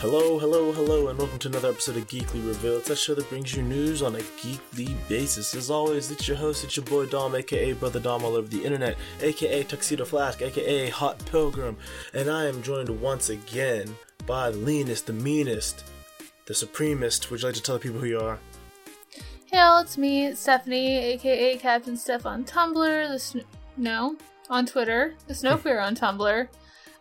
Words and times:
Hello, 0.00 0.38
hello, 0.38 0.72
hello, 0.72 1.08
and 1.08 1.18
welcome 1.18 1.38
to 1.40 1.48
another 1.48 1.68
episode 1.68 1.98
of 1.98 2.06
Geekly 2.06 2.46
Reveal. 2.48 2.78
It's 2.78 2.88
that 2.88 2.96
show 2.96 3.14
that 3.14 3.28
brings 3.28 3.54
you 3.54 3.62
news 3.62 4.00
on 4.00 4.14
a 4.14 4.20
geekly 4.40 4.96
basis. 5.10 5.54
As 5.54 5.70
always, 5.70 6.10
it's 6.10 6.26
your 6.26 6.38
host, 6.38 6.64
it's 6.64 6.74
your 6.74 6.86
boy 6.86 7.04
Dom, 7.04 7.34
aka 7.34 7.74
Brother 7.74 8.00
Dom, 8.00 8.24
all 8.24 8.34
over 8.34 8.48
the 8.48 8.64
internet, 8.64 8.96
aka 9.20 9.62
Tuxedo 9.62 10.06
Flask, 10.06 10.40
aka 10.40 10.88
Hot 10.88 11.22
Pilgrim, 11.26 11.76
and 12.14 12.30
I 12.30 12.46
am 12.46 12.62
joined 12.62 12.88
once 12.88 13.28
again 13.28 13.94
by 14.26 14.50
the 14.50 14.56
leanest, 14.56 15.06
the 15.06 15.12
meanest, 15.12 15.84
the 16.46 16.54
supremest. 16.54 17.30
Would 17.30 17.42
you 17.42 17.48
like 17.48 17.56
to 17.56 17.62
tell 17.62 17.74
the 17.74 17.82
people 17.82 18.00
who 18.00 18.06
you 18.06 18.20
are? 18.20 18.38
Hey 19.44 19.58
all, 19.58 19.82
it's 19.82 19.98
me, 19.98 20.34
Stephanie, 20.34 20.96
aka 20.96 21.58
Captain 21.58 21.98
Steph 21.98 22.24
on 22.24 22.44
Tumblr, 22.44 23.08
the 23.08 23.18
sn- 23.18 23.44
no, 23.76 24.16
on 24.48 24.64
Twitter, 24.64 25.14
the 25.26 25.34
Snowfear 25.34 25.84
on 25.84 25.94
Tumblr. 25.94 26.48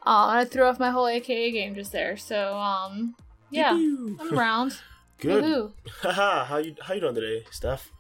Uh, 0.05 0.29
and 0.29 0.39
I 0.39 0.45
threw 0.45 0.63
off 0.63 0.79
my 0.79 0.91
whole 0.91 1.07
AKA 1.07 1.51
game 1.51 1.75
just 1.75 1.91
there, 1.91 2.15
so 2.17 2.55
um, 2.57 3.15
yeah, 3.49 3.71
I'm 3.73 4.33
around. 4.33 4.79
Good. 5.19 5.71
Haha, 6.01 6.45
how 6.45 6.57
you 6.57 6.75
how 6.81 6.93
you 6.93 7.01
doing 7.01 7.15
today, 7.15 7.43
Steph? 7.51 7.91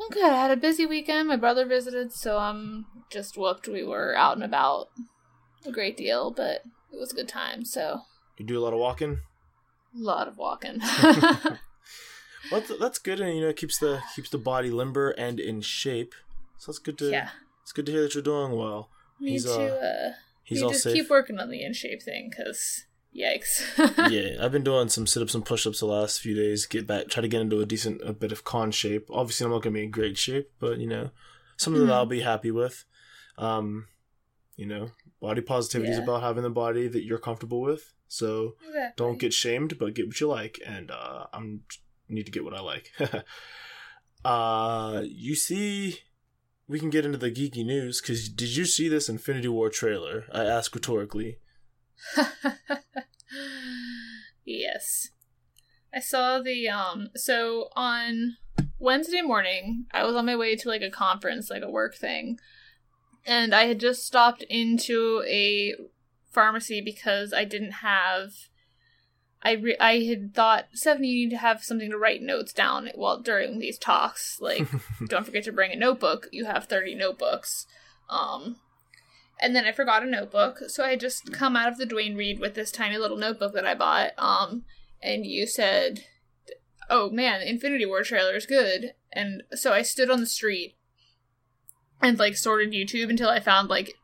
I'm 0.00 0.08
good. 0.10 0.24
I 0.30 0.36
had 0.40 0.50
a 0.52 0.56
busy 0.56 0.86
weekend. 0.86 1.26
My 1.28 1.36
brother 1.36 1.66
visited, 1.66 2.12
so 2.12 2.38
I'm 2.38 2.86
just 3.10 3.36
whooped. 3.36 3.66
We 3.68 3.82
were 3.84 4.14
out 4.16 4.34
and 4.36 4.44
about 4.44 4.88
a 5.66 5.72
great 5.72 5.96
deal, 5.96 6.30
but 6.30 6.62
it 6.92 6.98
was 7.00 7.12
a 7.12 7.16
good 7.16 7.28
time. 7.28 7.64
So 7.64 8.02
You 8.38 8.46
do 8.46 8.58
a 8.58 8.62
lot 8.62 8.72
of 8.72 8.78
walking. 8.78 9.18
a 9.94 9.98
lot 10.02 10.28
of 10.28 10.38
walking. 10.38 10.80
Well, 12.50 12.62
that's, 12.80 12.98
good, 12.98 13.20
and 13.20 13.34
you 13.36 13.42
know, 13.42 13.48
it 13.50 13.56
keeps 13.56 13.78
the 13.78 14.02
keeps 14.16 14.28
the 14.28 14.36
body 14.38 14.68
limber 14.70 15.10
and 15.10 15.38
in 15.38 15.60
shape. 15.60 16.12
So 16.58 16.70
it's 16.70 16.78
good 16.80 16.98
to 16.98 17.10
yeah, 17.10 17.28
it's 17.62 17.72
good 17.72 17.86
to 17.86 17.92
hear 17.92 18.02
that 18.02 18.14
you're 18.14 18.22
doing 18.22 18.52
well. 18.56 18.88
need 19.20 19.30
He's, 19.30 19.44
to. 19.44 19.52
uh, 19.52 20.08
Uh, 20.08 20.12
He's 20.52 20.60
need 20.60 20.66
all 20.66 20.72
to 20.72 20.78
safe. 20.78 20.94
keep 20.94 21.10
working 21.10 21.38
on 21.38 21.50
the 21.50 21.62
in 21.62 21.72
shape 21.74 22.02
thing, 22.02 22.30
because 22.30 22.86
yikes. 23.14 23.62
yeah, 24.10 24.42
I've 24.44 24.52
been 24.52 24.64
doing 24.64 24.88
some 24.88 25.06
sit 25.06 25.22
ups 25.22 25.34
and 25.34 25.44
push 25.44 25.66
ups 25.66 25.80
the 25.80 25.86
last 25.86 26.20
few 26.20 26.34
days. 26.34 26.66
Get 26.66 26.86
back, 26.86 27.08
try 27.08 27.20
to 27.20 27.28
get 27.28 27.40
into 27.42 27.60
a 27.60 27.66
decent 27.66 28.00
a 28.02 28.12
bit 28.12 28.32
of 28.32 28.44
con 28.44 28.70
shape. 28.70 29.08
Obviously, 29.10 29.44
I'm 29.44 29.52
not 29.52 29.62
gonna 29.62 29.74
be 29.74 29.84
in 29.84 29.90
great 29.90 30.16
shape, 30.18 30.50
but 30.58 30.78
you 30.78 30.86
know, 30.86 31.10
something 31.56 31.84
that 31.86 31.92
Mhm. 31.92 31.96
I'll 31.96 32.06
be 32.06 32.20
happy 32.20 32.50
with. 32.50 32.84
Um, 33.38 33.88
you 34.56 34.66
know, 34.66 34.90
body 35.20 35.40
positivity 35.40 35.90
is 35.92 35.98
about 35.98 36.22
having 36.22 36.42
the 36.42 36.50
body 36.50 36.86
that 36.88 37.04
you're 37.04 37.18
comfortable 37.18 37.60
with. 37.60 37.92
So 38.08 38.56
Exactly. 38.66 38.92
don't 38.96 39.18
get 39.18 39.32
shamed, 39.32 39.78
but 39.78 39.94
get 39.94 40.06
what 40.06 40.20
you 40.20 40.28
like, 40.28 40.58
and 40.66 40.90
uh, 40.90 41.26
I'm 41.32 41.62
need 42.08 42.26
to 42.26 42.32
get 42.32 42.44
what 42.44 42.52
I 42.54 42.60
like. 42.60 42.92
uh, 44.24 45.02
you 45.04 45.34
see, 45.34 45.98
we 46.68 46.78
can 46.78 46.90
get 46.90 47.04
into 47.04 47.18
the 47.18 47.30
geeky 47.30 47.64
news 47.64 48.00
because 48.00 48.28
did 48.28 48.56
you 48.56 48.64
see 48.64 48.88
this 48.88 49.08
Infinity 49.08 49.48
War 49.48 49.68
trailer? 49.68 50.24
I 50.32 50.44
ask 50.44 50.74
rhetorically. 50.74 51.38
yes. 54.44 55.10
I 55.94 56.00
saw 56.00 56.40
the 56.40 56.68
um 56.68 57.08
so 57.14 57.68
on 57.76 58.36
Wednesday 58.78 59.22
morning, 59.22 59.86
I 59.92 60.04
was 60.04 60.16
on 60.16 60.26
my 60.26 60.36
way 60.36 60.56
to 60.56 60.68
like 60.68 60.82
a 60.82 60.90
conference, 60.90 61.50
like 61.50 61.62
a 61.62 61.70
work 61.70 61.94
thing. 61.94 62.38
And 63.24 63.54
I 63.54 63.66
had 63.66 63.78
just 63.78 64.04
stopped 64.04 64.42
into 64.44 65.22
a 65.28 65.74
pharmacy 66.32 66.80
because 66.80 67.32
I 67.32 67.44
didn't 67.44 67.72
have 67.72 68.32
I 69.42 69.52
re- 69.52 69.76
I 69.80 70.00
had 70.00 70.34
thought 70.34 70.66
Stephanie 70.72 71.08
you 71.08 71.24
need 71.26 71.34
to 71.34 71.38
have 71.38 71.64
something 71.64 71.90
to 71.90 71.98
write 71.98 72.22
notes 72.22 72.52
down 72.52 72.90
while 72.94 73.20
during 73.20 73.58
these 73.58 73.78
talks. 73.78 74.38
Like 74.40 74.68
don't 75.08 75.26
forget 75.26 75.44
to 75.44 75.52
bring 75.52 75.72
a 75.72 75.76
notebook. 75.76 76.28
You 76.30 76.44
have 76.44 76.66
30 76.66 76.94
notebooks. 76.94 77.66
Um 78.08 78.56
and 79.42 79.56
then 79.56 79.64
I 79.64 79.72
forgot 79.72 80.04
a 80.04 80.06
notebook, 80.06 80.60
so 80.68 80.84
I 80.84 80.94
just 80.94 81.32
come 81.32 81.56
out 81.56 81.68
of 81.68 81.76
the 81.76 81.84
Duane 81.84 82.14
Reade 82.14 82.38
with 82.38 82.54
this 82.54 82.70
tiny 82.70 82.96
little 82.96 83.16
notebook 83.16 83.54
that 83.54 83.66
I 83.66 83.74
bought. 83.74 84.12
Um, 84.16 84.62
and 85.02 85.26
you 85.26 85.48
said, 85.48 86.04
"Oh 86.88 87.10
man, 87.10 87.42
Infinity 87.42 87.84
War 87.84 88.04
trailer 88.04 88.36
is 88.36 88.46
good." 88.46 88.94
And 89.12 89.42
so 89.52 89.72
I 89.72 89.82
stood 89.82 90.10
on 90.10 90.20
the 90.20 90.26
street 90.26 90.76
and 92.00 92.20
like 92.20 92.36
sorted 92.36 92.72
YouTube 92.72 93.10
until 93.10 93.28
I 93.28 93.40
found 93.40 93.68
like 93.68 93.94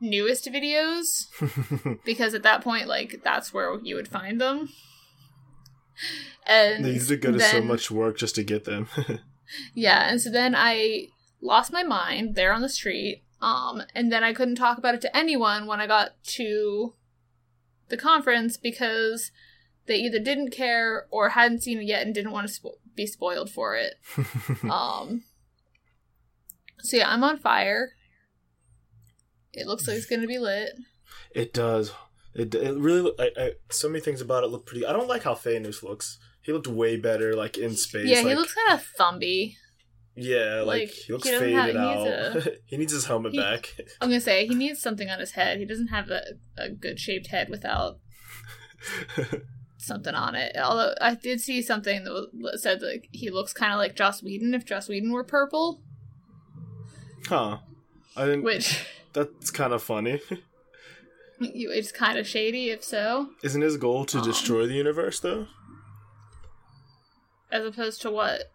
newest 0.00 0.46
videos 0.46 1.26
because 2.04 2.34
at 2.34 2.42
that 2.42 2.62
point, 2.62 2.86
like 2.86 3.20
that's 3.22 3.52
where 3.52 3.78
you 3.80 3.94
would 3.94 4.08
find 4.08 4.40
them. 4.40 4.70
And 6.46 6.84
These 6.84 7.10
are 7.10 7.16
go 7.16 7.32
to 7.32 7.40
so 7.40 7.60
much 7.60 7.90
work 7.90 8.16
just 8.16 8.36
to 8.36 8.42
get 8.42 8.64
them. 8.64 8.88
yeah, 9.74 10.08
and 10.08 10.20
so 10.20 10.30
then 10.30 10.54
I 10.56 11.08
lost 11.40 11.72
my 11.72 11.82
mind 11.82 12.34
there 12.34 12.52
on 12.52 12.62
the 12.62 12.68
street. 12.68 13.22
Um, 13.40 13.82
and 13.94 14.10
then 14.10 14.24
I 14.24 14.32
couldn't 14.32 14.56
talk 14.56 14.78
about 14.78 14.94
it 14.94 15.00
to 15.02 15.16
anyone 15.16 15.66
when 15.66 15.80
I 15.80 15.86
got 15.86 16.22
to 16.24 16.94
the 17.88 17.96
conference 17.96 18.56
because 18.56 19.30
they 19.86 19.96
either 19.96 20.18
didn't 20.18 20.50
care 20.50 21.06
or 21.10 21.30
hadn't 21.30 21.62
seen 21.62 21.78
it 21.78 21.84
yet 21.84 22.04
and 22.04 22.14
didn't 22.14 22.32
want 22.32 22.48
to 22.48 22.60
spo- 22.60 22.78
be 22.94 23.06
spoiled 23.06 23.50
for 23.50 23.76
it. 23.76 23.94
Um, 24.70 25.22
so 26.80 26.96
yeah, 26.96 27.10
I'm 27.10 27.24
on 27.24 27.38
fire. 27.38 27.92
It 29.52 29.66
looks 29.66 29.86
like 29.88 29.96
it's 29.96 30.06
gonna 30.06 30.26
be 30.26 30.38
lit. 30.38 30.70
it 31.34 31.52
does. 31.54 31.92
It, 32.34 32.54
it 32.54 32.76
really. 32.76 33.12
I, 33.18 33.30
I, 33.36 33.50
so 33.70 33.88
many 33.88 34.00
things 34.00 34.20
about 34.20 34.44
it 34.44 34.48
look 34.48 34.66
pretty. 34.66 34.86
I 34.86 34.92
don't 34.92 35.08
like 35.08 35.22
how 35.24 35.34
Thanos 35.34 35.82
looks. 35.82 36.18
He 36.42 36.52
looked 36.52 36.66
way 36.68 36.96
better, 36.96 37.34
like 37.34 37.58
in 37.58 37.76
space. 37.76 38.06
yeah, 38.08 38.22
he 38.22 38.34
looks 38.34 38.54
kind 38.54 38.78
of 38.78 38.86
thumpy. 38.98 39.54
Yeah, 40.20 40.62
like, 40.66 40.80
like, 40.82 40.90
he 40.90 41.12
looks 41.12 41.28
he 41.28 41.38
faded 41.38 41.54
have- 41.54 41.70
he 41.70 41.76
out. 41.78 42.34
needs 42.34 42.48
he 42.66 42.76
needs 42.76 42.92
his 42.92 43.06
helmet 43.06 43.32
he- 43.32 43.38
back. 43.38 43.74
I'm 44.00 44.08
gonna 44.08 44.20
say 44.20 44.46
he 44.46 44.54
needs 44.54 44.80
something 44.80 45.08
on 45.10 45.20
his 45.20 45.32
head. 45.32 45.58
He 45.58 45.64
doesn't 45.64 45.88
have 45.88 46.10
a, 46.10 46.22
a 46.56 46.70
good 46.70 46.98
shaped 47.00 47.28
head 47.28 47.48
without 47.48 47.98
something 49.78 50.14
on 50.14 50.34
it. 50.34 50.56
Although 50.56 50.94
I 51.00 51.14
did 51.14 51.40
see 51.40 51.62
something 51.62 52.04
that 52.04 52.58
said 52.60 52.82
like 52.82 53.08
he 53.12 53.30
looks 53.30 53.52
kind 53.52 53.72
of 53.72 53.78
like 53.78 53.94
Joss 53.96 54.22
Whedon 54.22 54.54
if 54.54 54.64
Joss 54.64 54.88
Whedon 54.88 55.12
were 55.12 55.24
purple, 55.24 55.82
huh? 57.26 57.58
I 58.16 58.24
didn't. 58.24 58.42
which 58.42 58.84
That's 59.12 59.50
kind 59.50 59.72
of 59.72 59.82
funny. 59.82 60.20
it's 61.40 61.92
kind 61.92 62.18
of 62.18 62.26
shady 62.26 62.70
if 62.70 62.82
so, 62.84 63.30
Isn't 63.42 63.60
his 63.62 63.76
goal 63.76 64.04
to 64.06 64.18
Um, 64.18 64.24
destroy 64.24 64.66
the 64.66 64.74
universe 64.74 65.20
though? 65.20 65.46
as 67.50 67.64
opposed 67.64 68.02
to 68.02 68.10
what 68.10 68.50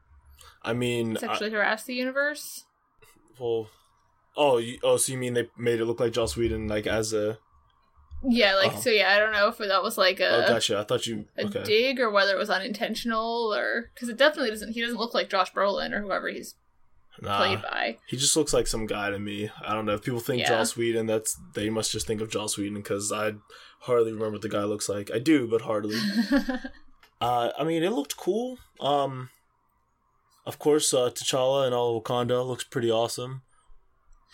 I 0.62 0.74
mean, 0.74 1.18
I, 1.18 1.20
sexually 1.20 1.52
harass 1.52 1.84
the 1.84 1.96
universe. 1.96 2.66
well, 3.40 3.70
oh, 4.38 4.58
you, 4.60 4.78
oh, 4.84 4.98
so 4.98 5.12
you 5.12 5.18
mean 5.18 5.34
they 5.34 5.50
made 5.58 5.80
it 5.80 5.86
look 5.86 6.00
like 6.00 6.14
Joss 6.14 6.38
Whedon, 6.38 6.68
like 6.68 6.88
as 6.88 7.12
a? 7.14 7.38
Yeah, 8.26 8.56
like 8.56 8.74
Oh. 8.76 8.80
so. 8.80 8.90
Yeah, 8.90 9.10
I 9.14 9.20
don't 9.20 9.34
know 9.34 9.48
if 9.50 9.58
that 9.58 9.84
was 9.84 9.98
like 9.98 10.20
a. 10.22 10.46
oh, 10.46 10.48
gotcha. 10.48 10.80
I 10.80 10.84
thought 10.84 11.06
you. 11.08 11.26
a 11.38 11.44
dig 11.46 12.00
or 12.00 12.10
whether 12.10 12.34
it 12.34 12.38
was 12.38 12.50
unintentional 12.50 13.54
or 13.54 13.90
because 13.94 14.08
it 14.08 14.18
definitely 14.18 14.52
doesn't. 14.52 14.72
He 14.74 14.82
doesn't 14.82 14.98
look 14.98 15.14
like 15.14 15.30
Josh 15.30 15.52
Brolin 15.52 15.92
or 15.92 16.02
whoever 16.02 16.30
he's 16.30 16.56
Nah, 17.22 17.38
played 17.38 17.62
by. 17.62 17.98
he 18.08 18.18
just 18.18 18.36
looks 18.36 18.54
like 18.54 18.66
some 18.68 18.86
guy 18.88 19.10
to 19.12 19.20
me. 19.20 19.50
I 19.66 19.74
don't 19.74 19.86
know 19.86 19.94
if 19.94 20.02
people 20.04 20.20
think 20.20 20.42
Yeah. 20.42 20.50
Joss 20.50 20.76
Whedon. 20.76 21.06
That's 21.06 21.38
they 21.54 21.70
must 21.70 21.92
just 21.92 22.08
think 22.08 22.22
of 22.22 22.30
Joss 22.32 22.58
Whedon 22.58 22.76
because 22.76 23.12
I 23.12 23.34
hardly 23.82 24.12
remember 24.12 24.34
what 24.34 24.42
the 24.42 24.50
guy 24.50 24.64
looks 24.64 24.90
like. 24.90 25.12
I 25.14 25.20
do, 25.20 25.48
but 25.48 25.62
hardly. 25.62 25.98
Uh, 27.22 27.52
I 27.58 27.64
mean, 27.64 27.84
it 27.84 27.92
looked 27.94 28.18
cool. 28.18 28.58
Um, 28.82 29.30
of 30.46 30.60
course, 30.60 30.94
uh, 30.94 31.10
T'Challa 31.10 31.66
and 31.66 31.74
all 31.74 31.96
of 31.96 32.04
Wakanda 32.04 32.46
looks 32.46 32.66
pretty 32.66 32.92
awesome. 32.92 33.44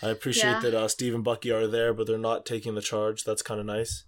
I 0.01 0.09
appreciate 0.09 0.49
Yeah. 0.53 0.59
that 0.61 0.73
uh, 0.73 0.87
Steve 0.87 1.13
and 1.13 1.23
Bucky 1.23 1.51
are 1.51 1.67
there, 1.67 1.93
but 1.93 2.07
they're 2.07 2.17
not 2.17 2.47
taking 2.47 2.73
the 2.73 2.81
charge. 2.81 3.25
That's 3.25 3.43
kind 3.43 3.59
of 3.59 3.67
nice. 3.67 4.05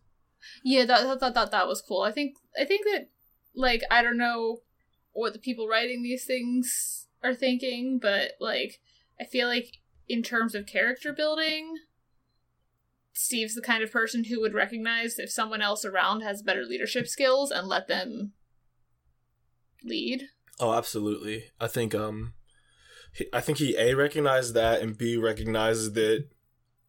Yeah, 0.64 0.86
that, 0.86 1.04
that 1.04 1.20
that 1.20 1.34
that 1.36 1.52
that 1.52 1.68
was 1.68 1.84
cool. 1.88 2.02
I 2.02 2.12
think 2.12 2.38
I 2.60 2.66
think 2.66 2.86
that 2.86 3.10
like 3.56 3.84
I 3.92 4.02
don't 4.02 4.18
know 4.18 4.62
what 5.14 5.34
the 5.34 5.40
people 5.40 5.68
writing 5.68 6.02
these 6.02 6.26
things 6.26 7.06
are 7.24 7.34
thinking, 7.36 8.00
but 8.02 8.32
like 8.40 8.80
I 9.20 9.26
feel 9.26 9.48
like 9.48 9.78
in 10.08 10.24
terms 10.24 10.56
of 10.56 10.66
character 10.66 11.14
building, 11.14 11.76
Steve's 13.14 13.56
the 13.56 13.62
kind 13.62 13.84
of 13.84 13.92
person 13.92 14.26
who 14.26 14.42
would 14.42 14.54
recognize 14.54 15.20
if 15.20 15.32
someone 15.32 15.62
else 15.62 15.86
around 15.86 16.22
has 16.22 16.42
better 16.42 16.64
leadership 16.64 17.08
skills 17.08 17.52
and 17.52 17.68
let 17.68 17.88
them 17.88 18.34
lead. 19.84 20.28
Oh, 20.60 20.74
absolutely. 20.74 21.46
I 21.60 21.68
think 21.68 21.96
um, 21.96 22.34
he, 23.14 23.26
I 23.34 23.42
think 23.42 23.58
he 23.58 23.76
a 23.78 23.94
recognized 23.96 24.54
that 24.54 24.82
and 24.82 24.98
b 24.98 25.18
recognizes 25.18 25.94
that 25.94 26.28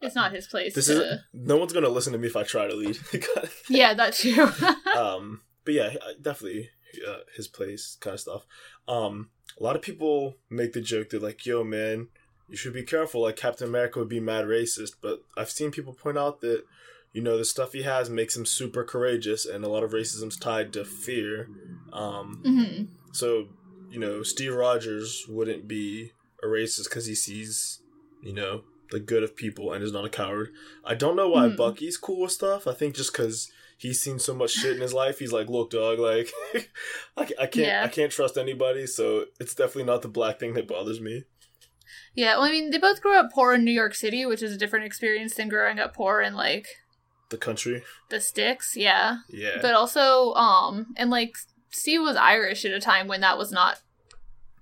It's 0.00 0.14
not 0.14 0.32
his 0.32 0.46
place. 0.46 0.74
this 0.74 0.86
to... 0.86 1.14
is 1.14 1.20
no 1.32 1.56
one's 1.56 1.72
gonna 1.72 1.88
listen 1.88 2.12
to 2.12 2.18
me 2.18 2.26
if 2.28 2.36
I 2.36 2.42
try 2.42 2.66
to 2.66 2.74
lead. 2.74 2.98
Yeah, 3.68 3.94
that's 3.94 4.20
true. 4.22 4.48
um, 4.96 5.42
but 5.64 5.74
yeah, 5.74 5.94
definitely 6.20 6.70
uh, 7.08 7.18
his 7.36 7.48
place 7.48 7.96
kind 8.00 8.14
of 8.14 8.20
stuff. 8.20 8.46
Um, 8.86 9.30
a 9.58 9.62
lot 9.62 9.76
of 9.76 9.82
people 9.82 10.36
make 10.50 10.72
the 10.72 10.80
joke 10.80 11.10
that 11.10 11.22
like, 11.22 11.44
"Yo, 11.46 11.62
man, 11.64 12.08
you 12.48 12.56
should 12.56 12.72
be 12.72 12.82
careful." 12.82 13.22
Like 13.22 13.36
Captain 13.36 13.68
America 13.68 13.98
would 13.98 14.08
be 14.08 14.20
mad 14.20 14.46
racist, 14.46 14.94
but 15.00 15.22
I've 15.36 15.50
seen 15.50 15.70
people 15.70 15.92
point 15.92 16.18
out 16.18 16.40
that 16.40 16.64
you 17.12 17.22
know 17.22 17.36
the 17.38 17.44
stuff 17.44 17.72
he 17.72 17.82
has 17.82 18.08
makes 18.08 18.36
him 18.36 18.46
super 18.46 18.84
courageous, 18.84 19.44
and 19.46 19.64
a 19.64 19.68
lot 19.68 19.82
of 19.84 19.92
racism's 19.92 20.36
tied 20.36 20.72
to 20.74 20.84
fear. 20.84 21.48
Um, 21.92 22.40
hmm 22.44 22.82
so 23.12 23.48
you 23.90 23.98
know, 24.00 24.22
Steve 24.22 24.54
Rogers 24.54 25.26
wouldn't 25.28 25.68
be 25.68 26.12
a 26.42 26.46
racist 26.46 26.84
because 26.84 27.04
he 27.04 27.14
sees, 27.14 27.80
you 28.22 28.32
know, 28.32 28.62
the 28.90 28.98
good 28.98 29.22
of 29.22 29.36
people 29.36 29.70
and 29.72 29.84
is 29.84 29.92
not 29.92 30.06
a 30.06 30.08
coward. 30.08 30.48
I 30.82 30.94
don't 30.94 31.14
know 31.14 31.28
why 31.28 31.48
Hmm. 31.50 31.56
Bucky's 31.56 31.98
cool 31.98 32.22
with 32.22 32.32
stuff. 32.32 32.66
I 32.66 32.72
think 32.72 32.94
just 32.94 33.12
because 33.12 33.50
he's 33.82 34.00
seen 34.00 34.20
so 34.20 34.32
much 34.32 34.52
shit 34.52 34.76
in 34.76 34.80
his 34.80 34.94
life. 34.94 35.18
He's 35.18 35.32
like, 35.32 35.48
look, 35.48 35.70
dog, 35.70 35.98
like 35.98 36.30
I, 37.16 37.22
I 37.40 37.46
can't 37.46 37.56
Yeah. 37.56 37.82
I 37.84 37.88
can't 37.88 38.12
trust 38.12 38.38
anybody. 38.38 38.86
So 38.86 39.26
it's 39.40 39.54
definitely 39.54 39.84
not 39.84 40.02
the 40.02 40.08
black 40.08 40.38
thing 40.38 40.54
that 40.54 40.68
bothers 40.68 41.00
me. 41.00 41.24
Yeah, 42.14 42.36
well, 42.36 42.44
I 42.44 42.50
mean, 42.50 42.70
they 42.70 42.78
both 42.78 43.02
grew 43.02 43.18
up 43.18 43.32
poor 43.34 43.54
in 43.54 43.64
New 43.64 43.72
York 43.72 43.94
City, 43.94 44.24
which 44.24 44.42
is 44.42 44.52
a 44.52 44.58
different 44.58 44.84
experience 44.84 45.34
than 45.34 45.48
growing 45.48 45.78
up 45.78 45.94
poor 45.94 46.20
in 46.20 46.34
like 46.34 46.68
The 47.30 47.36
country, 47.38 47.82
the 48.08 48.20
sticks. 48.20 48.76
Yeah, 48.76 49.18
yeah, 49.28 49.58
but 49.60 49.74
also, 49.74 50.32
um, 50.34 50.94
and 50.96 51.10
like 51.10 51.34
Steve 51.70 52.02
was 52.02 52.16
Irish 52.16 52.64
at 52.64 52.72
a 52.72 52.80
time 52.80 53.08
when 53.08 53.22
that 53.22 53.36
was 53.36 53.50
not 53.50 53.80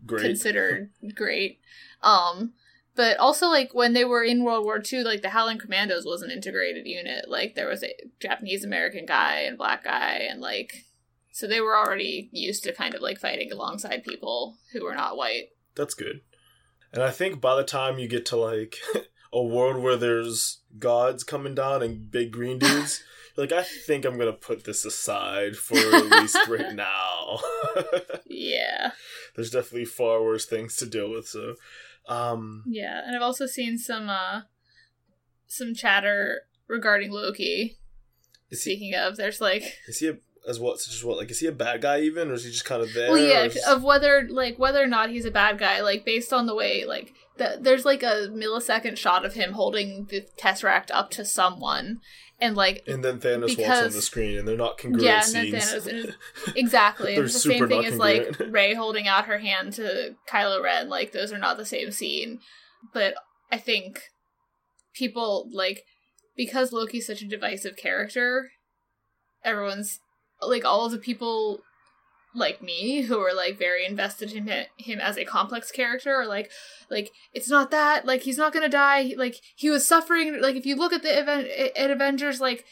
great. 0.06 0.22
considered 0.22 0.90
great. 1.14 1.58
Um, 2.02 2.54
but 3.00 3.16
also 3.16 3.46
like 3.48 3.72
when 3.72 3.94
they 3.94 4.04
were 4.04 4.22
in 4.22 4.44
World 4.44 4.66
War 4.66 4.82
II, 4.92 5.04
like 5.04 5.22
the 5.22 5.30
Howling 5.30 5.58
Commandos 5.58 6.04
was 6.04 6.20
an 6.20 6.30
integrated 6.30 6.86
unit. 6.86 7.30
Like 7.30 7.54
there 7.54 7.66
was 7.66 7.82
a 7.82 7.94
Japanese 8.20 8.62
American 8.62 9.06
guy 9.06 9.36
and 9.36 9.56
black 9.56 9.84
guy, 9.84 10.26
and 10.30 10.38
like 10.38 10.84
so 11.32 11.46
they 11.46 11.62
were 11.62 11.74
already 11.74 12.28
used 12.30 12.62
to 12.64 12.74
kind 12.74 12.94
of 12.94 13.00
like 13.00 13.18
fighting 13.18 13.50
alongside 13.50 14.04
people 14.04 14.58
who 14.74 14.84
were 14.84 14.94
not 14.94 15.16
white. 15.16 15.48
That's 15.74 15.94
good. 15.94 16.20
And 16.92 17.02
I 17.02 17.10
think 17.10 17.40
by 17.40 17.56
the 17.56 17.64
time 17.64 17.98
you 17.98 18.06
get 18.06 18.26
to 18.26 18.36
like 18.36 18.76
a 19.32 19.42
world 19.42 19.82
where 19.82 19.96
there's 19.96 20.58
gods 20.78 21.24
coming 21.24 21.54
down 21.54 21.82
and 21.82 22.10
big 22.10 22.30
green 22.30 22.58
dudes, 22.58 23.02
like, 23.34 23.52
I 23.52 23.62
think 23.62 24.04
I'm 24.04 24.18
gonna 24.18 24.34
put 24.34 24.64
this 24.64 24.84
aside 24.84 25.56
for 25.56 25.78
at 25.78 26.04
least 26.20 26.36
right 26.48 26.74
now. 26.74 27.38
Yeah, 28.26 28.90
there's 29.34 29.50
definitely 29.50 29.86
far 29.86 30.22
worse 30.22 30.44
things 30.44 30.76
to 30.76 30.86
deal 30.86 31.10
with. 31.10 31.28
So, 31.28 31.54
um, 32.10 32.64
yeah, 32.66 33.02
and 33.06 33.14
I've 33.14 33.22
also 33.22 33.46
seen 33.46 33.78
some 33.78 34.08
uh 34.08 34.42
some 35.46 35.74
chatter 35.74 36.42
regarding 36.68 37.12
Loki. 37.12 37.78
he 38.48 38.56
Speaking 38.56 38.94
of, 38.94 39.16
there's 39.16 39.40
like 39.40 39.78
is 39.86 40.00
he 40.00 40.08
a, 40.08 40.16
as 40.48 40.58
what? 40.58 40.78
Just 40.78 41.04
what? 41.04 41.18
Like, 41.18 41.30
is 41.30 41.40
he 41.40 41.46
a 41.46 41.52
bad 41.52 41.82
guy 41.82 42.00
even, 42.00 42.30
or 42.30 42.34
is 42.34 42.44
he 42.44 42.50
just 42.50 42.64
kind 42.64 42.82
of 42.82 42.92
there? 42.94 43.10
well 43.10 43.18
yeah 43.18 43.48
just- 43.48 43.66
of 43.66 43.82
whether 43.82 44.26
like 44.28 44.58
whether 44.58 44.82
or 44.82 44.86
not 44.86 45.10
he's 45.10 45.24
a 45.24 45.30
bad 45.30 45.58
guy 45.58 45.80
like 45.80 46.04
based 46.04 46.32
on 46.32 46.46
the 46.46 46.54
way 46.54 46.84
like 46.84 47.12
the, 47.36 47.58
there's 47.60 47.84
like 47.84 48.02
a 48.02 48.28
millisecond 48.30 48.96
shot 48.96 49.24
of 49.24 49.34
him 49.34 49.52
holding 49.52 50.04
the 50.06 50.26
tesseract 50.36 50.90
up 50.90 51.10
to 51.10 51.24
someone 51.24 52.00
and 52.38 52.56
like 52.56 52.82
and 52.86 53.04
then 53.04 53.18
Thanos 53.18 53.58
walks 53.58 53.80
on 53.80 53.90
the 53.92 54.02
screen, 54.02 54.38
and 54.38 54.48
they're 54.48 54.56
not 54.56 54.78
congruent 54.78 55.04
yeah 55.04 55.22
and 55.24 55.52
then 55.52 55.60
scenes. 55.60 55.86
Thanos 55.86 55.86
and 56.46 56.56
exactly 56.56 57.14
They're 57.14 57.24
and 57.24 57.32
the 57.32 57.38
same 57.38 57.68
thing 57.68 57.84
as 57.84 57.96
like. 57.96 58.36
Rey 58.48 58.74
holding 58.74 59.06
out 59.06 59.26
her 59.26 59.38
hand 59.38 59.74
to 59.74 60.16
Kylo 60.28 60.62
Ren 60.62 60.88
like 60.88 61.12
those 61.12 61.32
are 61.32 61.38
not 61.38 61.56
the 61.56 61.66
same 61.66 61.90
scene 61.90 62.40
but 62.92 63.14
I 63.52 63.58
think 63.58 64.02
people 64.94 65.48
like 65.52 65.84
because 66.36 66.72
Loki's 66.72 67.06
such 67.06 67.22
a 67.22 67.28
divisive 67.28 67.76
character 67.76 68.50
everyone's 69.44 70.00
like 70.42 70.64
all 70.64 70.86
of 70.86 70.92
the 70.92 70.98
people 70.98 71.60
like 72.34 72.62
me 72.62 73.02
who 73.02 73.18
are 73.18 73.34
like 73.34 73.58
very 73.58 73.84
invested 73.84 74.32
in 74.32 74.46
him 74.76 75.00
as 75.00 75.16
a 75.16 75.24
complex 75.24 75.72
character 75.72 76.14
or 76.14 76.26
like 76.26 76.50
like 76.88 77.10
it's 77.32 77.48
not 77.48 77.70
that 77.70 78.06
like 78.06 78.22
he's 78.22 78.38
not 78.38 78.52
gonna 78.52 78.68
die 78.68 79.12
like 79.16 79.40
he 79.56 79.68
was 79.68 79.86
suffering 79.86 80.40
like 80.40 80.54
if 80.54 80.64
you 80.64 80.76
look 80.76 80.92
at 80.92 81.02
the 81.02 81.18
event 81.18 81.48
at 81.76 81.90
avengers 81.90 82.40
like 82.40 82.64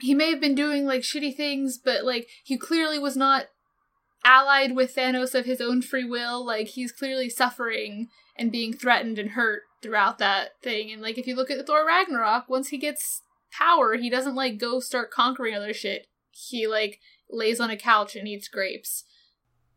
he 0.00 0.14
may 0.14 0.30
have 0.30 0.40
been 0.40 0.54
doing 0.54 0.86
like 0.86 1.00
shitty 1.00 1.34
things 1.34 1.78
but 1.84 2.04
like 2.04 2.28
he 2.44 2.56
clearly 2.56 2.98
was 2.98 3.16
not 3.16 3.46
allied 4.24 4.76
with 4.76 4.94
thanos 4.94 5.34
of 5.34 5.44
his 5.44 5.60
own 5.60 5.82
free 5.82 6.04
will 6.04 6.44
like 6.44 6.68
he's 6.68 6.92
clearly 6.92 7.28
suffering 7.28 8.08
and 8.36 8.52
being 8.52 8.72
threatened 8.72 9.18
and 9.18 9.30
hurt 9.30 9.62
throughout 9.82 10.18
that 10.18 10.50
thing 10.62 10.92
and 10.92 11.02
like 11.02 11.18
if 11.18 11.26
you 11.26 11.34
look 11.34 11.50
at 11.50 11.66
thor 11.66 11.84
ragnarok 11.86 12.48
once 12.48 12.68
he 12.68 12.78
gets 12.78 13.22
power 13.50 13.94
he 13.94 14.10
doesn't 14.10 14.34
like 14.34 14.58
go 14.58 14.78
start 14.78 15.10
conquering 15.10 15.54
other 15.54 15.72
shit 15.72 16.06
he 16.48 16.66
like 16.66 17.00
lays 17.30 17.60
on 17.60 17.70
a 17.70 17.76
couch 17.76 18.14
and 18.16 18.26
eats 18.28 18.48
grapes 18.48 19.04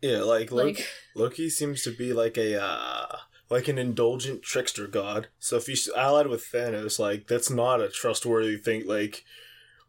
yeah, 0.02 0.24
like 0.24 0.52
Loki, 0.52 0.74
like 0.74 0.88
Loki 1.16 1.50
seems 1.50 1.84
to 1.84 1.92
be 1.96 2.12
like 2.12 2.38
a 2.38 2.62
uh, 2.62 3.18
like 3.50 3.68
an 3.68 3.78
indulgent 3.78 4.42
trickster 4.42 4.88
god. 4.88 5.28
So 5.40 5.58
if 5.58 5.68
he's 5.68 5.88
allied 5.96 6.28
with 6.28 6.44
Thanos, 6.52 6.98
like 6.98 7.28
that's 7.28 7.50
not 7.52 7.82
a 7.82 7.90
trustworthy 7.90 8.58
thing. 8.58 8.88
Like 8.88 9.24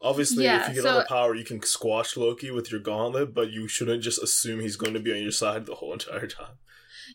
obviously, 0.02 0.44
Yeah, 0.44 0.62
if 0.62 0.68
you 0.68 0.74
get 0.74 0.82
so- 0.82 0.90
all 0.90 0.98
the 0.98 1.06
power, 1.06 1.34
you 1.34 1.44
can 1.44 1.62
squash 1.62 2.16
Loki 2.16 2.50
with 2.50 2.70
your 2.70 2.80
gauntlet, 2.80 3.32
but 3.34 3.50
you 3.50 3.66
shouldn't 3.68 4.02
just 4.02 4.22
assume 4.22 4.60
he's 4.60 4.76
going 4.76 4.92
to 4.94 5.00
be 5.00 5.12
on 5.12 5.22
your 5.22 5.30
side 5.30 5.64
the 5.64 5.76
whole 5.76 5.94
entire 5.94 6.26
time. 6.26 6.56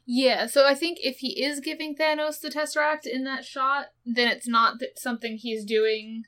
Yeah, 0.06 0.48
so 0.48 0.66
I 0.66 0.74
think 0.74 0.98
if 1.02 1.18
he 1.18 1.44
is 1.44 1.60
giving 1.60 1.96
Thanos 1.96 2.42
the 2.42 2.50
Tesseract 2.50 3.06
in 3.06 3.24
that 3.26 3.46
shot, 3.46 3.88
then 4.06 4.28
it's 4.30 4.48
not 4.48 4.80
th- 4.80 4.92
something 4.96 5.38
he's 5.38 5.64
doing 5.64 6.24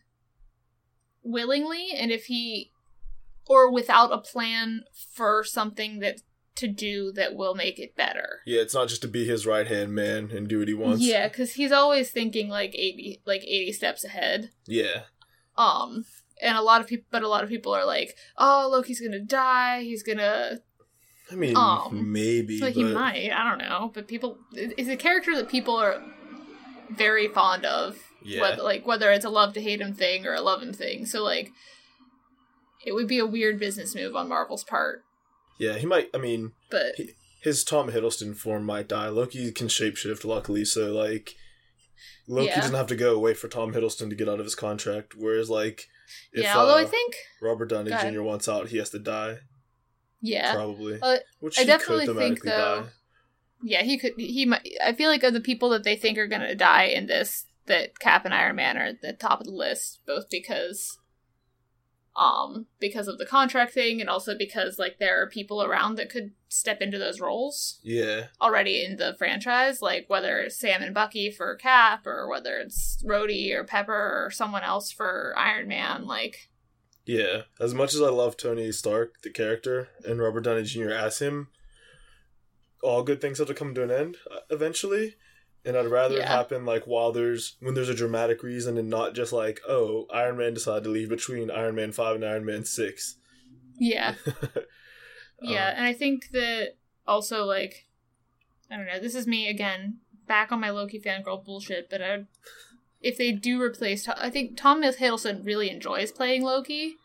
willingly, 1.23 1.89
and 1.95 2.11
if 2.11 2.25
he 2.25 2.71
or 3.49 3.69
without 3.71 4.13
a 4.13 4.17
plan 4.19 4.83
for 5.13 5.43
something 5.43 5.99
that 5.99 6.21
to 6.55 6.67
do 6.67 7.11
that 7.13 7.35
will 7.35 7.55
make 7.55 7.79
it 7.79 7.95
better. 7.95 8.41
Yeah, 8.45 8.61
it's 8.61 8.73
not 8.73 8.87
just 8.89 9.01
to 9.01 9.07
be 9.07 9.25
his 9.25 9.45
right 9.45 9.67
hand 9.67 9.93
man 9.93 10.31
and 10.31 10.47
do 10.47 10.59
what 10.59 10.67
he 10.67 10.73
wants. 10.73 11.01
Yeah, 11.01 11.27
because 11.27 11.53
he's 11.53 11.71
always 11.71 12.11
thinking 12.11 12.47
like 12.49 12.75
eighty, 12.75 13.21
like 13.25 13.41
eighty 13.43 13.73
steps 13.73 14.03
ahead. 14.05 14.51
yeah, 14.67 15.01
Um, 15.57 16.05
and 16.41 16.57
a 16.57 16.61
lot 16.61 16.79
of 16.81 16.87
people, 16.87 17.05
but 17.11 17.23
a 17.23 17.27
lot 17.27 17.43
of 17.43 17.49
people 17.49 17.73
are 17.73 17.85
like, 17.85 18.15
"Oh, 18.37 18.69
Loki's 18.71 19.01
gonna 19.01 19.19
die. 19.19 19.81
He's 19.83 20.03
gonna 20.03 20.59
I 21.31 21.35
mean, 21.35 21.55
Um, 21.55 22.11
maybe, 22.11 22.59
like 22.59 22.73
but 22.75 22.81
he 22.81 22.83
might. 22.83 23.31
I 23.31 23.47
don't 23.49 23.59
know, 23.59 23.91
but 23.93 24.07
people 24.07 24.39
is 24.53 24.87
a 24.87 24.97
character 24.97 25.35
that 25.35 25.49
people 25.49 25.75
are 25.75 26.01
very 26.89 27.27
fond 27.27 27.65
of. 27.65 27.97
Yeah. 28.21 28.41
Whether, 28.41 28.63
like 28.63 28.85
whether 28.85 29.11
it's 29.11 29.25
a 29.25 29.29
love 29.29 29.53
to 29.53 29.61
hate 29.61 29.79
him 29.79 29.93
thing 29.93 30.25
or 30.25 30.33
a 30.33 30.41
love 30.41 30.61
him 30.61 30.73
thing. 30.73 31.05
So 31.05 31.23
like, 31.23 31.51
it 32.85 32.93
would 32.93 33.07
be 33.07 33.19
a 33.19 33.25
weird 33.25 33.59
business 33.59 33.95
move 33.95 34.15
on 34.15 34.27
Marvel's 34.29 34.63
part. 34.63 35.03
yeah, 35.59 35.77
he 35.77 35.85
might. 35.85 36.09
I 36.13 36.17
mean, 36.17 36.53
But 36.71 36.95
He- 36.95 37.15
his 37.41 37.63
Tom 37.63 37.91
Hiddleston 37.91 38.35
form 38.35 38.63
might 38.65 38.87
die. 38.87 39.09
Loki 39.09 39.51
can 39.51 39.67
shapeshift, 39.67 40.23
luckily, 40.25 40.63
so 40.65 40.93
like 40.93 41.35
Loki 42.27 42.47
Yeah. 42.47 42.61
doesn't 42.61 42.75
have 42.75 42.87
to 42.87 42.95
go 42.95 43.17
wait 43.19 43.37
for 43.37 43.47
Tom 43.47 43.73
Hiddleston 43.73 44.09
to 44.09 44.15
get 44.15 44.29
out 44.29 44.39
of 44.39 44.45
his 44.45 44.55
contract. 44.55 45.15
Whereas, 45.15 45.49
like, 45.49 45.87
if 46.31 46.43
yeah, 46.43 46.57
although 46.57 46.77
I 46.77 46.83
uh, 46.83 46.87
think 46.87 47.15
Robert 47.41 47.65
Downey. 47.67 47.91
Jr. 47.91 48.21
wants 48.21 48.47
out, 48.47 48.69
he 48.69 48.77
has 48.77 48.89
to 48.91 48.99
die, 48.99 49.39
yeah, 50.21 50.53
probably. 50.53 50.99
Uh, 51.01 51.17
Which 51.39 51.57
I 51.57 51.61
he 51.61 51.67
definitely 51.67 52.05
could 52.07 52.17
think, 52.17 52.43
though, 52.43 52.83
die. 52.83 52.89
yeah, 53.63 53.83
he 53.83 53.97
could. 53.97 54.13
He 54.17 54.45
might. 54.45 54.67
I 54.83 54.93
feel 54.93 55.09
like 55.09 55.23
of 55.23 55.33
the 55.33 55.41
people 55.41 55.69
that 55.69 55.83
they 55.83 55.95
think 55.95 56.17
are 56.17 56.27
gonna 56.27 56.55
die 56.55 56.83
in 56.85 57.07
this, 57.07 57.45
that 57.65 57.99
Cap 57.99 58.25
and 58.25 58.33
Iron 58.33 58.55
Man 58.57 58.77
are 58.77 58.85
at 58.85 59.01
the 59.01 59.13
top 59.13 59.39
of 59.41 59.45
the 59.47 59.51
list, 59.53 59.99
both 60.05 60.29
because. 60.29 60.98
Um, 62.19 62.65
because 62.81 63.07
of 63.07 63.17
the 63.17 63.25
contract 63.25 63.73
thing, 63.73 64.01
and 64.01 64.09
also 64.09 64.37
because 64.37 64.77
like 64.77 64.99
there 64.99 65.21
are 65.21 65.29
people 65.29 65.63
around 65.63 65.95
that 65.95 66.09
could 66.09 66.31
step 66.49 66.81
into 66.81 66.97
those 66.97 67.21
roles. 67.21 67.79
Yeah, 67.81 68.25
already 68.41 68.83
in 68.83 68.97
the 68.97 69.15
franchise, 69.17 69.81
like 69.81 70.09
whether 70.09 70.39
it's 70.39 70.59
Sam 70.59 70.81
and 70.81 70.93
Bucky 70.93 71.31
for 71.31 71.55
Cap 71.55 72.05
or 72.05 72.29
whether 72.29 72.57
it's 72.57 73.01
Rhodey 73.07 73.53
or 73.53 73.63
Pepper 73.63 74.25
or 74.25 74.31
someone 74.31 74.63
else 74.63 74.91
for 74.91 75.33
Iron 75.37 75.69
Man. 75.69 76.05
Like, 76.05 76.49
yeah. 77.05 77.43
As 77.57 77.73
much 77.73 77.93
as 77.93 78.01
I 78.01 78.09
love 78.09 78.35
Tony 78.35 78.71
Stark, 78.73 79.21
the 79.21 79.29
character, 79.29 79.87
and 80.05 80.19
Robert 80.19 80.41
Downey 80.41 80.63
Jr. 80.63 80.89
as 80.89 81.19
him, 81.19 81.47
all 82.83 83.01
good 83.03 83.21
things 83.21 83.37
have 83.37 83.47
to 83.47 83.53
come 83.53 83.73
to 83.75 83.83
an 83.83 83.91
end 83.91 84.17
uh, 84.29 84.39
eventually. 84.49 85.15
And 85.69 85.77
I'd 85.77 85.85
rather 85.85 86.17
it 86.17 86.25
happen 86.25 86.65
like 86.65 86.85
while 86.85 87.11
there's 87.11 87.55
when 87.61 87.75
there's 87.75 87.89
a 87.89 87.95
dramatic 87.95 88.43
reason 88.43 88.77
and 88.77 88.89
not 88.89 89.13
just 89.13 89.31
like 89.31 89.61
oh 89.67 90.07
Iron 90.11 90.37
Man 90.37 90.53
decided 90.53 90.83
to 90.85 90.89
leave 90.89 91.09
between 91.09 91.51
Iron 91.51 91.75
Man 91.75 91.91
five 91.91 92.15
and 92.15 92.25
Iron 92.25 92.43
Man 92.45 92.65
six. 92.65 93.15
yeah, 93.79 94.15
yeah, 95.41 95.69
Um, 95.69 95.75
and 95.77 95.85
I 95.85 95.93
think 95.93 96.31
that 96.31 96.77
also 97.07 97.45
like, 97.45 97.87
I 98.71 98.77
don't 98.77 98.87
know. 98.87 98.99
This 98.99 99.15
is 99.15 99.27
me 99.27 99.47
again, 99.47 99.99
back 100.27 100.51
on 100.51 100.59
my 100.59 100.71
Loki 100.71 100.99
fangirl 100.99 101.45
bullshit. 101.45 101.89
But 101.89 102.01
I, 102.01 102.25
if 102.99 103.17
they 103.17 103.31
do 103.31 103.61
replace, 103.61 104.07
I 104.07 104.29
think 104.29 104.57
Tom 104.57 104.81
Hiddleston 104.81 105.45
really 105.45 105.69
enjoys 105.69 106.11
playing 106.11 106.43
Loki. 106.43 106.95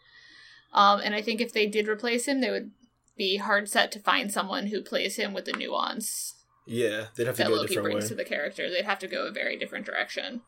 Um, 0.72 1.00
and 1.04 1.14
I 1.14 1.22
think 1.22 1.40
if 1.40 1.52
they 1.52 1.66
did 1.66 1.86
replace 1.86 2.26
him, 2.26 2.40
they 2.40 2.50
would 2.50 2.72
be 3.16 3.36
hard 3.36 3.68
set 3.68 3.92
to 3.92 4.00
find 4.00 4.32
someone 4.32 4.68
who 4.68 4.82
plays 4.82 5.16
him 5.16 5.32
with 5.32 5.44
the 5.44 5.52
nuance 5.52 6.34
yeah, 6.66 7.06
they'd 7.16 7.26
have 7.26 7.36
to 7.36 7.42
that 7.44 7.48
go 7.50 7.54
Loki 7.56 7.74
brings 7.80 8.04
way. 8.04 8.08
to 8.08 8.14
the 8.14 8.24
character. 8.24 8.70
They'd 8.70 8.84
have 8.84 8.98
to 9.00 9.08
go 9.08 9.26
a 9.26 9.30
very 9.30 9.56
different 9.56 9.86
direction. 9.86 10.42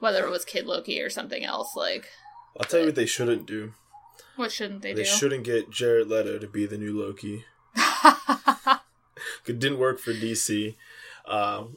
Whether 0.00 0.24
it 0.26 0.30
was 0.30 0.44
Kid 0.44 0.66
Loki 0.66 1.00
or 1.00 1.08
something 1.10 1.44
else, 1.44 1.74
like 1.76 2.08
I'll 2.58 2.66
tell 2.66 2.80
you 2.80 2.86
what 2.86 2.94
they 2.96 3.06
shouldn't 3.06 3.46
do. 3.46 3.72
what 4.36 4.52
shouldn't 4.52 4.82
they, 4.82 4.92
They, 4.92 5.02
do? 5.04 5.10
They 5.10 5.16
shouldn't 5.16 5.44
get 5.44 5.70
Jared 5.70 6.08
Leto 6.08 6.38
to 6.38 6.46
be 6.46 6.66
the 6.66 6.78
new 6.78 6.98
Loki. 7.00 7.44
It 9.48 9.60
didn't 9.60 9.78
work 9.78 10.00
for 10.00 10.12
DC. 10.12 10.74
Um, 11.26 11.76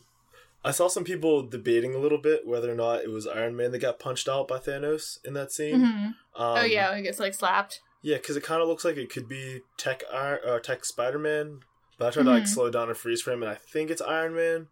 I 0.66 0.72
saw 0.72 0.88
some 0.88 1.04
people 1.04 1.44
debating 1.44 1.94
a 1.94 2.00
little 2.00 2.18
bit 2.18 2.46
whether 2.48 2.72
or 2.72 2.76
not 2.76 3.02
it 3.02 3.10
was 3.12 3.28
Iron 3.28 3.56
Man 3.56 3.72
that 3.72 3.80
got 3.80 4.00
punched 4.00 4.28
out 4.28 4.48
by 4.48 4.58
Thanos 4.58 5.24
in 5.24 5.34
that 5.36 5.52
scene. 5.52 5.80
Mhm. 5.82 6.06
Um, 6.08 6.16
oh 6.36 6.64
yeah, 6.64 6.96
he 6.96 7.04
gets 7.04 7.20
like 7.20 7.34
slapped. 7.36 7.82
yeah, 8.02 8.18
because 8.18 8.36
it 8.36 8.44
kind 8.44 8.62
of 8.62 8.68
looks 8.68 8.84
like 8.84 8.98
it 8.98 9.12
could 9.12 9.28
be 9.30 9.62
Tech 9.78 10.04
Iron, 10.12 10.40
uh, 10.46 10.60
Tech 10.60 10.84
Spider 10.84 11.20
Man. 11.20 11.60
But 12.00 12.08
I 12.08 12.12
tried 12.12 12.24
to 12.24 12.30
like 12.32 12.44
Mhm. 12.44 12.48
slow 12.48 12.70
down 12.72 12.90
and 12.90 12.98
freeze 12.98 13.22
frame, 13.22 13.44
and 13.44 13.52
I 13.52 13.56
think 13.56 13.92
it's 13.92 14.02
Iron 14.02 14.34
Man, 14.34 14.70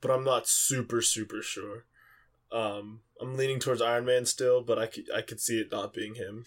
but 0.00 0.10
I'm 0.10 0.24
not 0.24 0.48
super 0.48 1.00
super 1.02 1.42
sure. 1.42 1.84
Um, 2.50 3.02
I'm 3.20 3.36
leaning 3.36 3.60
towards 3.60 3.80
Iron 3.82 4.04
Man 4.06 4.26
still, 4.26 4.62
but 4.62 4.78
I 4.78 4.86
could 4.86 5.08
I 5.14 5.22
could 5.22 5.38
see 5.40 5.60
it 5.60 5.70
not 5.70 5.92
being 5.94 6.14
him. 6.16 6.46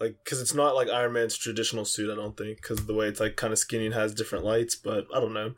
Like, 0.00 0.24
cause 0.24 0.40
it's 0.40 0.54
not 0.54 0.76
like 0.76 0.88
Iron 0.88 1.12
Man's 1.14 1.36
traditional 1.36 1.84
suit. 1.84 2.10
I 2.10 2.14
don't 2.14 2.36
think, 2.36 2.62
cause 2.62 2.86
the 2.86 2.94
way 2.94 3.08
it's 3.08 3.18
like 3.18 3.34
kind 3.34 3.52
of 3.52 3.58
skinny 3.58 3.86
and 3.86 3.94
has 3.94 4.14
different 4.14 4.44
lights. 4.44 4.76
But 4.76 5.06
I 5.12 5.18
don't 5.20 5.34
know. 5.34 5.54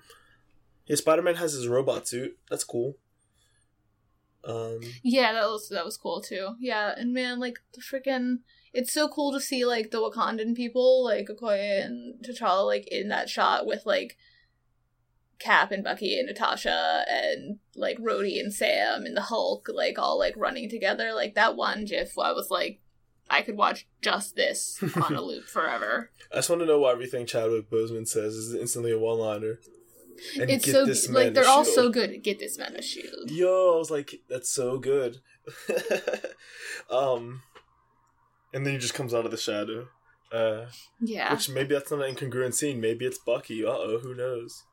Yeah, 0.87 0.97
Spider 0.97 1.21
Man 1.23 1.37
has 1.37 1.53
his 1.53 1.69
robot 1.69 2.09
suit. 2.09 2.39
That's 2.49 2.65
cool. 2.65 2.97
Um, 4.43 4.81
Yeah, 5.03 5.35
that 5.35 5.45
was 5.45 5.69
that 5.69 5.85
was 5.85 5.99
cool 5.99 6.23
too. 6.23 6.57
Yeah, 6.59 6.95
and 6.97 7.13
man, 7.13 7.39
like 7.39 7.59
the 7.75 7.83
freaking 7.83 8.39
it's 8.73 8.93
so 8.93 9.09
cool 9.09 9.33
to 9.33 9.41
see 9.41 9.65
like 9.65 9.91
the 9.91 9.99
Wakandan 9.99 10.55
people, 10.55 11.05
like 11.05 11.29
Okoye 11.29 11.85
and 11.85 12.25
T'Challa, 12.25 12.67
like 12.67 12.87
in 12.89 13.09
that 13.09 13.29
shot 13.29 13.67
with 13.67 13.85
like 13.85 14.17
Cap 15.39 15.73
and 15.73 15.83
Bucky 15.83 16.19
and 16.19 16.29
Natasha 16.29 17.05
and 17.09 17.59
like 17.75 17.99
Rhodey 17.99 18.39
and 18.39 18.53
Sam 18.53 19.05
and 19.05 19.17
the 19.17 19.23
Hulk, 19.23 19.69
like 19.73 19.99
all 19.99 20.19
like 20.19 20.35
running 20.37 20.69
together. 20.69 21.13
Like 21.13 21.35
that 21.35 21.57
one 21.57 21.85
GIF, 21.85 22.19
I 22.19 22.33
was 22.33 22.51
like, 22.51 22.81
I 23.29 23.43
could 23.43 23.57
watch 23.57 23.89
just 24.03 24.37
this 24.37 24.83
on 24.97 25.15
a 25.15 25.23
loop 25.23 25.45
forever. 25.49 26.11
I 26.33 26.37
just 26.37 26.51
want 26.51 26.61
to 26.61 26.67
know 26.67 26.81
why 26.81 26.93
everything 26.93 27.27
Chadwick 27.27 27.71
Boseman 27.71 28.07
says 28.07 28.35
is 28.35 28.55
instantly 28.55 28.93
a 28.93 28.99
one 28.99 29.19
liner. 29.19 29.61
it's 30.37 30.71
so 30.71 31.13
like 31.13 31.35
they're 31.35 31.47
all 31.47 31.65
so 31.65 31.91
good 31.91 32.11
at 32.11 32.23
get 32.23 32.39
this 32.39 32.59
man 32.59 32.77
a 32.77 32.83
shield. 32.83 33.31
Yo, 33.31 33.75
I 33.75 33.79
was 33.79 33.91
like, 33.91 34.21
that's 34.29 34.51
so 34.51 34.79
good. 34.79 35.19
um, 36.91 37.43
and 38.53 38.65
then 38.67 38.75
he 38.75 38.79
just 38.79 38.95
comes 38.95 39.13
out 39.15 39.25
of 39.25 39.31
the 39.31 39.37
shadow. 39.37 39.89
Uh, 40.33 40.67
Yeah, 41.01 41.33
which 41.33 41.49
maybe 41.51 41.75
that's 41.75 41.91
not 41.91 42.03
an 42.03 42.15
incongruent 42.15 42.55
scene. 42.55 42.81
Maybe 42.81 43.05
it's 43.05 43.19
Bucky. 43.19 43.65
Uh 43.65 43.71
oh, 43.71 43.99
who 43.99 44.15
knows? 44.15 44.65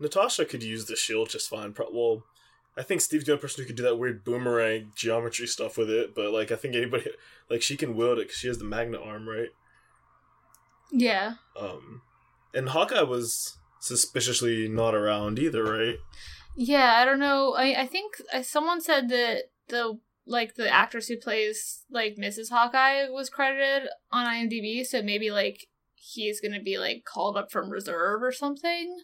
Natasha 0.00 0.44
could 0.44 0.62
use 0.62 0.86
the 0.86 0.96
shield 0.96 1.28
just 1.30 1.48
fine. 1.48 1.72
Pro- 1.72 1.90
well, 1.92 2.24
I 2.76 2.82
think 2.82 3.00
Steve's 3.00 3.24
the 3.24 3.32
only 3.32 3.40
person 3.42 3.62
who 3.62 3.66
could 3.66 3.76
do 3.76 3.82
that 3.84 3.96
weird 3.96 4.24
boomerang 4.24 4.92
geometry 4.96 5.46
stuff 5.46 5.76
with 5.76 5.90
it. 5.90 6.14
But 6.14 6.32
like, 6.32 6.50
I 6.52 6.56
think 6.56 6.74
anybody 6.74 7.10
like 7.50 7.62
she 7.62 7.76
can 7.76 7.96
wield 7.96 8.18
it 8.18 8.26
because 8.28 8.38
she 8.38 8.48
has 8.48 8.58
the 8.58 8.64
magnet 8.64 9.00
arm, 9.04 9.28
right? 9.28 9.48
yeah. 10.90 11.34
Um, 11.58 12.02
and 12.54 12.70
Hawkeye 12.70 13.02
was 13.02 13.58
suspiciously 13.80 14.68
not 14.68 14.94
around 14.94 15.38
either, 15.38 15.62
right? 15.64 15.96
Yeah, 16.56 16.94
I 16.96 17.04
don't 17.04 17.20
know. 17.20 17.54
I 17.54 17.82
I 17.82 17.86
think 17.86 18.14
uh, 18.32 18.42
someone 18.42 18.80
said 18.80 19.08
that 19.10 19.44
the 19.68 19.98
like 20.28 20.54
the 20.54 20.68
actress 20.68 21.08
who 21.08 21.16
plays 21.16 21.84
like 21.90 22.16
Mrs. 22.16 22.50
Hawkeye 22.50 23.08
was 23.08 23.30
credited 23.30 23.88
on 24.12 24.26
IMDb, 24.26 24.84
so 24.84 25.02
maybe 25.02 25.30
like 25.30 25.66
he's 25.94 26.40
gonna 26.40 26.62
be 26.62 26.78
like 26.78 27.04
called 27.04 27.36
up 27.36 27.50
from 27.50 27.70
reserve 27.70 28.22
or 28.22 28.30
something. 28.30 28.98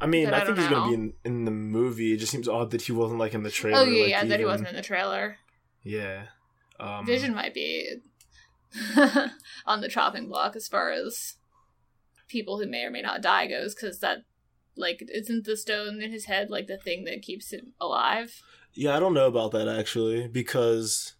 I 0.00 0.06
mean, 0.06 0.32
I, 0.32 0.40
I 0.40 0.44
think 0.44 0.58
he's 0.58 0.68
gonna 0.68 0.88
be 0.88 0.94
in, 0.94 1.12
in 1.24 1.44
the 1.44 1.50
movie. 1.50 2.14
It 2.14 2.18
just 2.18 2.32
seems 2.32 2.48
odd 2.48 2.70
that 2.70 2.82
he 2.82 2.92
wasn't 2.92 3.18
like 3.18 3.34
in 3.34 3.42
the 3.42 3.50
trailer. 3.50 3.80
oh 3.80 3.84
yeah, 3.84 4.02
like, 4.02 4.10
yeah, 4.10 4.24
that 4.24 4.38
he 4.38 4.46
wasn't 4.46 4.68
in 4.70 4.76
the 4.76 4.82
trailer. 4.82 5.36
Yeah. 5.82 6.26
Um, 6.80 7.06
Vision 7.06 7.34
might 7.34 7.54
be 7.54 7.96
on 9.66 9.80
the 9.80 9.88
chopping 9.88 10.28
block 10.28 10.56
as 10.56 10.68
far 10.68 10.90
as 10.90 11.34
people 12.28 12.58
who 12.58 12.66
may 12.66 12.84
or 12.84 12.90
may 12.90 13.02
not 13.02 13.22
die 13.22 13.46
goes, 13.46 13.74
because 13.74 14.00
that 14.00 14.18
like 14.76 15.02
isn't 15.12 15.44
the 15.44 15.56
stone 15.56 16.02
in 16.02 16.10
his 16.10 16.24
head 16.24 16.50
like 16.50 16.66
the 16.66 16.78
thing 16.78 17.04
that 17.04 17.22
keeps 17.22 17.52
him 17.52 17.74
alive? 17.80 18.42
Yeah, 18.74 18.96
I 18.96 19.00
don't 19.00 19.14
know 19.14 19.26
about 19.26 19.52
that 19.52 19.68
actually 19.68 20.26
because 20.28 21.14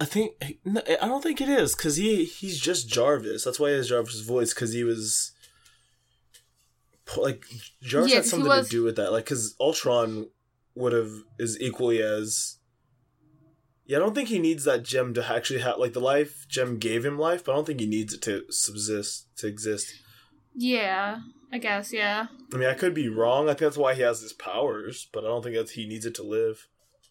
I 0.00 0.04
think 0.04 0.32
no, 0.64 0.80
I 1.00 1.06
don't 1.06 1.22
think 1.22 1.40
it 1.40 1.48
is 1.48 1.74
because 1.74 1.96
he 1.96 2.24
he's 2.24 2.58
just 2.60 2.88
Jarvis. 2.88 3.44
That's 3.44 3.60
why 3.60 3.70
he 3.70 3.76
has 3.76 3.88
Jarvis's 3.88 4.22
voice 4.22 4.52
because 4.54 4.72
he 4.72 4.84
was 4.84 5.32
like 7.16 7.44
Jarvis 7.82 8.10
Yeah, 8.10 8.16
had 8.16 8.26
something 8.26 8.48
was- 8.48 8.66
to 8.68 8.70
do 8.70 8.82
with 8.84 8.96
that. 8.96 9.12
Like 9.12 9.24
because 9.24 9.54
Ultron 9.60 10.28
would 10.74 10.92
have 10.92 11.10
is 11.38 11.60
equally 11.60 12.02
as. 12.02 12.56
Yeah, 13.86 13.96
I 13.96 14.00
don't 14.00 14.14
think 14.14 14.28
he 14.28 14.38
needs 14.38 14.64
that 14.64 14.82
gem 14.82 15.14
to 15.14 15.24
actually 15.26 15.60
have 15.60 15.78
like 15.78 15.94
the 15.94 16.00
life 16.00 16.44
gem 16.48 16.78
gave 16.78 17.06
him 17.06 17.18
life, 17.18 17.42
but 17.44 17.52
I 17.52 17.54
don't 17.54 17.64
think 17.66 17.80
he 17.80 17.86
needs 17.86 18.12
it 18.12 18.20
to 18.22 18.44
subsist 18.50 19.34
to 19.38 19.46
exist. 19.46 19.94
Yeah, 20.54 21.20
I 21.50 21.56
guess. 21.58 21.90
Yeah. 21.90 22.26
I 22.52 22.56
mean, 22.58 22.68
I 22.68 22.74
could 22.74 22.92
be 22.92 23.08
wrong. 23.08 23.44
I 23.46 23.52
think 23.52 23.60
that's 23.60 23.78
why 23.78 23.94
he 23.94 24.02
has 24.02 24.20
his 24.20 24.34
powers, 24.34 25.08
but 25.10 25.24
I 25.24 25.28
don't 25.28 25.42
think 25.42 25.56
that 25.56 25.70
he 25.70 25.86
needs 25.88 26.04
it 26.04 26.14
to 26.16 26.22
live. 26.22 26.66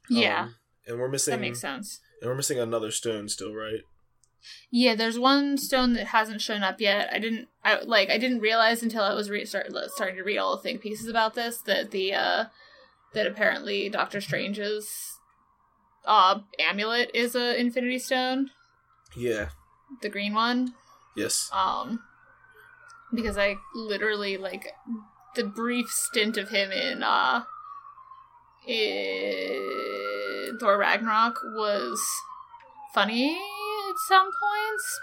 Yeah, 0.09 0.41
Um, 0.43 0.55
and 0.87 0.99
we're 0.99 1.09
missing 1.09 1.31
that 1.33 1.39
makes 1.41 1.59
sense. 1.61 1.99
And 2.21 2.29
we're 2.29 2.35
missing 2.35 2.59
another 2.59 2.91
stone 2.91 3.29
still, 3.29 3.53
right? 3.53 3.81
Yeah, 4.71 4.95
there's 4.95 5.19
one 5.19 5.57
stone 5.57 5.93
that 5.93 6.07
hasn't 6.07 6.41
shown 6.41 6.63
up 6.63 6.79
yet. 6.79 7.09
I 7.11 7.19
didn't, 7.19 7.47
I 7.63 7.79
like, 7.81 8.09
I 8.09 8.17
didn't 8.17 8.39
realize 8.39 8.81
until 8.81 9.03
I 9.03 9.13
was 9.13 9.29
re- 9.29 9.45
start, 9.45 9.67
starting 9.95 10.15
to 10.17 10.23
read 10.23 10.37
all 10.37 10.55
the 10.55 10.63
think 10.63 10.81
pieces 10.81 11.07
about 11.09 11.33
this 11.33 11.57
that 11.65 11.91
the 11.91 12.13
uh 12.13 12.45
that 13.13 13.27
apparently 13.27 13.89
Doctor 13.89 14.21
Strange's 14.21 14.89
uh 16.05 16.39
amulet 16.59 17.11
is 17.13 17.35
a 17.35 17.59
Infinity 17.59 17.99
Stone, 17.99 18.51
Yeah. 19.17 19.49
the 20.01 20.09
green 20.09 20.33
one. 20.33 20.73
Yes. 21.15 21.49
Um, 21.51 22.01
because 23.13 23.37
I 23.37 23.55
literally 23.75 24.37
like 24.37 24.71
the 25.35 25.43
brief 25.43 25.87
stint 25.89 26.37
of 26.37 26.49
him 26.49 26.71
in 26.71 27.03
uh 27.03 27.43
in 28.67 30.57
Thor 30.59 30.77
Ragnarok 30.77 31.39
was 31.55 31.99
funny 32.93 33.31
at 33.35 33.95
some 34.07 34.25
points. 34.25 34.99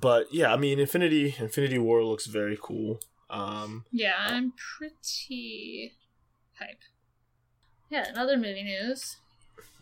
But 0.00 0.26
yeah, 0.32 0.52
I 0.52 0.56
mean, 0.56 0.78
Infinity 0.78 1.34
Infinity 1.38 1.78
War 1.78 2.04
looks 2.04 2.26
very 2.26 2.58
cool. 2.60 3.00
Um, 3.28 3.84
Yeah, 3.92 4.14
I'm 4.18 4.52
pretty 4.78 5.92
hype. 6.58 6.78
Yeah, 7.88 8.08
another 8.08 8.36
movie 8.36 8.62
news. 8.62 9.16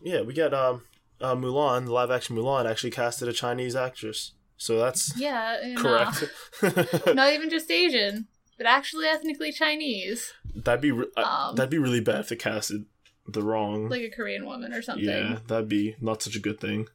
yeah, 0.02 0.22
we 0.22 0.32
got 0.34 0.54
um, 0.54 0.82
uh, 1.20 1.34
Mulan, 1.34 1.84
the 1.86 1.92
live 1.92 2.10
action 2.10 2.36
Mulan, 2.36 2.68
actually 2.70 2.90
casted 2.90 3.28
a 3.28 3.32
Chinese 3.32 3.76
actress, 3.76 4.32
so 4.56 4.78
that's 4.78 5.12
Yeah, 5.18 5.56
and, 5.62 5.78
uh, 5.78 5.82
correct. 5.82 7.04
not 7.14 7.32
even 7.34 7.50
just 7.50 7.70
Asian, 7.70 8.28
but 8.56 8.66
actually 8.66 9.06
ethnically 9.06 9.52
Chinese, 9.52 10.32
that'd 10.54 10.80
be 10.80 10.92
re- 10.92 11.06
uh, 11.18 11.48
Um, 11.50 11.56
that'd 11.56 11.70
be 11.70 11.78
really 11.78 12.00
bad 12.00 12.20
if 12.20 12.28
they 12.30 12.36
casted 12.36 12.86
the 13.28 13.42
wrong. 13.42 13.88
like 13.88 14.02
a 14.02 14.10
Korean 14.10 14.46
woman 14.46 14.72
or 14.72 14.82
something. 14.82 15.04
yeah, 15.04 15.38
that'd 15.46 15.68
be 15.68 15.96
not 16.00 16.22
such 16.22 16.36
a 16.36 16.40
good 16.40 16.60
thing. 16.60 16.86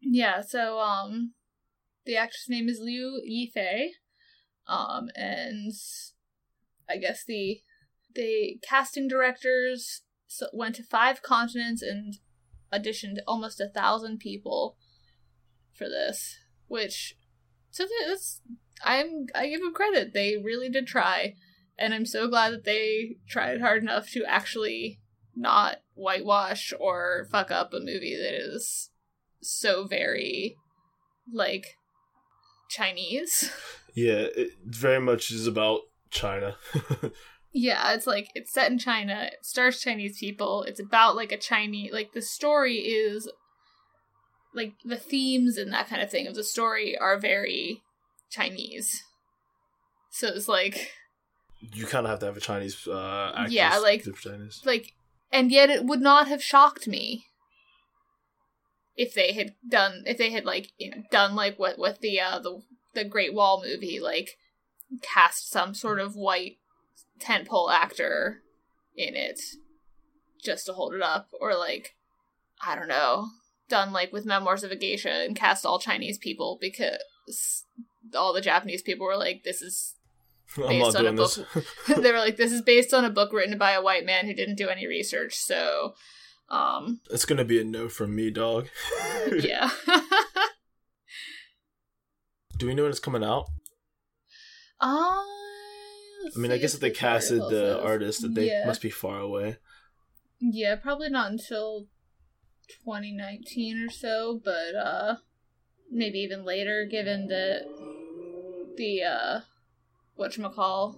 Yeah, 0.00 0.40
so 0.40 0.80
um 0.80 1.34
the 2.04 2.16
actress 2.16 2.48
name 2.48 2.68
is 2.68 2.80
Liu 2.80 3.20
Yifei. 3.28 3.88
Um 4.66 5.08
and 5.14 5.72
I 6.88 6.96
guess 6.96 7.24
the 7.26 7.60
the 8.14 8.58
casting 8.68 9.08
directors 9.08 10.02
went 10.52 10.74
to 10.76 10.82
five 10.82 11.22
continents 11.22 11.82
and 11.82 12.14
auditioned 12.72 13.18
almost 13.26 13.60
a 13.60 13.68
thousand 13.68 14.18
people 14.18 14.76
for 15.74 15.88
this, 15.88 16.38
which 16.68 17.14
so 17.70 17.84
this 17.84 18.40
I'm 18.84 19.26
I 19.34 19.48
give 19.48 19.60
them 19.60 19.74
credit. 19.74 20.12
They 20.12 20.36
really 20.36 20.68
did 20.68 20.86
try, 20.86 21.34
and 21.78 21.94
I'm 21.94 22.06
so 22.06 22.28
glad 22.28 22.52
that 22.52 22.64
they 22.64 23.16
tried 23.28 23.60
hard 23.60 23.82
enough 23.82 24.10
to 24.10 24.24
actually 24.26 25.00
not 25.34 25.78
whitewash 25.94 26.72
or 26.78 27.26
fuck 27.30 27.50
up 27.50 27.72
a 27.72 27.78
movie 27.80 28.16
that 28.16 28.34
is 28.34 28.90
so 29.40 29.86
very 29.86 30.56
like 31.32 31.76
Chinese. 32.68 33.50
Yeah, 33.94 34.24
it 34.34 34.52
very 34.64 35.00
much 35.00 35.30
is 35.30 35.46
about 35.46 35.80
China. 36.08 36.56
Yeah, 37.52 37.92
it's 37.92 38.06
like 38.06 38.28
it's 38.34 38.52
set 38.52 38.70
in 38.70 38.78
China. 38.78 39.28
It 39.30 39.44
stars 39.44 39.80
Chinese 39.80 40.18
people. 40.18 40.62
It's 40.62 40.80
about 40.80 41.16
like 41.16 41.32
a 41.32 41.36
Chinese 41.36 41.92
like 41.92 42.12
the 42.14 42.22
story 42.22 42.76
is 42.76 43.30
like 44.54 44.72
the 44.84 44.96
themes 44.96 45.58
and 45.58 45.72
that 45.72 45.88
kind 45.88 46.00
of 46.02 46.10
thing 46.10 46.26
of 46.26 46.34
the 46.34 46.44
story 46.44 46.96
are 46.96 47.18
very 47.18 47.82
Chinese. 48.30 49.02
So 50.10 50.28
it's 50.28 50.48
like 50.48 50.92
you 51.60 51.86
kind 51.86 52.06
of 52.06 52.10
have 52.10 52.20
to 52.20 52.26
have 52.26 52.36
a 52.36 52.40
Chinese 52.40 52.86
uh, 52.88 53.32
actress. 53.36 53.52
Yeah, 53.52 53.78
like- 53.78 54.04
this. 54.04 54.62
like 54.64 54.94
and 55.32 55.50
yet 55.50 55.70
it 55.70 55.84
would 55.84 56.00
not 56.00 56.28
have 56.28 56.42
shocked 56.42 56.86
me 56.86 57.26
if 58.96 59.14
they 59.14 59.32
had 59.32 59.54
done 59.68 60.02
if 60.06 60.18
they 60.18 60.30
had 60.30 60.44
like 60.44 60.72
you 60.78 60.90
know 60.90 61.02
done 61.10 61.34
like 61.34 61.58
what 61.58 61.78
with 61.78 62.00
the 62.00 62.20
uh 62.20 62.38
the 62.38 62.60
the 62.94 63.04
Great 63.04 63.34
Wall 63.34 63.64
movie 63.64 63.98
like 63.98 64.36
cast 65.00 65.50
some 65.50 65.74
sort 65.74 65.98
of 65.98 66.14
white 66.14 66.58
tentpole 67.18 67.72
actor 67.72 68.42
in 68.94 69.16
it 69.16 69.40
just 70.44 70.66
to 70.66 70.72
hold 70.72 70.92
it 70.94 71.02
up 71.02 71.28
or 71.40 71.56
like 71.56 71.94
I 72.64 72.74
don't 72.74 72.88
know 72.88 73.28
done 73.68 73.92
like 73.92 74.12
with 74.12 74.26
Memoirs 74.26 74.64
of 74.64 74.70
a 74.70 74.76
Geisha 74.76 75.24
and 75.24 75.34
cast 75.34 75.64
all 75.64 75.78
Chinese 75.78 76.18
people 76.18 76.58
because 76.60 77.64
all 78.14 78.34
the 78.34 78.40
Japanese 78.42 78.82
people 78.82 79.06
were 79.06 79.16
like 79.16 79.42
this 79.44 79.62
is 79.62 79.94
based 80.56 80.96
on 80.96 81.06
a 81.06 81.12
this. 81.12 81.38
they 81.98 82.12
were 82.12 82.18
like 82.18 82.36
this 82.36 82.52
is 82.52 82.62
based 82.62 82.92
on 82.94 83.04
a 83.04 83.10
book 83.10 83.32
written 83.32 83.58
by 83.58 83.72
a 83.72 83.82
white 83.82 84.04
man 84.06 84.26
who 84.26 84.34
didn't 84.34 84.56
do 84.56 84.68
any 84.68 84.86
research 84.86 85.34
so 85.34 85.94
um 86.48 87.00
it's 87.10 87.24
gonna 87.24 87.44
be 87.44 87.60
a 87.60 87.64
no 87.64 87.88
from 87.88 88.14
me, 88.14 88.30
dog. 88.30 88.68
yeah 89.38 89.70
Do 92.58 92.66
we 92.66 92.74
know 92.74 92.82
when 92.82 92.90
it's 92.90 93.00
coming 93.00 93.24
out? 93.24 93.46
uh, 94.80 94.86
I 94.86 96.36
mean, 96.36 96.52
I 96.52 96.58
guess 96.58 96.74
if 96.74 96.80
they 96.80 96.90
casted 96.90 97.40
the 97.50 97.80
artist, 97.82 98.22
that 98.22 98.34
they 98.34 98.46
Yeah. 98.48 98.66
must 98.66 98.80
be 98.82 98.90
far 98.90 99.18
away. 99.18 99.56
Yeah, 100.40 100.76
probably 100.76 101.08
not 101.08 101.30
until 101.32 101.88
2019 102.84 103.80
or 103.86 103.90
so, 103.90 104.40
but 104.44 104.74
uh 104.76 105.16
maybe 105.90 106.18
even 106.20 106.44
later 106.44 106.86
given 106.90 107.26
that 107.28 107.62
the 108.76 109.02
uh 109.02 109.40
whatchamacall 110.18 110.96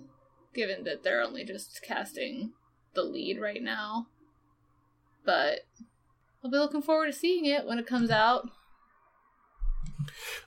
given 0.54 0.84
that 0.84 1.02
they're 1.02 1.22
only 1.22 1.44
just 1.44 1.82
casting 1.82 2.52
the 2.94 3.02
lead 3.02 3.40
right 3.40 3.62
now. 3.62 4.06
But 5.24 5.60
I'll 6.42 6.50
be 6.50 6.58
looking 6.58 6.82
forward 6.82 7.06
to 7.06 7.12
seeing 7.12 7.44
it 7.44 7.66
when 7.66 7.78
it 7.78 7.86
comes 7.86 8.10
out. 8.10 8.48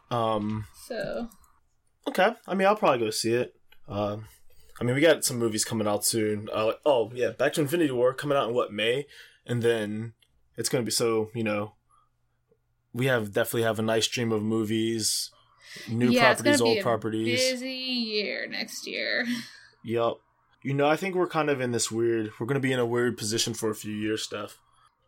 Um. 0.09 0.65
So 0.88 1.29
Okay. 2.07 2.33
I 2.47 2.55
mean, 2.55 2.67
I'll 2.67 2.75
probably 2.75 3.00
go 3.00 3.09
see 3.09 3.33
it. 3.33 3.53
Um. 3.88 4.25
I 4.79 4.83
mean, 4.83 4.95
we 4.95 5.01
got 5.01 5.25
some 5.25 5.38
movies 5.38 5.65
coming 5.65 5.88
out 5.88 6.05
soon. 6.05 6.50
Uh, 6.53 6.74
oh 6.86 7.12
yeah, 7.13 7.31
Back 7.31 7.53
to 7.53 7.62
Infinity 7.62 7.91
War 7.91 8.13
coming 8.13 8.38
out 8.38 8.47
in 8.47 8.55
what 8.55 8.71
May, 8.71 9.07
and 9.45 9.63
then 9.63 10.13
it's 10.55 10.69
gonna 10.69 10.83
be 10.83 10.91
so 10.91 11.29
you 11.33 11.43
know. 11.43 11.74
We 12.93 13.07
have 13.07 13.33
definitely 13.33 13.63
have 13.63 13.79
a 13.79 13.83
nice 13.83 14.05
stream 14.05 14.31
of 14.31 14.41
movies, 14.41 15.31
new 15.89 16.09
yeah, 16.09 16.33
properties, 16.33 16.62
old 16.62 16.77
a 16.77 16.81
properties. 16.81 17.51
busy 17.51 17.69
year 17.69 18.47
next 18.47 18.88
year. 18.88 19.25
Yep. 19.83 20.13
You 20.63 20.74
know, 20.74 20.88
I 20.88 20.95
think 20.97 21.15
we're 21.15 21.27
kind 21.27 21.50
of 21.50 21.62
in 21.62 21.71
this 21.71 21.91
weird. 21.91 22.31
We're 22.39 22.45
gonna 22.47 22.59
be 22.59 22.74
in 22.74 22.79
a 22.79 22.86
weird 22.86 23.17
position 23.17 23.53
for 23.53 23.69
a 23.69 23.75
few 23.75 23.93
years, 23.93 24.24
stuff. 24.24 24.57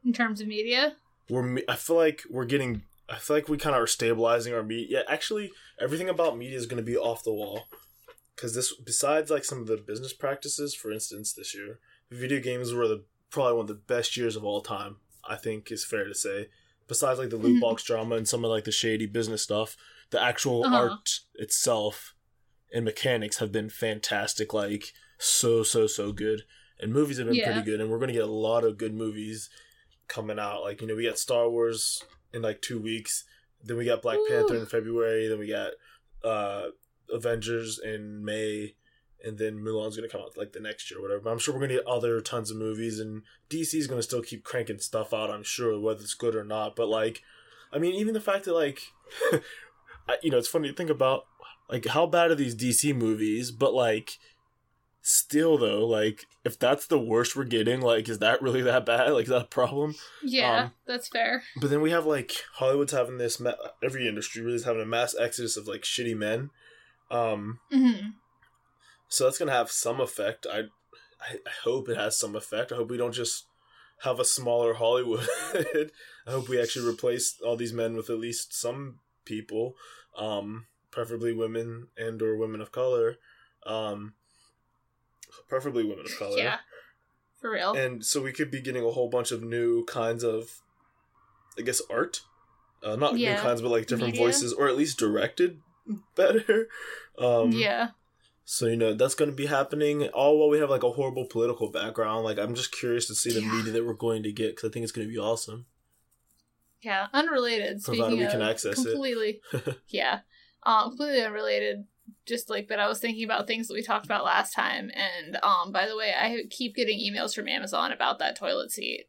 In 0.06 0.14
terms 0.14 0.40
of 0.42 0.48
media, 0.48 0.96
We're. 1.30 1.60
I 1.68 1.76
feel 1.76 1.96
like 1.98 2.24
we're 2.30 2.46
getting. 2.46 2.84
I 3.10 3.16
feel 3.18 3.36
like 3.36 3.50
we 3.50 3.58
kind 3.58 3.76
of 3.76 3.82
are 3.82 3.88
stabilizing 3.88 4.54
our 4.54 4.64
media. 4.64 5.00
Yeah, 5.00 5.14
actually, 5.14 5.52
everything 5.80 6.08
about 6.08 6.38
media 6.38 6.58
is 6.58 6.66
gonna 6.66 6.82
be 6.84 6.96
off 6.96 7.24
the 7.24 7.34
wall. 7.34 7.64
Because 8.36 8.56
this, 8.56 8.74
besides 8.74 9.30
like 9.30 9.44
some 9.44 9.60
of 9.60 9.68
the 9.68 9.76
business 9.76 10.14
practices, 10.14 10.74
for 10.74 10.92
instance, 10.92 11.34
this 11.34 11.54
year, 11.54 11.80
video 12.10 12.40
games 12.40 12.72
were 12.74 12.88
the 12.88 13.04
probably 13.32 13.54
one 13.54 13.62
of 13.64 13.68
the 13.68 13.74
best 13.74 14.16
years 14.16 14.36
of 14.38 14.46
all 14.46 14.62
time. 14.62 14.98
I 15.28 15.36
think 15.36 15.72
is 15.72 15.84
fair 15.84 16.06
to 16.06 16.16
say. 16.16 16.48
Besides 16.88 17.20
like 17.20 17.30
the 17.30 17.38
loot 17.38 17.58
Mhm. 17.58 17.62
box 17.62 17.84
drama 17.84 18.16
and 18.16 18.28
some 18.28 18.46
of 18.46 18.50
like 18.50 18.64
the 18.64 18.72
shady 18.72 19.06
business 19.06 19.42
stuff, 19.44 19.76
the 20.12 20.22
actual 20.22 20.64
Uh-huh. 20.66 20.76
art 20.76 21.20
itself 21.36 22.16
and 22.72 22.86
mechanics 22.86 23.38
have 23.38 23.52
been 23.52 23.70
fantastic. 23.70 24.54
Like 24.54 24.94
so 25.18 25.64
so 25.64 25.88
so 25.88 26.12
good, 26.12 26.44
and 26.80 26.94
movies 26.94 27.18
have 27.18 27.28
been 27.28 27.36
Yeah. 27.36 27.46
pretty 27.52 27.62
good. 27.66 27.82
And 27.82 27.90
we're 27.90 28.00
gonna 28.00 28.14
get 28.14 28.24
a 28.24 28.28
lot 28.28 28.64
of 28.64 28.78
good 28.78 28.94
movies 28.94 29.50
coming 30.08 30.40
out. 30.40 30.62
Like 30.62 30.82
you 30.82 30.88
know, 30.88 30.96
we 30.96 31.04
got 31.06 31.20
Star 31.20 31.50
Wars 31.50 32.04
in 32.34 32.42
like 32.42 32.62
two 32.62 32.80
weeks. 32.80 33.24
Then 33.64 33.78
we 33.78 33.86
got 33.86 34.02
Black 34.02 34.20
Panther 34.28 34.56
in 34.56 34.66
February. 34.66 35.28
Then 35.28 35.40
we 35.40 35.48
got 35.48 35.74
uh 36.24 36.70
Avengers 37.12 37.80
in 37.80 38.24
May. 38.24 38.76
And 39.22 39.38
then 39.38 39.60
Mulan's 39.60 39.98
gonna 39.98 40.08
come 40.08 40.22
out 40.22 40.38
like 40.38 40.54
the 40.54 40.62
next 40.62 40.90
year, 40.90 41.00
or 41.00 41.02
whatever. 41.04 41.20
But 41.22 41.32
I'm 41.32 41.40
sure 41.40 41.54
we're 41.54 41.60
gonna 41.60 41.74
get 41.74 41.88
other 41.88 42.22
tons 42.22 42.52
of 42.52 42.58
movies, 42.58 43.00
and 43.00 43.24
DC's 43.50 43.88
gonna 43.88 44.02
still 44.02 44.22
keep 44.22 44.46
cranking 44.46 44.80
stuff 44.80 45.14
out. 45.14 45.30
I'm 45.30 45.44
sure, 45.44 45.78
whether 45.78 46.00
it's 46.02 46.14
good 46.14 46.36
or 46.36 46.46
not. 46.46 46.76
But 46.78 46.88
like, 46.88 47.22
I 47.74 47.80
mean, 47.80 47.96
even 47.96 48.14
the 48.14 48.22
fact 48.22 48.46
that 48.46 48.54
like, 48.54 48.80
you 50.22 50.32
know, 50.32 50.38
it's 50.38 50.48
funny 50.48 50.70
to 50.70 50.76
think 50.76 50.90
about 50.90 51.26
like 51.70 51.86
how 51.88 52.06
bad 52.06 52.32
are 52.32 52.36
these 52.36 52.56
DC 52.56 52.96
movies, 52.96 53.52
but 53.52 53.74
like, 53.74 54.18
still 55.02 55.58
though, 55.58 55.86
like 55.86 56.26
if 56.44 56.58
that's 56.58 56.88
the 56.88 57.00
worst 57.00 57.36
we're 57.36 57.44
getting, 57.44 57.82
like, 57.82 58.10
is 58.10 58.20
that 58.20 58.42
really 58.42 58.62
that 58.62 58.86
bad? 58.86 59.12
Like, 59.14 59.24
is 59.24 59.30
that 59.30 59.44
a 59.44 59.46
problem? 59.46 59.96
yeah, 60.24 60.64
Um, 60.64 60.72
that's 60.88 61.08
fair. 61.08 61.44
But 61.56 61.70
then 61.70 61.82
we 61.82 61.92
have 61.92 62.06
like 62.06 62.34
Hollywood's 62.56 62.92
having 62.94 63.18
this, 63.18 63.40
ma- 63.40 63.54
every 63.84 64.08
industry 64.08 64.42
really 64.42 64.56
is 64.56 64.66
having 64.66 64.82
a 64.82 64.86
mass 64.86 65.16
exodus 65.20 65.58
of 65.58 65.68
like 65.68 65.82
shitty 65.82 66.16
men. 66.16 66.50
Um, 67.12 67.60
hmm 67.72 68.10
so 69.12 69.24
that's 69.24 69.40
gonna 69.40 69.52
have 69.52 69.72
some 69.72 70.00
effect. 70.00 70.46
I, 70.46 70.60
I 71.20 71.38
hope 71.64 71.90
it 71.90 71.98
has 71.98 72.16
some 72.16 72.36
effect. 72.36 72.72
I 72.72 72.76
hope 72.76 72.92
we 72.92 72.98
don't 72.98 73.12
just 73.14 73.46
have 74.04 74.20
a 74.20 74.26
smaller 74.26 74.76
Hollywood. 74.76 75.28
I 75.54 76.32
hope 76.32 76.48
we 76.48 76.62
actually 76.62 76.88
replace 76.88 77.36
all 77.44 77.58
these 77.58 77.74
men 77.74 77.96
with 77.96 78.10
at 78.10 78.20
least 78.20 78.54
some 78.54 79.00
people, 79.30 79.76
um, 80.18 80.66
preferably 80.92 81.32
women 81.34 81.88
and 81.98 82.22
or 82.22 82.36
women 82.36 82.60
of 82.62 82.72
color, 82.72 83.18
um, 83.66 84.14
preferably 85.48 85.84
women 85.84 86.06
of 86.06 86.18
color. 86.18 86.38
Yeah, 86.38 86.58
for 87.40 87.52
real. 87.52 87.74
And 87.74 88.04
so 88.06 88.22
we 88.22 88.34
could 88.34 88.52
be 88.52 88.62
getting 88.62 88.84
a 88.84 88.92
whole 88.92 89.10
bunch 89.10 89.32
of 89.32 89.44
new 89.44 89.86
kinds 89.86 90.24
of, 90.24 90.50
I 91.58 91.62
guess, 91.62 91.82
art. 91.90 92.22
Uh, 92.82 92.96
not 92.96 93.14
new 93.16 93.36
kinds, 93.36 93.62
but 93.62 93.70
like 93.72 93.88
different 93.88 94.14
media. 94.14 94.26
voices, 94.26 94.54
or 94.54 94.68
at 94.68 94.78
least 94.78 94.98
directed 95.00 95.60
better. 96.16 96.68
Um, 97.20 97.52
yeah, 97.52 97.90
so 98.46 98.66
you 98.68 98.78
know 98.78 98.94
that's 98.94 99.14
going 99.14 99.30
to 99.30 99.36
be 99.36 99.48
happening 99.48 100.08
all 100.08 100.40
while 100.40 100.48
we 100.48 100.60
have 100.60 100.70
like 100.70 100.84
a 100.84 100.92
horrible 100.92 101.26
political 101.26 101.70
background. 101.70 102.24
Like 102.24 102.40
I'm 102.40 102.56
just 102.56 102.72
curious 102.72 103.08
to 103.08 103.16
see 103.16 103.34
the 103.34 103.42
Yeah. 103.42 103.52
media 103.52 103.74
that 103.74 103.86
we're 103.86 103.92
going 103.92 104.24
to 104.24 104.32
get 104.32 104.56
because 104.56 104.70
I 104.70 104.72
think 104.72 104.84
it's 104.84 104.94
going 104.94 105.06
to 105.06 105.12
be 105.14 105.20
awesome. 105.20 105.66
Yeah. 106.82 107.08
Unrelated. 107.14 107.82
Provided 107.84 108.04
Speaking 108.04 108.18
we 108.20 108.26
of 108.26 108.32
can 108.32 108.42
access 108.42 108.80
it. 108.80 108.84
completely, 108.92 109.42
yeah, 109.88 110.20
um, 110.64 110.90
completely 110.90 111.22
unrelated. 111.24 111.86
Just 112.26 112.50
like 112.50 112.68
but 112.68 112.80
I 112.80 112.88
was 112.88 113.00
thinking 113.00 113.24
about 113.24 113.48
things 113.48 113.68
that 113.68 113.74
we 113.74 113.82
talked 113.84 114.06
about 114.06 114.26
last 114.26 114.54
time, 114.54 114.92
and 114.94 115.38
um, 115.44 115.72
by 115.72 115.88
the 115.88 115.96
way, 115.98 116.14
I 116.18 116.44
keep 116.50 116.76
getting 116.76 117.00
emails 117.00 117.34
from 117.36 117.48
Amazon 117.48 117.92
about 117.92 118.20
that 118.20 118.36
toilet 118.36 118.72
seat. 118.72 119.06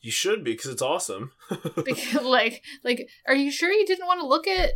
You 0.00 0.10
should 0.10 0.44
be 0.44 0.52
because 0.52 0.70
it's 0.70 0.82
awesome. 0.82 1.32
Because, 1.76 2.22
like, 2.22 2.62
like, 2.82 3.08
are 3.26 3.34
you 3.34 3.50
sure 3.50 3.70
you 3.72 3.86
didn't 3.86 4.06
want 4.06 4.20
to 4.20 4.26
look 4.26 4.46
at 4.46 4.72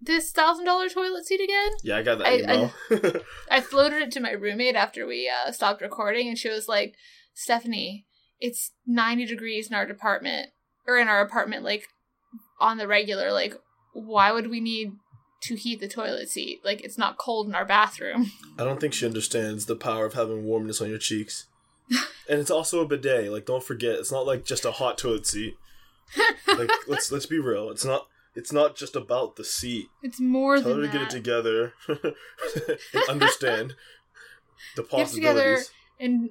this 0.00 0.30
thousand 0.30 0.64
dollar 0.66 0.88
toilet 0.88 1.26
seat 1.26 1.40
again? 1.40 1.70
yeah, 1.82 1.96
I 1.96 2.02
got 2.02 2.18
that 2.18 2.26
I- 2.28 2.36
email. 2.36 3.22
I 3.50 3.60
floated 3.60 4.02
it 4.02 4.12
to 4.12 4.20
my 4.20 4.30
roommate 4.30 4.76
after 4.76 5.04
we 5.06 5.28
uh, 5.28 5.50
stopped 5.50 5.82
recording, 5.82 6.28
and 6.28 6.38
she 6.38 6.48
was 6.48 6.68
like, 6.68 6.94
"Stephanie, 7.34 8.06
it's 8.38 8.70
ninety 8.86 9.26
degrees 9.26 9.68
in 9.68 9.74
our 9.74 9.86
department 9.86 10.50
or 10.88 10.96
in 10.98 11.06
our 11.06 11.20
apartment, 11.20 11.62
like 11.62 11.86
on 12.58 12.78
the 12.78 12.88
regular. 12.88 13.30
Like, 13.30 13.54
why 13.92 14.32
would 14.32 14.48
we 14.48 14.58
need 14.58 14.92
to 15.42 15.54
heat 15.54 15.78
the 15.80 15.86
toilet 15.88 16.28
seat? 16.28 16.60
Like, 16.64 16.80
it's 16.80 16.98
not 16.98 17.18
cold 17.18 17.46
in 17.46 17.54
our 17.54 17.64
bathroom." 17.64 18.32
I 18.58 18.64
don't 18.64 18.80
think 18.80 18.94
she 18.94 19.06
understands 19.06 19.66
the 19.66 19.76
power 19.76 20.06
of 20.06 20.14
having 20.14 20.44
warmness 20.44 20.80
on 20.80 20.88
your 20.88 20.98
cheeks. 20.98 21.46
and 22.28 22.40
it's 22.40 22.50
also 22.50 22.80
a 22.80 22.86
bidet. 22.86 23.30
Like, 23.30 23.46
don't 23.46 23.62
forget, 23.62 23.94
it's 23.98 24.10
not 24.12 24.26
like 24.26 24.44
just 24.44 24.64
a 24.64 24.72
hot 24.72 24.98
toilet 24.98 25.26
seat. 25.26 25.56
Like, 26.48 26.70
let's 26.88 27.12
let's 27.12 27.26
be 27.26 27.38
real. 27.38 27.70
It's 27.70 27.84
not. 27.84 28.08
It's 28.34 28.52
not 28.52 28.76
just 28.76 28.94
about 28.94 29.34
the 29.36 29.42
seat. 29.44 29.86
It's 30.02 30.20
more 30.20 30.58
Tell 30.58 30.68
than 30.70 30.76
her 30.76 30.80
to 30.82 30.86
that. 30.86 30.92
get 30.92 31.02
it 31.02 31.10
together 31.10 31.72
and 31.88 33.08
understand 33.08 33.74
the 34.76 34.82
Get 34.84 35.08
together. 35.08 35.58
and 35.98 36.30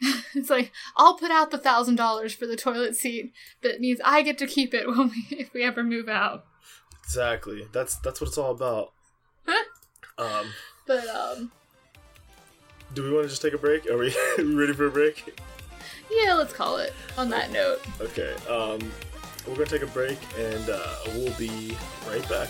it's 0.34 0.50
like 0.50 0.72
I'll 0.96 1.16
put 1.16 1.30
out 1.30 1.50
the 1.50 1.58
thousand 1.58 1.96
dollars 1.96 2.34
for 2.34 2.46
the 2.46 2.56
toilet 2.56 2.96
seat. 2.96 3.32
but 3.62 3.70
it 3.72 3.80
means 3.80 4.00
I 4.04 4.22
get 4.22 4.38
to 4.38 4.46
keep 4.46 4.74
it 4.74 4.86
when 4.88 5.08
we 5.10 5.36
if 5.36 5.52
we 5.54 5.62
ever 5.62 5.82
move 5.82 6.08
out. 6.08 6.44
Exactly. 7.04 7.66
That's 7.72 7.96
that's 7.96 8.20
what 8.20 8.28
it's 8.28 8.38
all 8.38 8.50
about. 8.50 8.92
um, 10.18 10.46
But 10.86 11.06
um, 11.08 11.52
do 12.94 13.02
we 13.02 13.12
want 13.12 13.24
to 13.24 13.28
just 13.28 13.42
take 13.42 13.52
a 13.54 13.58
break? 13.58 13.86
Are 13.86 13.96
we, 13.98 14.08
are 14.08 14.14
we 14.44 14.54
ready 14.54 14.72
for 14.72 14.86
a 14.86 14.90
break? 14.90 15.40
yeah, 16.10 16.34
let's 16.34 16.52
call 16.52 16.76
it 16.78 16.92
on 17.18 17.28
that 17.30 17.50
note. 17.50 17.80
Okay. 18.00 18.34
Um, 18.48 18.78
we're 19.46 19.54
gonna 19.54 19.66
take 19.66 19.82
a 19.82 19.86
break, 19.88 20.18
and 20.38 20.68
uh, 20.70 20.94
we'll 21.14 21.32
be 21.34 21.76
right 22.08 22.28
back. 22.28 22.48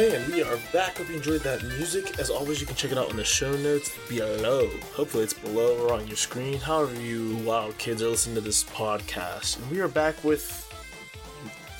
Hey, 0.00 0.16
and 0.16 0.32
we 0.32 0.42
are 0.42 0.56
back. 0.72 0.96
Hope 0.96 1.10
you 1.10 1.16
enjoyed 1.16 1.42
that 1.42 1.62
music. 1.62 2.18
As 2.18 2.30
always, 2.30 2.58
you 2.58 2.66
can 2.66 2.74
check 2.74 2.90
it 2.90 2.96
out 2.96 3.10
in 3.10 3.18
the 3.18 3.22
show 3.22 3.52
notes 3.58 3.94
below. 4.08 4.66
Hopefully, 4.94 5.24
it's 5.24 5.34
below 5.34 5.76
or 5.76 5.92
on 5.92 6.06
your 6.06 6.16
screen. 6.16 6.58
However, 6.58 6.98
you 6.98 7.36
wild 7.44 7.76
kids 7.76 8.00
are 8.02 8.08
listening 8.08 8.36
to 8.36 8.40
this 8.40 8.64
podcast, 8.64 9.58
and 9.58 9.70
we 9.70 9.78
are 9.78 9.88
back 9.88 10.24
with 10.24 10.66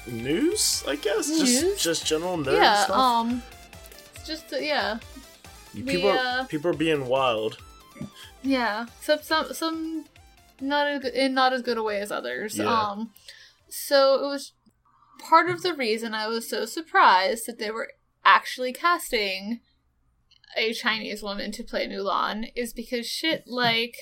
news. 0.06 0.85
I 0.87 0.96
guess 0.96 1.30
News? 1.30 1.61
just 1.62 1.83
just 1.83 2.06
general 2.06 2.37
nerd 2.37 2.59
yeah, 2.59 2.85
stuff. 2.85 2.94
um, 2.94 3.42
just 4.26 4.52
uh, 4.52 4.59
yeah, 4.59 4.98
people 5.72 6.02
we, 6.02 6.09
are 6.11 6.40
uh, 6.40 6.44
people 6.44 6.72
are 6.72 6.74
being 6.74 7.06
wild. 7.06 7.56
yeah. 8.42 8.85
Some 9.00 9.20
some 9.22 9.54
some 9.54 10.04
not 10.61 10.87
as 10.88 11.00
good, 11.00 11.14
in 11.14 11.33
not 11.33 11.54
as 11.54 11.62
good 11.62 11.78
a 11.78 11.83
way 11.83 12.02
as 12.02 12.12
others. 12.12 12.59
Yeah. 12.59 12.70
Um, 12.70 13.12
so 13.70 14.22
it 14.22 14.28
was 14.28 14.52
part 15.18 15.48
of 15.48 15.62
the 15.62 15.72
reason 15.72 16.12
I 16.12 16.28
was 16.28 16.46
so 16.46 16.66
surprised 16.66 17.46
that 17.46 17.59
they 17.59 17.70
were 17.70 17.88
actually 18.24 18.72
casting 18.72 19.61
a 20.56 20.72
Chinese 20.72 21.22
woman 21.22 21.52
to 21.52 21.62
play 21.62 21.87
Mulan 21.88 22.50
is 22.54 22.72
because 22.72 23.06
shit 23.06 23.44
like 23.46 23.96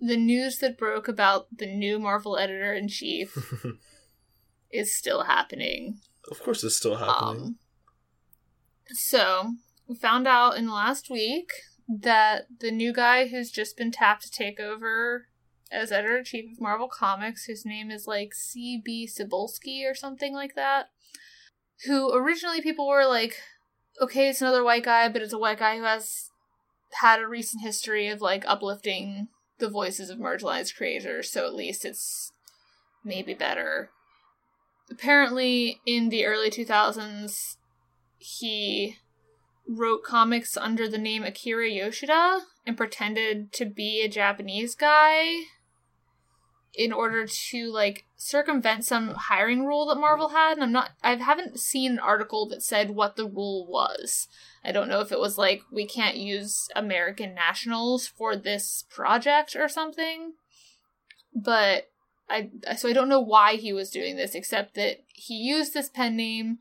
the 0.00 0.16
news 0.16 0.58
that 0.58 0.78
broke 0.78 1.08
about 1.08 1.46
the 1.56 1.66
new 1.66 1.98
Marvel 1.98 2.38
editor 2.38 2.72
in 2.72 2.88
chief 2.88 3.54
is 4.70 4.96
still 4.96 5.24
happening. 5.24 6.00
Of 6.30 6.42
course, 6.42 6.64
it's 6.64 6.76
still 6.76 6.96
happening. 6.96 7.42
Um, 7.42 7.58
so 8.92 9.54
we 9.86 9.94
found 9.94 10.26
out 10.26 10.56
in 10.56 10.66
the 10.66 10.72
last 10.72 11.10
week 11.10 11.52
that 11.88 12.46
the 12.60 12.70
new 12.70 12.92
guy 12.92 13.26
who's 13.28 13.50
just 13.50 13.76
been 13.76 13.90
tapped 13.90 14.22
to 14.22 14.30
take 14.30 14.60
over 14.60 15.26
as 15.70 15.92
editor 15.92 16.18
in 16.18 16.24
chief 16.24 16.52
of 16.52 16.60
Marvel 16.60 16.88
Comics, 16.88 17.44
whose 17.44 17.64
name 17.64 17.90
is 17.90 18.06
like 18.06 18.34
C.B. 18.34 19.08
Cebulski 19.08 19.88
or 19.88 19.94
something 19.94 20.32
like 20.32 20.54
that, 20.54 20.88
who 21.86 22.12
originally 22.12 22.60
people 22.60 22.88
were 22.88 23.06
like, 23.06 23.36
okay, 24.00 24.28
it's 24.28 24.40
another 24.40 24.64
white 24.64 24.84
guy, 24.84 25.08
but 25.08 25.22
it's 25.22 25.32
a 25.32 25.38
white 25.38 25.58
guy 25.58 25.76
who 25.76 25.84
has 25.84 26.30
had 27.00 27.20
a 27.20 27.26
recent 27.26 27.62
history 27.62 28.08
of 28.08 28.20
like 28.20 28.44
uplifting 28.46 29.28
the 29.58 29.68
voices 29.68 30.10
of 30.10 30.18
marginalized 30.18 30.74
creators, 30.76 31.30
so 31.30 31.46
at 31.46 31.54
least 31.54 31.84
it's 31.84 32.32
maybe 33.04 33.34
better. 33.34 33.90
Apparently 34.90 35.80
in 35.86 36.08
the 36.08 36.24
early 36.24 36.50
2000s 36.50 37.56
he 38.18 38.96
wrote 39.68 40.02
comics 40.02 40.56
under 40.56 40.88
the 40.88 40.98
name 40.98 41.22
Akira 41.22 41.68
Yoshida 41.68 42.40
and 42.66 42.76
pretended 42.76 43.52
to 43.52 43.64
be 43.64 44.02
a 44.02 44.08
Japanese 44.08 44.74
guy 44.74 45.44
in 46.74 46.92
order 46.92 47.26
to 47.26 47.70
like 47.72 48.04
circumvent 48.16 48.84
some 48.84 49.08
hiring 49.08 49.66
rule 49.66 49.86
that 49.86 50.00
Marvel 50.00 50.28
had 50.28 50.52
and 50.52 50.62
I'm 50.62 50.72
not 50.72 50.90
I 51.02 51.16
haven't 51.16 51.58
seen 51.58 51.92
an 51.92 51.98
article 51.98 52.48
that 52.48 52.62
said 52.62 52.90
what 52.90 53.16
the 53.16 53.26
rule 53.26 53.66
was. 53.66 54.28
I 54.64 54.72
don't 54.72 54.88
know 54.88 55.00
if 55.00 55.10
it 55.10 55.18
was 55.18 55.38
like 55.38 55.62
we 55.72 55.86
can't 55.86 56.16
use 56.16 56.68
American 56.76 57.34
nationals 57.34 58.06
for 58.06 58.36
this 58.36 58.84
project 58.88 59.56
or 59.56 59.68
something. 59.68 60.34
But 61.34 61.90
I 62.28 62.50
so 62.76 62.88
I 62.88 62.92
don't 62.92 63.08
know 63.08 63.20
why 63.20 63.56
he 63.56 63.72
was 63.72 63.90
doing 63.90 64.16
this 64.16 64.34
except 64.34 64.74
that 64.74 64.98
he 65.08 65.34
used 65.34 65.74
this 65.74 65.88
pen 65.88 66.16
name 66.16 66.58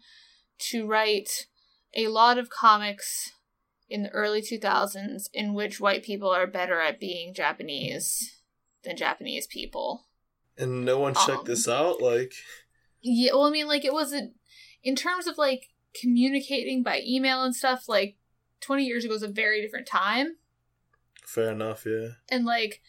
to 0.69 0.87
write 0.87 1.47
a 1.95 2.07
lot 2.07 2.37
of 2.37 2.49
comics 2.49 3.31
in 3.89 4.03
the 4.03 4.09
early 4.09 4.41
2000s 4.41 5.29
in 5.33 5.53
which 5.53 5.79
white 5.79 6.03
people 6.03 6.29
are 6.29 6.45
better 6.45 6.79
at 6.79 6.99
being 6.99 7.33
Japanese 7.33 8.38
than 8.83 8.97
Japanese 8.97 9.47
people. 9.47 10.05
And 10.57 10.83
no 10.85 10.99
one 10.99 11.13
checked 11.13 11.29
Um, 11.39 11.45
this 11.45 11.67
out. 11.67 12.01
Like, 12.01 12.33
Yeah, 13.01 13.31
well 13.33 13.45
I 13.45 13.51
mean 13.51 13.67
like 13.67 13.85
it 13.85 13.93
wasn't 13.93 14.33
in 14.83 14.95
terms 14.95 15.27
of 15.27 15.37
like 15.37 15.69
communicating 15.99 16.83
by 16.83 17.01
email 17.05 17.43
and 17.43 17.55
stuff 17.55 17.87
like 17.89 18.17
20 18.61 18.85
years 18.85 19.03
ago 19.05 19.13
was 19.13 19.23
a 19.23 19.27
very 19.27 19.61
different 19.61 19.87
time 19.87 20.35
fair 21.25 21.51
enough. 21.51 21.85
Yeah. 21.85 22.09
and 22.29 22.45
like 22.45 22.81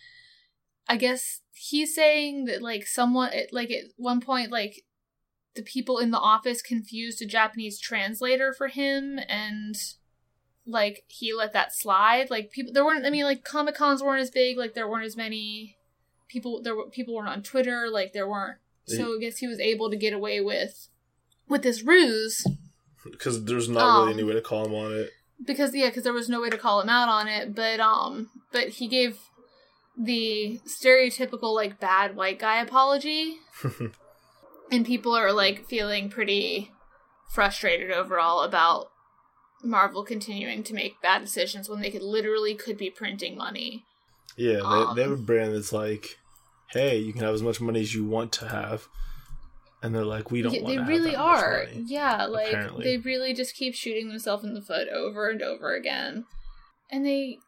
i 0.88 0.96
guess 0.96 1.40
he's 1.52 1.94
saying 1.94 2.44
that 2.46 2.60
like 2.62 2.86
someone 2.86 3.30
like 3.52 3.70
at 3.70 3.84
one 3.96 4.20
point 4.20 4.50
like 4.50 4.84
the 5.54 5.62
people 5.62 5.98
in 5.98 6.10
the 6.10 6.18
office 6.18 6.60
confused 6.62 7.22
a 7.22 7.26
japanese 7.26 7.78
translator 7.80 8.52
for 8.52 8.68
him 8.68 9.18
and 9.28 9.76
like 10.66 11.04
he 11.08 11.32
let 11.32 11.52
that 11.52 11.74
slide 11.74 12.30
like 12.30 12.50
people 12.50 12.72
there 12.72 12.84
weren't 12.84 13.06
i 13.06 13.10
mean 13.10 13.24
like 13.24 13.44
comic 13.44 13.74
cons 13.74 14.02
weren't 14.02 14.20
as 14.20 14.30
big 14.30 14.58
like 14.58 14.74
there 14.74 14.88
weren't 14.88 15.06
as 15.06 15.16
many 15.16 15.76
people 16.30 16.62
there 16.62 16.74
were 16.76 16.88
people 16.88 17.14
weren't 17.14 17.28
on 17.28 17.42
twitter 17.42 17.88
like 17.90 18.12
there 18.12 18.28
weren't. 18.28 18.58
So 18.86 19.16
i 19.16 19.18
guess 19.20 19.36
he 19.38 19.46
was 19.46 19.60
able 19.60 19.88
to 19.90 19.96
get 19.96 20.12
away 20.14 20.40
with 20.40 20.88
with 21.48 21.62
this 21.62 21.82
ruse. 21.82 22.44
Because 23.10 23.44
there's 23.44 23.68
not 23.68 24.00
really 24.00 24.12
Um, 24.12 24.18
any 24.18 24.24
way 24.28 24.34
to 24.34 24.40
call 24.40 24.64
him 24.66 24.74
on 24.74 24.92
it. 24.92 25.10
because 25.46 25.74
yeah 25.74 25.88
because 25.88 26.04
there 26.04 26.12
was 26.12 26.28
no 26.28 26.40
way 26.40 26.50
to 26.50 26.58
call 26.58 26.80
him 26.80 26.88
out 26.88 27.08
on 27.08 27.28
it 27.28 27.54
but 27.54 27.78
um 27.80 28.30
but 28.52 28.68
he 28.78 28.86
gave 28.88 29.18
the 29.98 30.60
stereotypical 30.66 31.54
like 31.54 31.78
bad 31.80 32.16
white 32.16 32.38
guy 32.38 32.60
apology. 32.60 33.36
And 34.72 34.86
people 34.86 35.16
are 35.16 35.32
like 35.32 35.66
feeling 35.68 36.08
pretty 36.10 36.70
frustrated 37.34 37.90
overall 37.90 38.42
about 38.42 38.86
marvel 39.64 40.04
continuing 40.04 40.62
to 40.62 40.72
make 40.74 41.02
bad 41.02 41.20
decisions 41.22 41.68
when 41.68 41.80
they 41.80 41.90
could 41.90 42.02
literally 42.02 42.54
could 42.54 42.78
be 42.78 42.88
printing 42.88 43.36
money 43.36 43.84
Yeah, 44.36 44.54
they, 44.54 44.60
Um, 44.60 44.96
they 44.96 45.02
have 45.02 45.10
a 45.12 45.16
brand 45.16 45.54
that's 45.54 45.72
like, 45.72 46.18
hey, 46.68 46.98
you 46.98 47.12
can 47.12 47.22
have 47.22 47.34
as 47.34 47.42
much 47.42 47.60
money 47.60 47.80
as 47.80 47.94
you 47.94 48.04
want 48.04 48.32
to 48.34 48.48
have, 48.48 48.86
and 49.82 49.94
they're 49.94 50.04
like, 50.04 50.30
we 50.30 50.42
don't. 50.42 50.52
Yeah, 50.54 50.62
want 50.62 50.76
they 50.76 50.78
really 50.82 51.10
have 51.12 51.18
that 51.20 51.26
much 51.34 51.42
are 51.42 51.64
money. 51.66 51.84
yeah 51.88 52.24
like 52.26 52.48
apparently. 52.48 52.84
they 52.84 52.96
really 52.98 53.34
just 53.34 53.54
keep 53.54 53.74
shooting 53.74 54.08
themselves 54.08 54.44
in 54.44 54.54
the 54.54 54.62
foot 54.62 54.88
over 54.88 55.28
and 55.30 55.42
over 55.42 55.74
again 55.74 56.24
and 56.90 57.04
they 57.06 57.38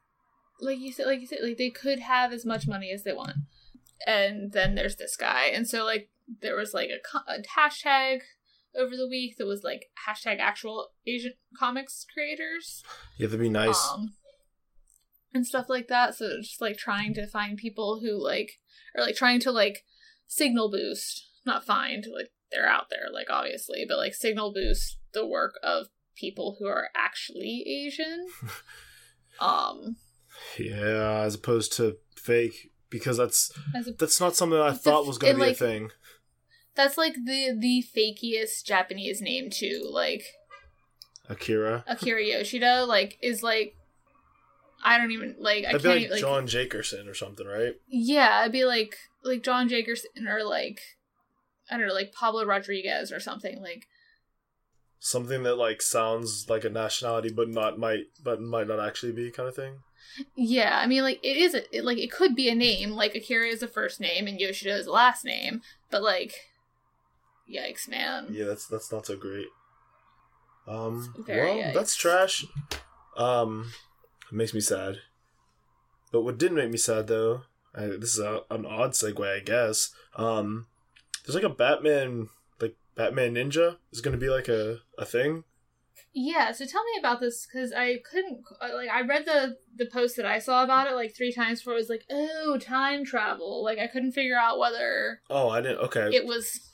like 0.60 0.78
you 0.78 0.92
said 0.92 1.06
like 1.06 1.20
you 1.20 1.26
said 1.26 1.38
like 1.42 1.58
they 1.58 1.68
could 1.70 1.98
have 2.00 2.32
as 2.32 2.46
much 2.46 2.66
money 2.66 2.90
as 2.90 3.02
they 3.04 3.12
want 3.12 3.36
and 4.06 4.52
then 4.52 4.74
there's 4.74 4.96
this 4.96 5.16
guy 5.16 5.46
and 5.46 5.68
so 5.68 5.84
like 5.84 6.08
there 6.40 6.56
was 6.56 6.72
like 6.72 6.88
a, 6.88 7.18
a 7.32 7.42
hashtag 7.58 8.20
over 8.78 8.96
the 8.96 9.08
week 9.08 9.36
that 9.36 9.46
was 9.46 9.62
like 9.62 9.86
hashtag 10.08 10.38
actual 10.38 10.88
asian 11.06 11.32
comics 11.58 12.06
creators 12.14 12.82
You 13.18 13.26
have 13.26 13.32
to 13.32 13.38
be 13.38 13.48
nice. 13.50 13.88
um 13.92 14.14
and 15.34 15.46
stuff 15.46 15.66
like 15.68 15.88
that 15.88 16.14
so 16.14 16.38
just 16.40 16.60
like 16.60 16.76
trying 16.76 17.14
to 17.14 17.26
find 17.26 17.56
people 17.56 18.00
who 18.00 18.22
like 18.22 18.58
or 18.94 19.02
like 19.04 19.14
trying 19.16 19.40
to 19.40 19.50
like 19.50 19.84
signal 20.26 20.70
boost 20.70 21.28
not 21.46 21.64
find 21.64 22.06
like 22.14 22.30
they're 22.50 22.68
out 22.68 22.86
there 22.90 23.06
like 23.12 23.28
obviously 23.30 23.84
but 23.88 23.96
like 23.98 24.14
signal 24.14 24.52
boost 24.52 24.98
the 25.14 25.26
work 25.26 25.54
of 25.62 25.86
people 26.16 26.56
who 26.58 26.66
are 26.66 26.88
actually 26.94 27.64
asian 27.66 28.26
um 29.40 29.96
yeah, 30.58 31.20
as 31.24 31.34
opposed 31.34 31.74
to 31.74 31.98
fake, 32.16 32.72
because 32.88 33.18
that's 33.18 33.52
a, 33.74 33.92
that's 33.92 34.18
not 34.20 34.34
something 34.34 34.58
I 34.58 34.68
a- 34.68 34.72
thought 34.72 35.06
was 35.06 35.18
going 35.18 35.34
to 35.34 35.40
be 35.40 35.46
like- 35.48 35.56
a 35.56 35.58
thing. 35.58 35.90
that's 36.74 36.96
like 36.96 37.14
the 37.14 37.54
the 37.58 37.84
fakiest 37.94 38.64
japanese 38.64 39.20
name 39.20 39.50
too 39.50 39.88
like 39.92 40.24
Akira. 41.28 41.84
akira 41.86 42.22
yoshida 42.24 42.84
like 42.86 43.18
is 43.22 43.42
like 43.42 43.76
i 44.82 44.98
don't 44.98 45.10
even 45.12 45.36
like 45.38 45.64
i 45.64 45.72
That'd 45.72 45.82
can't 45.82 45.94
be 45.98 46.02
like, 46.02 46.10
like 46.10 46.20
John 46.20 46.46
Jakerson 46.46 47.08
or 47.08 47.14
something, 47.14 47.46
right? 47.46 47.74
Yeah, 47.88 48.40
it'd 48.42 48.52
be 48.52 48.64
like 48.64 48.96
like 49.24 49.42
John 49.42 49.68
Jagerson 49.68 50.26
or 50.28 50.42
like 50.44 50.80
I 51.70 51.76
don't 51.78 51.86
know, 51.88 51.94
like 51.94 52.12
Pablo 52.12 52.44
Rodriguez 52.44 53.12
or 53.12 53.20
something. 53.20 53.60
Like 53.62 53.86
Something 54.98 55.42
that 55.44 55.56
like 55.56 55.82
sounds 55.82 56.46
like 56.48 56.64
a 56.64 56.70
nationality, 56.70 57.30
but 57.30 57.48
not 57.48 57.78
might, 57.78 58.04
but 58.22 58.40
might 58.40 58.68
not 58.68 58.78
actually 58.78 59.12
be, 59.12 59.30
kind 59.30 59.48
of 59.48 59.56
thing. 59.56 59.78
yeah, 60.36 60.78
I 60.78 60.86
mean 60.86 61.02
like 61.02 61.18
it 61.22 61.36
is 61.36 61.54
a, 61.54 61.76
it, 61.76 61.84
like 61.84 61.98
it 61.98 62.12
could 62.12 62.36
be 62.36 62.48
a 62.48 62.54
name. 62.54 62.90
Like 62.90 63.14
Akira 63.14 63.48
is 63.48 63.62
a 63.62 63.68
first 63.68 64.00
name 64.00 64.26
and 64.26 64.38
Yoshida 64.40 64.76
is 64.76 64.86
a 64.86 64.92
last 64.92 65.24
name, 65.24 65.62
but 65.90 66.02
like 66.02 66.34
yikes, 67.52 67.88
man. 67.88 68.28
Yeah, 68.30 68.44
that's 68.44 68.66
that's 68.66 68.92
not 68.92 69.06
so 69.06 69.16
great. 69.16 69.48
Um, 70.68 71.12
Very 71.26 71.56
well, 71.56 71.72
that's 71.74 71.96
trash. 71.96 72.44
Um, 73.16 73.72
it 74.32 74.36
makes 74.36 74.54
me 74.54 74.60
sad. 74.60 74.96
But 76.10 76.22
what 76.22 76.38
didn't 76.38 76.56
make 76.56 76.70
me 76.70 76.78
sad 76.78 77.06
though, 77.06 77.42
I, 77.74 77.86
this 77.86 78.14
is 78.14 78.18
a, 78.18 78.40
an 78.50 78.66
odd 78.66 78.92
segue, 78.92 79.36
I 79.36 79.40
guess. 79.40 79.90
Um, 80.16 80.66
there's 81.24 81.34
like 81.34 81.44
a 81.44 81.48
Batman, 81.48 82.28
like 82.60 82.76
Batman 82.94 83.34
Ninja 83.34 83.76
is 83.92 84.00
going 84.00 84.12
to 84.12 84.20
be 84.20 84.30
like 84.30 84.48
a 84.48 84.78
a 84.98 85.04
thing. 85.04 85.44
Yeah, 86.14 86.52
so 86.52 86.66
tell 86.66 86.84
me 86.84 86.98
about 86.98 87.20
this 87.20 87.46
because 87.46 87.72
I 87.72 87.98
couldn't 88.10 88.40
uh, 88.60 88.74
like 88.74 88.90
I 88.90 89.02
read 89.02 89.24
the 89.24 89.56
the 89.76 89.86
post 89.86 90.16
that 90.16 90.26
I 90.26 90.38
saw 90.38 90.64
about 90.64 90.86
it 90.86 90.94
like 90.94 91.14
three 91.14 91.32
times 91.32 91.60
before 91.60 91.74
it 91.74 91.76
was 91.76 91.88
like 91.88 92.04
oh 92.10 92.58
time 92.60 93.04
travel 93.04 93.64
like 93.64 93.78
I 93.78 93.86
couldn't 93.86 94.12
figure 94.12 94.36
out 94.36 94.58
whether 94.58 95.20
Oh, 95.30 95.48
I 95.48 95.60
didn't. 95.62 95.78
Okay, 95.78 96.10
it 96.12 96.26
was 96.26 96.70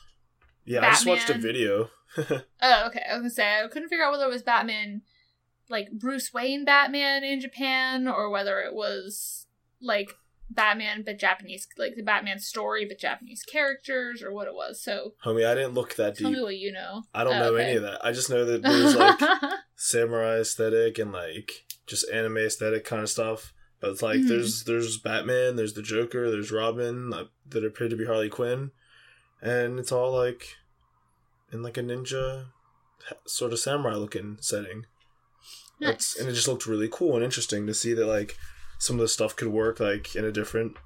yeah, 0.65 0.85
I 0.85 0.91
just 0.91 1.07
watched 1.07 1.31
a 1.31 1.35
video. 1.35 1.91
Oh, 2.17 2.87
okay. 2.89 3.03
I 3.09 3.13
was 3.13 3.21
gonna 3.21 3.31
say 3.31 3.61
I 3.63 3.69
couldn't 3.69 3.91
figure 3.91 4.05
out 4.05 4.11
whether 4.11 4.25
it 4.25 4.33
was 4.33 4.43
Batman, 4.43 5.03
like 5.71 5.91
Bruce 5.93 6.33
Wayne 6.33 6.65
Batman 6.65 7.25
in 7.25 7.41
Japan, 7.41 8.09
or 8.09 8.31
whether 8.31 8.61
it 8.61 8.75
was 8.75 9.47
like 9.81 10.11
Batman 10.51 11.03
but 11.05 11.19
Japanese, 11.19 11.69
like 11.77 11.95
the 11.97 12.03
Batman 12.03 12.39
story 12.39 12.87
but 12.87 12.99
Japanese 12.99 13.43
characters, 13.43 14.23
or 14.23 14.33
what 14.33 14.47
it 14.49 14.55
was. 14.55 14.83
So 14.83 15.15
Homie, 15.25 15.47
I 15.47 15.55
didn't 15.55 15.75
look 15.75 15.95
that 15.97 16.17
tell 16.17 16.31
deep. 16.31 16.39
me 16.39 16.43
what 16.43 16.57
you 16.57 16.73
know. 16.73 17.03
I 17.15 17.25
don't 17.25 17.35
Oh, 17.35 17.39
know 17.39 17.55
okay. 17.55 17.65
any 17.65 17.77
of 17.77 17.83
that. 17.83 18.05
I 18.05 18.13
just 18.13 18.31
know 18.31 18.45
that 18.47 18.63
there's 18.63 18.97
like 18.97 19.19
samurai 19.77 20.39
aesthetic 20.41 20.99
and 20.99 21.13
like 21.13 21.65
just 21.87 22.09
anime 22.11 22.39
aesthetic 22.39 22.85
kind 22.85 23.03
of 23.03 23.11
stuff. 23.11 23.53
But 23.81 23.91
it's 23.91 24.03
like 24.03 24.21
Mhm. 24.21 24.29
there's 24.29 24.65
there's 24.65 24.99
Batman, 24.99 25.55
there's 25.57 25.75
the 25.75 25.83
Joker, 25.83 26.31
there's 26.31 26.51
Robin 26.51 27.13
uh, 27.13 27.25
that 27.49 27.65
appear 27.65 27.89
to 27.89 27.95
be 27.97 28.07
Harley 28.07 28.29
Quinn, 28.29 28.71
and 29.43 29.79
it's 29.79 29.93
all 29.93 30.13
like 30.13 30.57
in 31.53 31.63
like 31.63 31.77
a 31.77 31.83
ninja 31.83 32.47
sort 33.27 33.53
of 33.53 33.59
samurai 33.61 33.95
looking 33.95 34.39
setting. 34.41 34.87
It's, 35.81 36.19
and 36.19 36.29
it 36.29 36.33
just 36.33 36.49
looked 36.49 36.67
really 36.67 36.89
cool 36.91 37.15
and 37.15 37.25
interesting 37.25 37.67
to 37.67 37.75
see 37.75 37.95
that 37.95 38.07
like 38.07 38.37
some 38.79 38.97
of 38.97 39.01
the 39.01 39.09
stuff 39.09 39.37
could 39.37 39.49
work 39.49 39.81
like 39.81 40.17
in 40.17 40.25
a 40.25 40.33
different, 40.33 40.77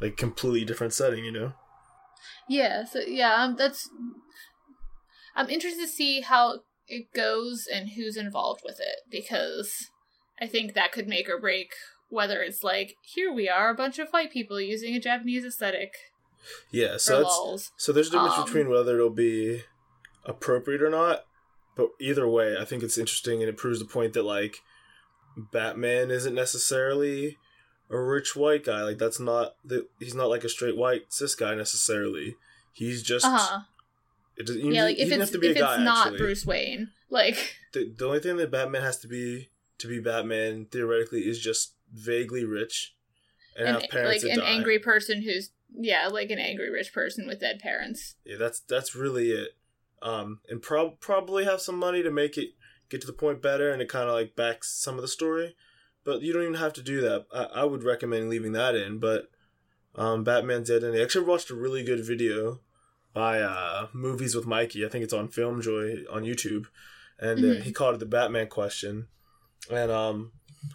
like 0.00 0.16
completely 0.16 0.64
different 0.64 0.92
setting. 0.92 1.24
You 1.24 1.32
know. 1.32 1.52
Yeah, 2.48 2.84
so 2.84 3.00
yeah, 3.00 3.34
um, 3.34 3.56
that's. 3.56 3.88
I'm 5.36 5.48
interested 5.48 5.82
to 5.82 5.88
see 5.88 6.20
how 6.20 6.60
it 6.88 7.12
goes 7.14 7.66
and 7.72 7.90
who's 7.90 8.16
involved 8.16 8.62
with 8.64 8.80
it 8.80 8.98
because 9.10 9.72
I 10.40 10.46
think 10.46 10.74
that 10.74 10.92
could 10.92 11.06
make 11.06 11.28
or 11.28 11.38
break 11.38 11.72
whether 12.08 12.42
it's 12.42 12.64
like 12.64 12.96
here 13.02 13.32
we 13.32 13.48
are 13.48 13.70
a 13.70 13.76
bunch 13.76 14.00
of 14.00 14.10
white 14.10 14.32
people 14.32 14.60
using 14.60 14.96
a 14.96 15.00
Japanese 15.00 15.44
aesthetic 15.44 15.94
Yeah. 16.70 16.96
So 16.96 17.22
that's. 17.22 17.70
So 17.76 17.92
there's 17.92 18.08
a 18.08 18.12
difference 18.12 18.38
Um, 18.38 18.44
between 18.44 18.68
whether 18.68 18.96
it'll 18.96 19.10
be 19.10 19.62
appropriate 20.24 20.82
or 20.82 20.90
not. 20.90 21.24
But 21.80 21.92
either 21.98 22.28
way, 22.28 22.56
I 22.60 22.66
think 22.66 22.82
it's 22.82 22.98
interesting 22.98 23.40
and 23.40 23.48
it 23.48 23.56
proves 23.56 23.78
the 23.78 23.86
point 23.86 24.12
that 24.12 24.24
like 24.24 24.58
Batman 25.50 26.10
isn't 26.10 26.34
necessarily 26.34 27.38
a 27.88 27.98
rich 27.98 28.36
white 28.36 28.64
guy. 28.64 28.82
Like 28.82 28.98
that's 28.98 29.18
not 29.18 29.54
the 29.64 29.88
he's 29.98 30.14
not 30.14 30.28
like 30.28 30.44
a 30.44 30.50
straight 30.50 30.76
white 30.76 31.10
cis 31.10 31.34
guy 31.34 31.54
necessarily. 31.54 32.36
He's 32.74 33.02
just 33.02 33.24
Uh 33.24 33.30
huh. 33.38 33.60
it 34.36 34.46
doesn't, 34.46 34.62
Yeah, 34.74 34.82
like 34.84 34.98
if 34.98 35.10
it's 35.10 35.16
have 35.20 35.30
to 35.30 35.38
be 35.38 35.48
if 35.48 35.56
a 35.56 35.60
guy 35.60 35.74
it's 35.76 35.82
not 35.84 36.08
actually. 36.08 36.18
Bruce 36.18 36.44
Wayne, 36.44 36.90
like 37.08 37.56
The, 37.72 37.90
the 37.96 38.04
only 38.06 38.20
thing 38.20 38.36
that 38.36 38.50
Batman 38.50 38.82
has 38.82 38.98
to 38.98 39.08
be 39.08 39.48
to 39.78 39.88
be 39.88 40.00
Batman 40.00 40.66
theoretically 40.66 41.20
is 41.26 41.40
just 41.40 41.72
vaguely 41.90 42.44
rich 42.44 42.94
and, 43.56 43.68
an, 43.68 43.74
have 43.80 43.88
parents 43.90 44.22
like 44.22 44.32
an 44.34 44.40
die. 44.40 44.44
angry 44.46 44.78
person 44.78 45.22
who's 45.22 45.48
yeah, 45.72 46.08
like 46.08 46.30
an 46.30 46.38
angry 46.38 46.68
rich 46.68 46.92
person 46.92 47.26
with 47.26 47.40
dead 47.40 47.58
parents. 47.58 48.16
Yeah, 48.26 48.36
that's 48.36 48.60
that's 48.60 48.94
really 48.94 49.30
it. 49.30 49.52
Um, 50.02 50.40
and 50.48 50.62
prob 50.62 51.00
probably 51.00 51.44
have 51.44 51.60
some 51.60 51.76
money 51.76 52.02
to 52.02 52.10
make 52.10 52.38
it 52.38 52.50
get 52.88 53.00
to 53.02 53.06
the 53.06 53.12
point 53.12 53.42
better, 53.42 53.70
and 53.70 53.80
it 53.82 53.88
kind 53.88 54.08
of 54.08 54.14
like 54.14 54.34
backs 54.36 54.70
some 54.70 54.96
of 54.96 55.02
the 55.02 55.08
story. 55.08 55.54
But 56.04 56.22
you 56.22 56.32
don't 56.32 56.42
even 56.42 56.54
have 56.54 56.72
to 56.74 56.82
do 56.82 57.00
that. 57.02 57.26
I, 57.32 57.60
I 57.60 57.64
would 57.64 57.84
recommend 57.84 58.30
leaving 58.30 58.52
that 58.52 58.74
in. 58.74 58.98
But 58.98 59.30
um, 59.94 60.24
Batman's 60.24 60.70
Identity. 60.70 61.00
I 61.00 61.04
actually 61.04 61.26
watched 61.26 61.50
a 61.50 61.54
really 61.54 61.82
good 61.84 62.04
video 62.04 62.60
by 63.12 63.40
uh, 63.40 63.88
Movies 63.92 64.34
with 64.34 64.46
Mikey. 64.46 64.86
I 64.86 64.88
think 64.88 65.04
it's 65.04 65.12
on 65.12 65.28
FilmJoy 65.28 66.04
on 66.10 66.22
YouTube, 66.24 66.66
and 67.18 67.40
uh, 67.40 67.48
Mhm. 67.48 67.62
he 67.62 67.72
called 67.72 67.96
it 67.96 67.98
the 67.98 68.06
Batman 68.06 68.46
question. 68.46 69.08
And 69.70 69.90
um, 69.90 70.32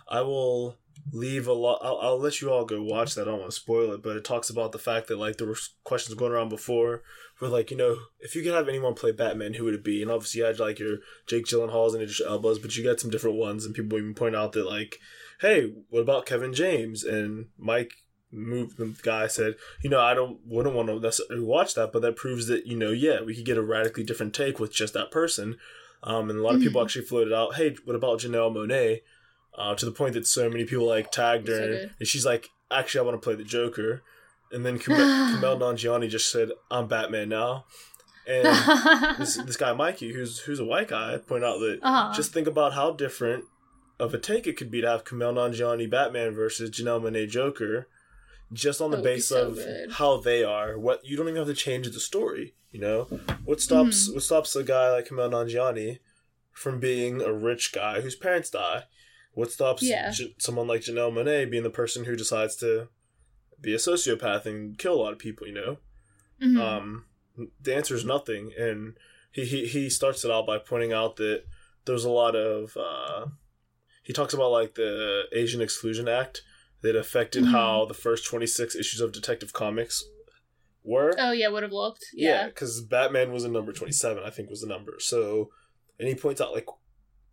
I 0.07 0.21
will 0.21 0.77
leave 1.11 1.47
a 1.47 1.53
lot. 1.53 1.79
I'll, 1.81 1.97
I'll 1.99 2.19
let 2.19 2.41
you 2.41 2.51
all 2.51 2.65
go 2.65 2.81
watch 2.83 3.15
that. 3.15 3.23
I 3.23 3.31
don't 3.31 3.39
want 3.39 3.51
to 3.51 3.55
spoil 3.59 3.93
it, 3.93 4.03
but 4.03 4.15
it 4.17 4.23
talks 4.23 4.49
about 4.49 4.71
the 4.73 4.79
fact 4.79 5.07
that 5.07 5.17
like 5.17 5.37
there 5.37 5.47
were 5.47 5.57
questions 5.83 6.15
going 6.15 6.31
around 6.31 6.49
before, 6.49 7.01
where 7.39 7.51
like 7.51 7.69
you 7.71 7.77
know 7.77 7.97
if 8.19 8.35
you 8.35 8.43
could 8.43 8.53
have 8.53 8.69
anyone 8.69 8.93
play 8.93 9.11
Batman, 9.11 9.53
who 9.55 9.63
would 9.65 9.73
it 9.73 9.83
be? 9.83 10.01
And 10.01 10.11
obviously 10.11 10.39
you 10.39 10.45
had 10.45 10.59
like 10.59 10.79
your 10.79 10.97
Jake 11.27 11.45
Gyllenhaal's 11.45 11.93
and 11.93 12.03
Idris 12.03 12.21
Elba's, 12.25 12.59
but 12.59 12.75
you 12.75 12.83
got 12.83 12.99
some 12.99 13.11
different 13.11 13.37
ones, 13.37 13.65
and 13.65 13.75
people 13.75 13.97
even 13.97 14.13
point 14.13 14.35
out 14.35 14.53
that 14.53 14.65
like, 14.69 14.99
hey, 15.41 15.73
what 15.89 16.01
about 16.01 16.25
Kevin 16.25 16.53
James? 16.53 17.03
And 17.03 17.47
Mike 17.57 17.93
moved 18.31 18.77
the 18.77 18.93
guy 19.01 19.27
said, 19.27 19.55
you 19.83 19.89
know, 19.89 20.01
I 20.01 20.13
don't 20.13 20.39
wouldn't 20.45 20.75
want 20.75 20.89
to 20.89 20.99
necessarily 20.99 21.45
watch 21.45 21.73
that, 21.75 21.91
but 21.93 22.01
that 22.01 22.15
proves 22.15 22.47
that 22.47 22.65
you 22.67 22.75
know, 22.77 22.91
yeah, 22.91 23.21
we 23.21 23.35
could 23.35 23.45
get 23.45 23.57
a 23.57 23.61
radically 23.61 24.03
different 24.03 24.33
take 24.33 24.59
with 24.59 24.73
just 24.73 24.93
that 24.93 25.11
person. 25.11 25.57
Um, 26.03 26.29
and 26.29 26.37
a 26.39 26.41
lot 26.43 26.55
of 26.55 26.61
people 26.61 26.79
Mhm. 26.81 26.85
actually 26.85 27.05
floated 27.05 27.33
out, 27.33 27.55
hey, 27.55 27.75
what 27.85 27.95
about 27.95 28.19
Janelle 28.19 28.53
Monáe? 28.55 29.01
Uh, 29.57 29.73
to 29.73 29.85
the 29.85 29.91
point 29.91 30.13
that 30.13 30.27
so 30.27 30.49
many 30.49 30.65
people 30.65 30.85
like 30.85 31.11
tagged 31.11 31.47
her, 31.47 31.55
So 31.55 31.89
and 31.99 32.07
she's 32.07 32.25
like, 32.25 32.49
actually, 32.69 32.99
I 32.99 33.03
want 33.03 33.19
to 33.21 33.23
play 33.23 33.35
the 33.35 33.43
Joker. 33.45 34.03
And 34.51 34.65
then 34.65 34.79
Kumail 34.79 35.35
Kumail 35.39 35.59
Nanjiani 35.59 36.09
just 36.09 36.31
said, 36.31 36.49
"I'm 36.71 36.87
Batman 36.87 37.29
now," 37.29 37.65
and 38.27 38.45
this 39.19 39.35
this 39.37 39.57
guy 39.57 39.73
Mikey, 39.73 40.13
who's 40.13 40.39
who's 40.39 40.59
a 40.59 40.65
white 40.65 40.87
guy, 40.87 41.17
pointed 41.17 41.45
out 41.47 41.59
that 41.59 41.79
uh-huh. 41.81 42.13
just 42.15 42.31
think 42.33 42.47
about 42.47 42.73
how 42.73 42.91
different 42.91 43.45
of 43.99 44.13
a 44.13 44.17
take 44.19 44.45
it 44.47 44.57
could 44.57 44.69
be 44.71 44.81
to 44.81 44.89
have 44.89 45.03
Kumail 45.05 45.33
Nanjiani 45.33 45.89
Batman 45.89 46.33
versus 46.33 46.69
Janelle 46.69 47.01
Monáe 47.01 47.29
Joker, 47.29 47.87
just 48.53 48.81
on 48.81 48.91
the 48.91 48.97
That 48.97 49.03
would 49.03 49.09
be 49.09 49.15
base 49.15 49.27
so 49.29 49.47
of 49.49 49.55
good. 49.55 49.91
how 49.93 50.17
they 50.17 50.43
are. 50.43 50.77
What 50.77 51.05
you 51.05 51.17
don't 51.17 51.27
even 51.27 51.37
have 51.37 51.47
to 51.47 51.53
change 51.53 51.89
the 51.89 51.99
story. 51.99 52.53
You 52.71 52.81
know 52.81 53.03
what 53.45 53.61
stops 53.61 54.05
Mm-hmm. 54.07 54.15
what 54.15 54.23
stops 54.23 54.55
a 54.55 54.63
guy 54.63 54.91
like 54.91 55.07
Kumail 55.07 55.31
Nanjiani 55.31 55.99
from 56.51 56.79
being 56.79 57.21
a 57.21 57.31
rich 57.33 57.71
guy 57.73 58.01
whose 58.01 58.15
parents 58.15 58.49
die? 58.49 58.83
What 59.33 59.51
stops 59.51 59.81
Yeah. 59.83 60.11
J- 60.11 60.35
someone 60.37 60.67
like 60.67 60.81
Janelle 60.81 61.11
Monáe 61.13 61.49
being 61.49 61.63
the 61.63 61.69
person 61.69 62.03
who 62.05 62.15
decides 62.15 62.55
to 62.57 62.87
be 63.61 63.73
a 63.73 63.77
sociopath 63.77 64.45
and 64.45 64.77
kill 64.77 64.95
a 64.95 65.01
lot 65.03 65.13
of 65.13 65.19
people? 65.19 65.47
You 65.47 65.53
know. 65.53 65.77
Mhm. 66.41 66.59
Um, 66.59 67.05
the 67.61 67.75
answer 67.75 67.95
is 67.95 68.05
nothing, 68.05 68.51
and 68.57 68.97
he, 69.31 69.45
he 69.45 69.65
he 69.67 69.89
starts 69.89 70.23
it 70.25 70.31
out 70.31 70.45
by 70.47 70.57
pointing 70.57 70.93
out 70.93 71.15
that 71.17 71.43
there's 71.85 72.05
a 72.05 72.09
lot 72.09 72.35
of 72.35 72.75
uh, 72.77 73.27
he 74.03 74.13
talks 74.13 74.33
about 74.33 74.51
like 74.51 74.75
the 74.75 75.23
Asian 75.31 75.61
Exclusion 75.61 76.07
Act 76.07 76.41
that 76.81 76.95
affected 76.95 77.43
Mhm. 77.45 77.51
how 77.51 77.85
the 77.85 77.93
first 77.93 78.25
26 78.25 78.75
issues 78.75 79.01
of 79.01 79.11
Detective 79.11 79.53
Comics 79.53 80.03
were. 80.83 81.13
oh 81.17 81.31
yeah, 81.31 81.47
would 81.47 81.63
have 81.63 81.71
looked. 81.71 82.05
yeah, 82.13 82.29
Yeah. 82.41 82.45
because 82.47 82.81
Batman 82.81 83.31
was 83.31 83.43
a 83.43 83.49
number 83.49 83.71
27, 83.73 84.23
I 84.23 84.29
think 84.29 84.49
was 84.49 84.61
the 84.61 84.67
number. 84.67 84.97
So, 84.99 85.51
and 85.97 86.07
he 86.07 86.13
points 86.15 86.39
out 86.41 86.53
like 86.53 86.67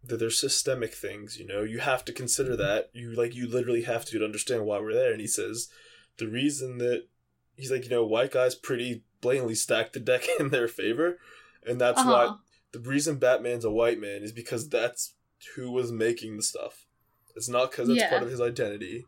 that 0.05 0.17
there's 0.19 0.41
systemic 0.41 0.95
things. 0.95 1.39
You 1.39 1.47
know, 1.47 1.63
you 1.63 1.79
have 1.81 2.05
to 2.07 2.13
consider 2.13 2.57
that. 2.57 2.91
You 2.95 3.13
like 3.13 3.35
you 3.35 3.47
literally 3.49 3.83
have 3.83 4.05
to 4.07 4.19
to 4.19 4.25
understand 4.25 4.65
why 4.65 4.79
we're 4.81 4.95
there. 4.95 5.13
And 5.13 5.21
he 5.21 5.27
says 5.27 5.69
the 6.23 6.29
reason 6.31 6.79
that 6.79 7.07
he's 7.57 7.71
like 7.71 7.85
you 7.85 7.91
know 7.91 8.07
white 8.07 8.31
guys 8.33 8.55
pretty 8.55 9.03
blatantly 9.21 9.55
stacked 9.55 9.93
the 9.93 10.01
deck 10.01 10.25
in 10.41 10.49
their 10.51 10.69
favor, 10.69 11.19
and 11.67 11.81
that's 11.81 12.05
why 12.05 12.25
Uh-huh. 12.27 12.37
the 12.73 12.81
reason 12.81 13.17
Batman's 13.19 13.65
a 13.65 13.71
white 13.71 14.01
man 14.01 14.23
is 14.23 14.33
because 14.33 14.69
that's 14.69 15.15
who 15.55 15.71
was 15.71 15.91
making 15.93 16.37
the 16.37 16.43
stuff. 16.43 16.87
It's 17.37 17.49
not 17.49 17.71
because 17.71 17.89
it's 17.89 18.01
Yeah. 18.03 18.09
part 18.11 18.23
of 18.23 18.31
his 18.31 18.41
identity. 18.41 19.05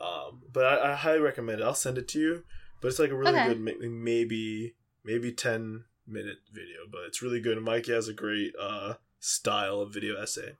Um, 0.00 0.42
but 0.52 0.64
I, 0.64 0.92
I 0.92 0.94
highly 0.96 1.20
recommend 1.20 1.60
it. 1.60 1.64
I'll 1.64 1.74
send 1.74 1.98
it 1.98 2.08
to 2.08 2.18
you. 2.18 2.44
But 2.80 2.88
it's 2.88 2.98
like 2.98 3.10
a 3.10 3.16
really 3.16 3.38
Okay. 3.38 3.48
good, 3.48 3.60
maybe 3.60 4.74
maybe 5.04 5.32
ten 5.32 5.84
minute 6.06 6.38
video. 6.52 6.80
But 6.90 7.02
it's 7.08 7.22
really 7.22 7.40
good. 7.40 7.56
And 7.56 7.64
Mikey 7.66 7.92
has 7.92 8.08
a 8.08 8.12
great 8.12 8.52
uh, 8.60 8.94
style 9.20 9.80
of 9.80 9.92
video 9.94 10.20
essay. 10.20 10.52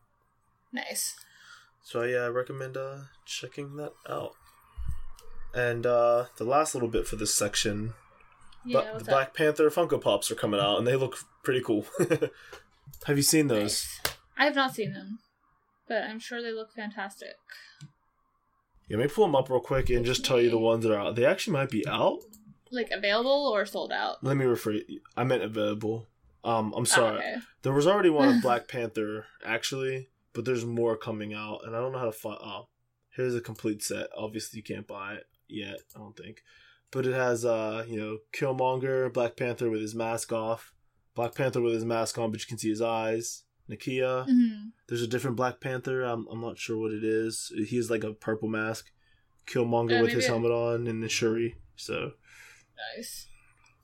Nice. 0.73 1.15
So 1.83 2.03
yeah, 2.03 2.25
I 2.25 2.29
recommend 2.29 2.77
uh, 2.77 2.99
checking 3.27 3.77
that 3.77 3.93
out. 4.09 4.33
And 5.55 5.87
uh, 5.87 6.27
the 6.37 6.45
last 6.45 6.75
little 6.75 6.89
bit 6.89 7.07
for 7.07 7.17
this 7.17 7.35
section, 7.35 7.95
Yeah. 8.65 8.81
but 8.81 8.85
the 8.95 9.01
up? 9.01 9.07
Black 9.07 9.35
Panther 9.35 9.71
Funko 9.71 10.01
Pops 10.01 10.31
are 10.31 10.35
coming 10.35 10.61
out, 10.61 10.79
and 10.79 10.87
they 10.87 10.97
look 10.97 11.17
pretty 11.43 11.61
cool. 11.61 11.87
Have 13.07 13.17
you 13.17 13.23
seen 13.23 13.49
those? 13.49 13.61
Nice. 13.63 14.01
I 14.37 14.45
have 14.47 14.55
not 14.57 14.75
seen 14.75 14.93
them, 14.93 15.21
but 15.89 16.03
I'm 16.03 16.19
sure 16.19 16.43
they 16.43 16.51
look 16.53 16.73
fantastic. 16.75 17.35
Yeah, 18.89 18.97
let 18.99 19.05
me 19.05 19.09
pull 19.15 19.27
them 19.27 19.37
up 19.37 19.49
real 19.49 19.61
quick 19.61 19.89
and 19.91 20.05
just 20.05 20.25
tell 20.25 20.41
you 20.41 20.51
the 20.51 20.59
ones 20.59 20.83
that 20.85 20.93
are 20.93 20.99
out. 20.99 21.15
They 21.15 21.25
actually 21.25 21.53
might 21.55 21.71
be 21.71 21.87
out. 21.87 22.19
Like 22.71 22.91
available 22.91 23.51
or 23.55 23.65
sold 23.65 23.93
out? 23.93 24.23
Let 24.25 24.37
me 24.37 24.45
refer. 24.45 24.81
I 25.17 25.23
meant 25.25 25.43
available. 25.43 26.09
Um, 26.43 26.73
I'm 26.77 26.83
Oh, 26.83 26.85
sorry. 26.85 27.19
okay. 27.19 27.37
There 27.63 27.73
was 27.73 27.87
already 27.87 28.11
one 28.11 28.29
of 28.29 28.43
Black 28.43 28.67
Panther 28.69 29.27
actually, 29.45 30.09
but 30.33 30.45
there's 30.45 30.65
more 30.65 30.97
coming 30.97 31.33
out, 31.33 31.61
and 31.65 31.75
I 31.77 31.81
don't 31.81 31.93
know 31.93 31.99
how 32.01 32.05
to 32.07 32.13
find. 32.13 32.39
Oh, 32.43 32.67
here's 33.17 33.35
a 33.37 33.41
complete 33.41 33.83
set. 33.83 34.09
Obviously, 34.17 34.57
you 34.59 34.63
can't 34.65 34.87
buy 34.87 35.15
it 35.15 35.27
yet. 35.49 35.79
I 35.95 35.99
don't 35.99 36.17
think, 36.17 36.43
but 36.91 37.07
it 37.07 37.15
has 37.15 37.45
uh, 37.45 37.85
you 37.89 37.99
know, 37.99 38.19
Killmonger, 38.37 39.13
Black 39.13 39.37
Panther 39.37 39.71
with 39.71 39.81
his 39.81 39.95
mask 39.95 40.33
off, 40.33 40.73
Black 41.15 41.35
Panther 41.35 41.61
with 41.61 41.75
his 41.75 41.85
mask 41.85 42.19
on, 42.19 42.31
but 42.31 42.41
you 42.41 42.47
can 42.47 42.59
see 42.59 42.71
his 42.71 42.83
eyes. 42.83 43.43
Nakia. 43.71 44.29
Mhm. 44.29 44.73
There's 44.89 45.01
a 45.03 45.07
different 45.07 45.37
Black 45.37 45.59
Panther. 45.61 46.03
I'm 46.03 46.27
I'm 46.31 46.41
not 46.41 46.59
sure 46.59 46.77
what 46.79 46.93
it 46.93 47.03
is. 47.05 47.51
He 47.69 47.77
has 47.77 47.91
like 47.91 48.05
a 48.05 48.13
purple 48.13 48.49
mask. 48.49 48.91
Killmonger 49.47 49.99
Uh, 49.99 50.03
with 50.03 50.13
his 50.13 50.27
helmet 50.27 50.51
on, 50.51 50.87
and 50.87 51.03
the 51.03 51.09
Shuri. 51.09 51.57
So, 51.77 52.13
Nice. 52.97 53.27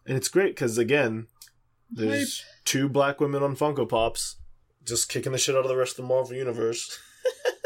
and 0.06 0.16
it's 0.16 0.28
great 0.28 0.54
because 0.54 0.78
again, 0.78 1.26
there's 1.90 2.44
two 2.64 2.88
black 2.88 3.20
women 3.20 3.42
on 3.42 3.56
Funko 3.56 3.86
Pops, 3.88 4.36
just 4.84 5.08
kicking 5.08 5.32
the 5.32 5.38
shit 5.38 5.54
out 5.54 5.64
of 5.64 5.68
the 5.68 5.76
rest 5.76 5.92
of 5.98 6.04
the 6.04 6.08
Marvel 6.08 6.34
universe. 6.34 6.98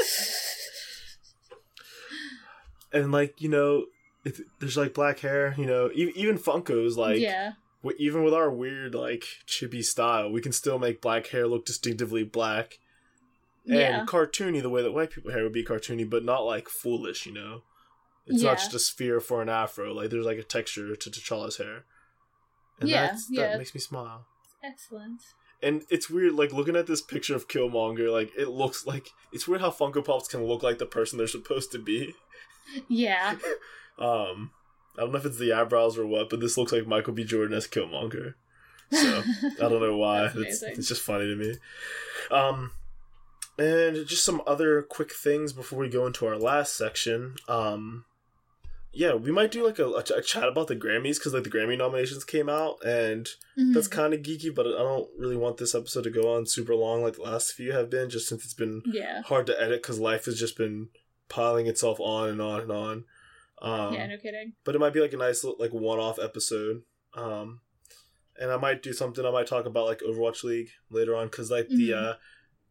and 2.94 3.12
like 3.12 3.42
you 3.42 3.48
know, 3.50 3.86
if 4.24 4.40
there's 4.60 4.76
like 4.78 4.94
black 4.94 5.18
hair, 5.20 5.54
you 5.58 5.66
know, 5.66 5.90
e- 5.94 6.12
even 6.16 6.38
Funkos 6.38 6.96
like 6.96 7.18
yeah. 7.20 7.52
w- 7.82 7.96
even 8.00 8.24
with 8.24 8.32
our 8.32 8.50
weird 8.50 8.94
like 8.94 9.24
chippy 9.46 9.82
style, 9.82 10.30
we 10.30 10.40
can 10.40 10.52
still 10.52 10.78
make 10.78 11.02
black 11.02 11.26
hair 11.28 11.46
look 11.46 11.66
distinctively 11.66 12.22
black 12.24 12.78
and 13.66 13.76
Yeah. 13.78 14.04
cartoony 14.06 14.62
the 14.62 14.70
way 14.70 14.82
that 14.82 14.92
white 14.92 15.10
people 15.10 15.32
hair 15.32 15.42
would 15.42 15.52
be 15.52 15.64
cartoony, 15.64 16.08
but 16.08 16.24
not 16.24 16.40
like 16.46 16.68
foolish, 16.68 17.26
you 17.26 17.32
know. 17.32 17.62
It's 18.26 18.42
not 18.42 18.56
just 18.56 18.72
a 18.72 18.78
sphere 18.78 19.20
for 19.20 19.42
an 19.42 19.50
afro. 19.50 19.92
Like 19.92 20.08
there's 20.08 20.24
like 20.24 20.38
a 20.38 20.42
texture 20.42 20.96
to 20.96 21.10
T'Challa's 21.10 21.58
hair. 21.58 21.84
And 22.80 22.88
Yeah, 22.88 23.14
yeah. 23.30 23.48
that 23.48 23.58
makes 23.58 23.74
me 23.74 23.80
smile. 23.80 24.24
Excellent. 24.62 25.20
And 25.62 25.82
it's 25.90 26.08
weird, 26.10 26.32
like 26.34 26.52
looking 26.52 26.76
at 26.76 26.86
this 26.86 27.00
picture 27.02 27.34
of 27.36 27.48
Killmonger, 27.48 28.10
like 28.10 28.32
it 28.36 28.48
looks 28.48 28.86
like 28.86 29.08
it's 29.32 29.46
weird 29.46 29.60
how 29.60 29.70
Funko 29.70 30.02
Pops 30.04 30.28
can 30.28 30.44
look 30.46 30.62
like 30.62 30.78
the 30.78 30.86
person 30.86 31.18
they're 31.18 31.26
supposed 31.26 31.70
to 31.72 31.78
be. 31.78 32.14
Yeah. 32.88 33.36
Um, 33.96 34.50
I 34.98 35.02
don't 35.02 35.12
know 35.12 35.18
if 35.18 35.24
it's 35.24 35.38
the 35.38 35.52
eyebrows 35.52 35.96
or 35.96 36.04
what, 36.04 36.28
but 36.28 36.40
this 36.40 36.58
looks 36.58 36.72
like 36.72 36.84
Michael 36.84 37.12
B. 37.12 37.22
Jordan 37.22 37.56
as 37.56 37.68
Killmonger. 37.68 38.34
So 38.90 39.22
I 39.62 39.68
don't 39.68 39.80
know 39.80 39.96
why. 39.96 40.30
It's, 40.34 40.64
it's 40.64 40.88
just 40.88 41.02
funny 41.02 41.26
to 41.26 41.36
me. 41.36 41.54
Um, 42.32 42.72
and 43.56 44.04
just 44.06 44.24
some 44.24 44.42
other 44.48 44.82
quick 44.82 45.12
things 45.12 45.52
before 45.52 45.78
we 45.78 45.88
go 45.88 46.06
into 46.06 46.26
our 46.26 46.36
last 46.36 46.76
section. 46.76 47.36
Um, 47.46 48.04
yeah, 48.92 49.14
we 49.14 49.30
might 49.32 49.50
do 49.50 49.64
like 49.64 49.78
a, 49.78 49.88
a, 49.88 50.22
chat 50.22 50.48
about 50.48 50.68
the 50.68 50.76
Grammys 50.76 51.18
because 51.18 51.34
like 51.34 51.44
the 51.44 51.50
Grammy 51.50 51.76
nominations 51.76 52.24
came 52.24 52.48
out, 52.48 52.84
and 52.84 53.28
that's 53.56 53.88
Mhm. 53.88 53.92
kind 53.92 54.14
of 54.14 54.22
geeky. 54.22 54.54
But 54.54 54.66
I 54.66 54.78
don't 54.78 55.08
really 55.16 55.36
want 55.36 55.56
this 55.56 55.74
episode 55.74 56.04
to 56.04 56.10
go 56.10 56.34
on 56.34 56.46
super 56.46 56.74
long 56.74 57.02
like 57.02 57.14
the 57.14 57.22
last 57.22 57.52
few 57.52 57.72
have 57.72 57.90
been, 57.90 58.10
just 58.10 58.28
since 58.28 58.44
it's 58.44 58.54
been 58.54 58.82
yeah. 58.86 59.22
hard 59.22 59.46
to 59.46 59.60
edit 59.60 59.82
because 59.82 59.98
life 59.98 60.24
has 60.26 60.38
just 60.38 60.56
been 60.56 60.88
piling 61.28 61.66
itself 61.66 61.98
on 62.00 62.28
and 62.28 62.40
on 62.40 62.60
and 62.60 62.72
on. 62.72 63.04
Um, 63.62 63.94
yeah, 63.94 64.06
no 64.06 64.16
kidding. 64.18 64.52
but 64.64 64.74
it 64.74 64.78
might 64.78 64.92
be 64.92 65.00
like 65.00 65.12
a 65.12 65.16
nice 65.16 65.44
like 65.58 65.72
one-off 65.72 66.18
episode 66.18 66.82
um 67.14 67.60
and 68.38 68.50
i 68.50 68.56
might 68.56 68.82
do 68.82 68.92
something 68.92 69.24
i 69.24 69.30
might 69.30 69.46
talk 69.46 69.64
about 69.64 69.86
like 69.86 70.00
overwatch 70.00 70.42
league 70.42 70.68
later 70.90 71.14
on 71.14 71.28
because 71.28 71.50
like 71.52 71.68
the 71.68 71.90
Mhm. 71.90 72.10
uh 72.12 72.14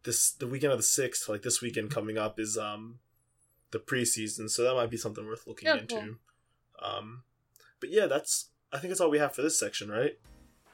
this 0.03 0.31
the 0.33 0.45
weekend 0.45 0.73
of 0.73 0.77
the 0.77 0.83
sixth 0.83 1.29
like 1.29 1.41
this 1.41 1.61
weekend 1.61 1.89
coming 1.89 2.17
up 2.17 2.37
is 2.39 2.57
um 2.57 2.99
the 3.71 3.79
preseason 3.79 4.49
so 4.49 4.63
that 4.63 4.75
might 4.75 4.89
be 4.91 4.97
something 4.97 5.25
worth 5.25 5.47
looking 5.47 5.69
Oh, 5.69 5.77
into 5.77 5.95
cool. 5.95 6.15
um 6.81 7.23
but 7.79 7.89
yeah 7.89 8.05
that's 8.05 8.49
i 8.73 8.77
think 8.77 8.89
that's 8.89 8.99
all 9.01 9.09
we 9.09 9.19
have 9.19 9.33
for 9.33 9.41
this 9.41 9.57
section 9.57 9.89
right 9.89 10.19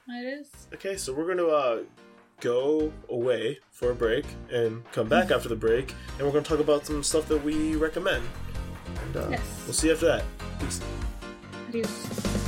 It 0.10 0.40
is. 0.42 0.50
okay 0.74 0.98
so 0.98 1.14
we're 1.14 1.28
gonna 1.28 1.48
uh 1.48 1.84
go 2.42 2.92
away 3.10 3.60
for 3.72 3.92
a 3.92 3.96
break 3.96 4.26
and 4.52 4.84
come 4.92 5.08
back 5.08 5.32
after 5.32 5.50
the 5.50 5.56
break 5.56 5.94
and 6.18 6.26
we're 6.26 6.32
gonna 6.34 6.44
talk 6.44 6.60
about 6.60 6.86
some 6.86 7.04
stuff 7.04 7.28
that 7.28 7.44
we 7.44 7.76
recommend 7.76 8.24
and 9.06 9.18
uh, 9.18 9.28
Yes. 9.30 9.42
we'll 9.66 9.74
see 9.74 9.88
you 9.88 9.94
after 9.94 10.06
that 10.08 10.24
Peace. 10.60 10.82
Adios. 11.70 12.39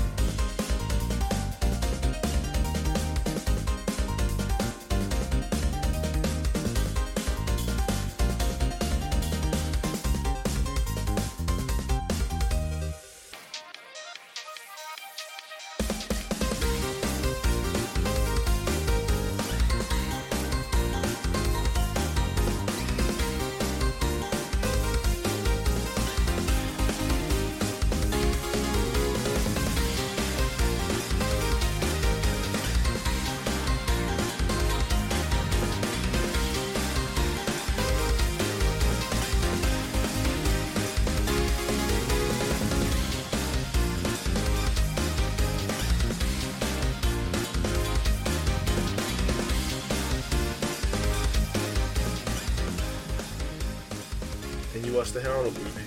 Watched 55.01 55.15
the 55.15 55.21
Hey 55.21 55.29
Arnold 55.29 55.57
movie. 55.57 55.81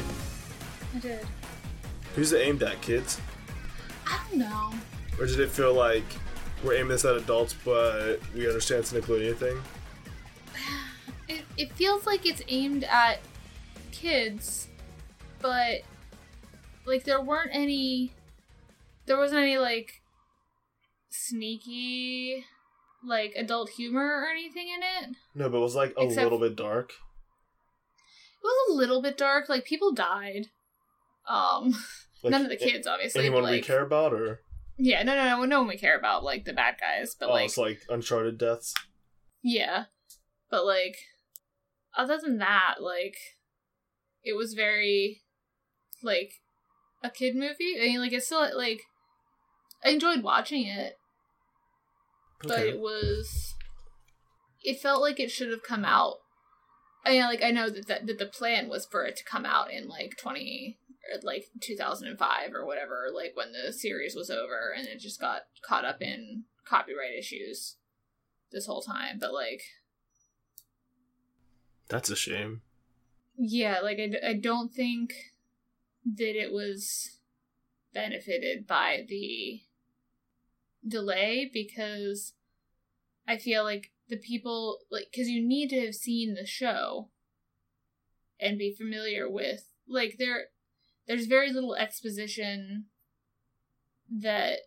I 0.92 0.98
did. 0.98 1.24
Who's 2.16 2.33
it 2.33 2.40
aimed 2.40 2.64
at, 2.64 2.81
kids? 2.83 3.20
I 4.05 4.18
don't 4.29 4.40
know. 4.40 4.72
Or 5.20 5.27
did 5.27 5.38
it 5.38 5.50
feel 5.50 5.72
like 5.72 6.03
we're 6.64 6.74
aiming 6.74 6.88
this 6.88 7.05
at 7.05 7.14
adults, 7.14 7.55
but 7.64 8.16
we 8.35 8.48
understand 8.48 8.81
it's 8.81 8.92
Nickelodeon 8.92 9.37
thing? 9.37 9.62
It, 11.29 11.42
it 11.57 11.72
feels 11.74 12.07
like 12.07 12.27
it's 12.27 12.42
aimed 12.48 12.83
at 12.83 13.20
kids, 13.92 14.66
but 15.40 15.83
like 16.85 17.05
there 17.05 17.20
weren't 17.22 17.50
any. 17.53 18.11
There 19.07 19.16
wasn't 19.16 19.42
any 19.42 19.59
like 19.59 20.03
sneaky 21.11 22.44
like 23.07 23.33
adult 23.37 23.70
humor 23.70 24.05
or 24.24 24.27
anything 24.29 24.66
in 24.74 24.83
it. 24.83 25.11
It 25.11 25.16
No, 25.37 25.48
but 25.48 25.59
it 25.59 25.61
was 25.61 25.77
like 25.77 25.94
a 25.96 26.03
Except- 26.03 26.24
little 26.24 26.40
bit 26.40 26.57
dark. 26.57 26.94
Was 28.45 28.71
a 28.71 28.75
little 28.77 29.03
bit 29.03 29.17
dark. 29.17 29.49
Like 29.49 29.65
people 29.65 29.93
died. 29.93 30.49
Um, 31.29 31.75
Like, 32.23 32.31
none 32.33 32.43
of 32.43 32.49
the 32.51 32.57
kids, 32.57 32.87
obviously. 32.87 33.21
Anyone 33.27 33.43
but, 33.45 33.51
we 33.53 33.61
care 33.61 33.83
about, 33.83 34.13
or 34.13 34.41
Yeah, 34.77 35.03
no, 35.03 35.15
no, 35.15 35.25
no, 35.25 35.45
no 35.45 35.59
one 35.61 35.69
we 35.69 35.79
care 35.79 35.99
about, 35.99 36.23
like 36.25 36.45
the 36.45 36.53
bad 36.53 36.77
guys, 36.81 37.15
but 37.19 37.29
oh, 37.29 37.33
like, 37.33 37.47
it's 37.47 37.59
like 37.59 37.81
Uncharted 37.89 38.39
deaths. 38.39 38.75
yeah, 39.43 39.85
but 40.51 40.65
like, 40.67 40.97
other 41.97 42.19
than 42.19 42.39
that, 42.39 42.77
like, 42.81 43.17
it 44.23 44.35
was 44.35 44.55
very, 44.55 45.23
like, 46.03 46.33
a 47.03 47.11
kid 47.11 47.35
movie. 47.37 47.77
I 47.81 47.87
mean, 47.87 48.01
like, 48.01 48.13
it's 48.13 48.27
still 48.27 48.57
like, 48.57 48.83
I 49.85 49.91
enjoyed 49.91 50.23
watching 50.23 50.67
it, 50.67 50.97
but 52.43 52.59
Okay. 52.59 52.69
it 52.71 52.81
was, 52.81 53.55
it 54.63 54.81
felt 54.81 55.03
like 55.03 55.21
it 55.21 55.31
should 55.31 55.51
have 55.51 55.63
come 55.63 55.85
out. 55.85 56.17
I 57.05 57.19
like, 57.21 57.43
I 57.43 57.51
know 57.51 57.69
that 57.71 57.87
that, 57.88 58.07
that 58.07 58.19
the 58.19 58.27
plan 58.27 58.69
was 58.69 58.87
for 58.87 59.05
it 59.05 59.17
to 59.17 59.25
come 59.25 59.45
out 59.47 59.73
in 59.73 59.88
like 59.88 60.17
twenty. 60.19 60.79
Or 61.12 61.21
like 61.23 61.49
2005 61.61 62.55
or 62.55 62.64
whatever, 62.64 63.09
like 63.14 63.33
when 63.35 63.53
the 63.53 63.75
series 63.75 64.14
was 64.17 64.31
over, 64.31 64.73
and 64.75 64.87
it 64.88 65.01
just 65.01 65.21
got 65.21 65.43
caught 65.62 65.85
up 65.85 66.01
in 66.01 66.45
copyright 66.67 67.12
issues 67.19 67.77
this 68.51 68.64
whole 68.64 68.81
time. 68.81 69.19
But 69.21 69.35
like, 69.35 69.61
That's 71.88 72.09
a 72.09 72.17
shame. 72.17 72.62
yeah, 73.37 73.81
like 73.83 73.99
I, 73.99 74.31
I 74.31 74.33
don't 74.33 74.73
think 74.73 75.12
that 76.07 76.40
it 76.40 76.53
was 76.53 77.19
benefited 77.93 78.67
by 78.67 79.05
the 79.07 79.61
delay 80.88 81.51
because 81.53 82.33
I 83.27 83.37
feel 83.39 83.65
like 83.65 83.91
the 84.09 84.17
people 84.17 84.79
like 84.91 85.07
because 85.11 85.29
you 85.29 85.47
need 85.47 85.71
to 85.71 85.81
have 85.85 85.95
seen 85.95 86.35
the 86.35 86.47
show 86.47 87.09
and 88.39 88.59
be 88.59 88.75
familiar 88.75 89.31
with 89.31 89.69
like 89.89 90.17
there 90.19 90.47
there's 91.07 91.27
very 91.27 91.53
little 91.53 91.75
exposition 91.75 92.87
that 94.11 94.59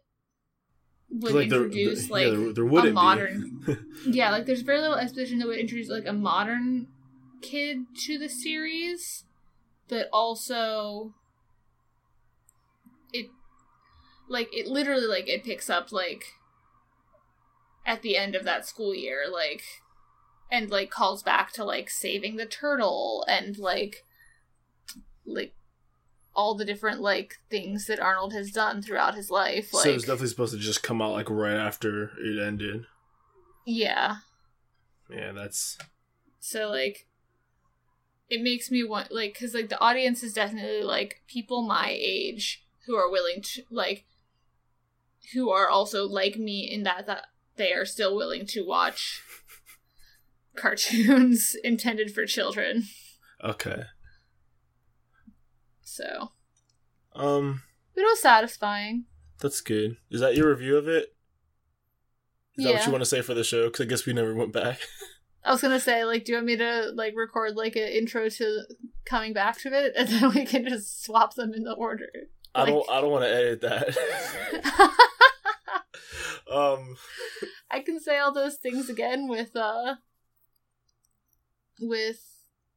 would 1.09 1.33
like 1.33 1.43
introduce 1.45 2.07
there- 2.07 2.11
like 2.11 2.25
yeah, 2.27 2.37
there, 2.39 2.53
there 2.53 2.65
wouldn't 2.65 2.93
modern- 2.93 3.85
yeah, 4.07 4.31
like 4.31 4.45
there's 4.45 4.61
very 4.61 4.79
little 4.81 4.95
exposition 5.05 5.39
that 5.39 5.47
would 5.47 5.59
introduce 5.59 5.89
like 5.89 6.05
a 6.07 6.13
modern 6.13 6.87
kid 7.41 7.85
to 8.05 8.17
the 8.17 8.27
series, 8.29 9.23
but 9.87 10.09
also 10.11 11.13
it 13.13 13.27
like 14.27 14.49
it 14.51 14.67
literally 14.67 15.05
like 15.07 15.29
it 15.29 15.43
picks 15.43 15.69
up 15.69 15.91
like 15.91 16.25
at 17.87 18.03
the 18.03 18.17
end 18.17 18.35
of 18.35 18.43
that 18.43 18.67
school 18.67 18.93
year, 18.93 19.23
like 19.31 19.63
and 20.51 20.69
like 20.69 20.91
calls 20.91 21.23
back 21.23 21.51
to 21.53 21.63
like 21.63 21.89
saving 21.89 22.35
the 22.35 22.45
turtle 22.45 23.25
and 23.27 23.57
like 23.57 24.03
like 25.25 25.53
all 26.35 26.53
the 26.53 26.65
different 26.65 27.01
like 27.01 27.37
things 27.49 27.87
that 27.87 27.99
Arnold 27.99 28.33
has 28.33 28.51
done 28.51 28.81
throughout 28.81 29.15
his 29.15 29.31
life. 29.31 29.73
Like 29.73 29.83
so 29.83 29.89
it's 29.89 30.03
definitely 30.03 30.27
supposed 30.27 30.53
to 30.53 30.59
just 30.59 30.83
come 30.83 31.01
out 31.01 31.13
like 31.13 31.29
right 31.29 31.57
after 31.57 32.11
it 32.19 32.39
ended. 32.45 32.85
yeah. 33.65 34.17
Yeah, 35.09 35.31
that's 35.31 35.77
So 36.39 36.67
like 36.69 37.07
it 38.29 38.41
makes 38.41 38.69
me 38.69 38.83
want 38.83 39.09
like 39.11 39.33
cuz 39.39 39.53
like 39.53 39.69
the 39.69 39.79
audience 39.79 40.21
is 40.21 40.33
definitely 40.33 40.83
like 40.83 41.21
people 41.27 41.61
my 41.61 41.95
age 41.97 42.65
who 42.85 42.95
are 42.95 43.09
willing 43.09 43.41
to 43.41 43.63
like 43.71 44.05
who 45.33 45.49
are 45.49 45.69
also 45.69 46.05
like 46.05 46.35
me 46.37 46.69
in 46.69 46.83
that 46.83 47.05
that 47.05 47.27
they 47.57 47.73
are 47.73 47.85
still 47.85 48.15
willing 48.15 48.45
to 48.47 48.65
watch 48.65 49.21
cartoons 50.55 51.55
intended 51.63 52.13
for 52.13 52.25
children. 52.25 52.83
okay. 53.43 53.83
So, 55.81 56.31
Um, 57.15 57.63
it 57.95 58.01
was 58.01 58.21
satisfying. 58.21 59.05
that's 59.39 59.61
good. 59.61 59.97
Is 60.11 60.21
that 60.21 60.35
your 60.35 60.49
review 60.49 60.77
of 60.77 60.87
it? 60.87 61.15
Is 62.57 62.65
that 62.65 62.73
what 62.73 62.85
you 62.85 62.91
want 62.91 63.01
to 63.03 63.09
say 63.09 63.21
for 63.21 63.33
the 63.33 63.43
show? 63.43 63.65
Because 63.65 63.81
I 63.85 63.89
guess 63.89 64.05
we 64.05 64.13
never 64.13 64.33
went 64.35 64.51
back. 64.53 64.79
I 65.43 65.51
was 65.51 65.61
going 65.61 65.73
to 65.73 65.79
say 65.79 66.03
like 66.03 66.25
do 66.25 66.33
you 66.33 66.37
want 66.37 66.47
me 66.47 66.57
to 66.57 66.91
like 66.93 67.13
record 67.15 67.55
like 67.55 67.75
an 67.75 67.83
intro 67.87 68.27
to 68.29 68.61
coming 69.05 69.31
back 69.33 69.59
to 69.61 69.69
it, 69.73 69.93
and 69.95 70.07
then 70.09 70.33
we 70.33 70.45
can 70.45 70.67
just 70.67 71.03
swap 71.03 71.35
them 71.35 71.53
in 71.53 71.63
the 71.63 71.73
order. 71.73 72.09
I 72.53 72.65
don't. 72.65 72.89
I 72.89 72.99
don't 73.01 73.11
want 73.11 73.23
to 73.23 73.29
edit 73.33 73.61
that. 73.61 75.01
Um. 76.51 76.97
I 77.69 77.79
can 77.81 77.99
say 77.99 78.17
all 78.17 78.33
those 78.33 78.55
things 78.55 78.89
again 78.89 79.27
with 79.27 79.55
uh 79.55 79.95
with 81.79 82.19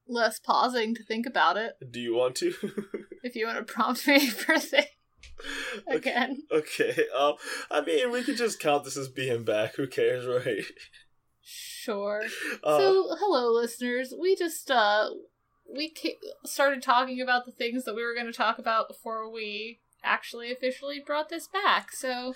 less 0.08 0.38
pausing 0.38 0.94
to 0.94 1.04
think 1.04 1.26
about 1.26 1.56
it. 1.56 1.74
Do 1.90 2.00
you 2.00 2.14
want 2.14 2.36
to? 2.36 2.54
If 3.22 3.36
you 3.36 3.46
want 3.46 3.58
to 3.58 3.70
prompt 3.70 4.08
me 4.08 4.26
for 4.30 4.58
things 4.58 4.86
okay. 5.86 5.96
again. 5.96 6.42
Okay. 6.50 7.04
Um. 7.14 7.34
I 7.70 7.82
mean, 7.82 8.10
we 8.10 8.22
could 8.22 8.38
just 8.38 8.58
count 8.58 8.84
this 8.84 8.96
as 8.96 9.08
being 9.08 9.44
back. 9.44 9.74
Who 9.76 9.86
cares, 9.86 10.26
right? 10.46 10.64
Sure. 11.42 12.22
Uh, 12.64 12.78
so, 12.78 13.16
hello, 13.18 13.52
listeners. 13.52 14.14
We 14.18 14.36
just 14.36 14.70
uh 14.70 15.10
we 15.72 15.92
started 16.44 16.82
talking 16.82 17.20
about 17.20 17.44
the 17.44 17.52
things 17.52 17.84
that 17.84 17.94
we 17.94 18.02
were 18.02 18.14
going 18.14 18.26
to 18.26 18.32
talk 18.32 18.58
about 18.58 18.88
before 18.88 19.30
we 19.30 19.80
actually 20.02 20.50
officially 20.50 21.02
brought 21.04 21.28
this 21.28 21.46
back. 21.46 21.92
So, 21.92 22.34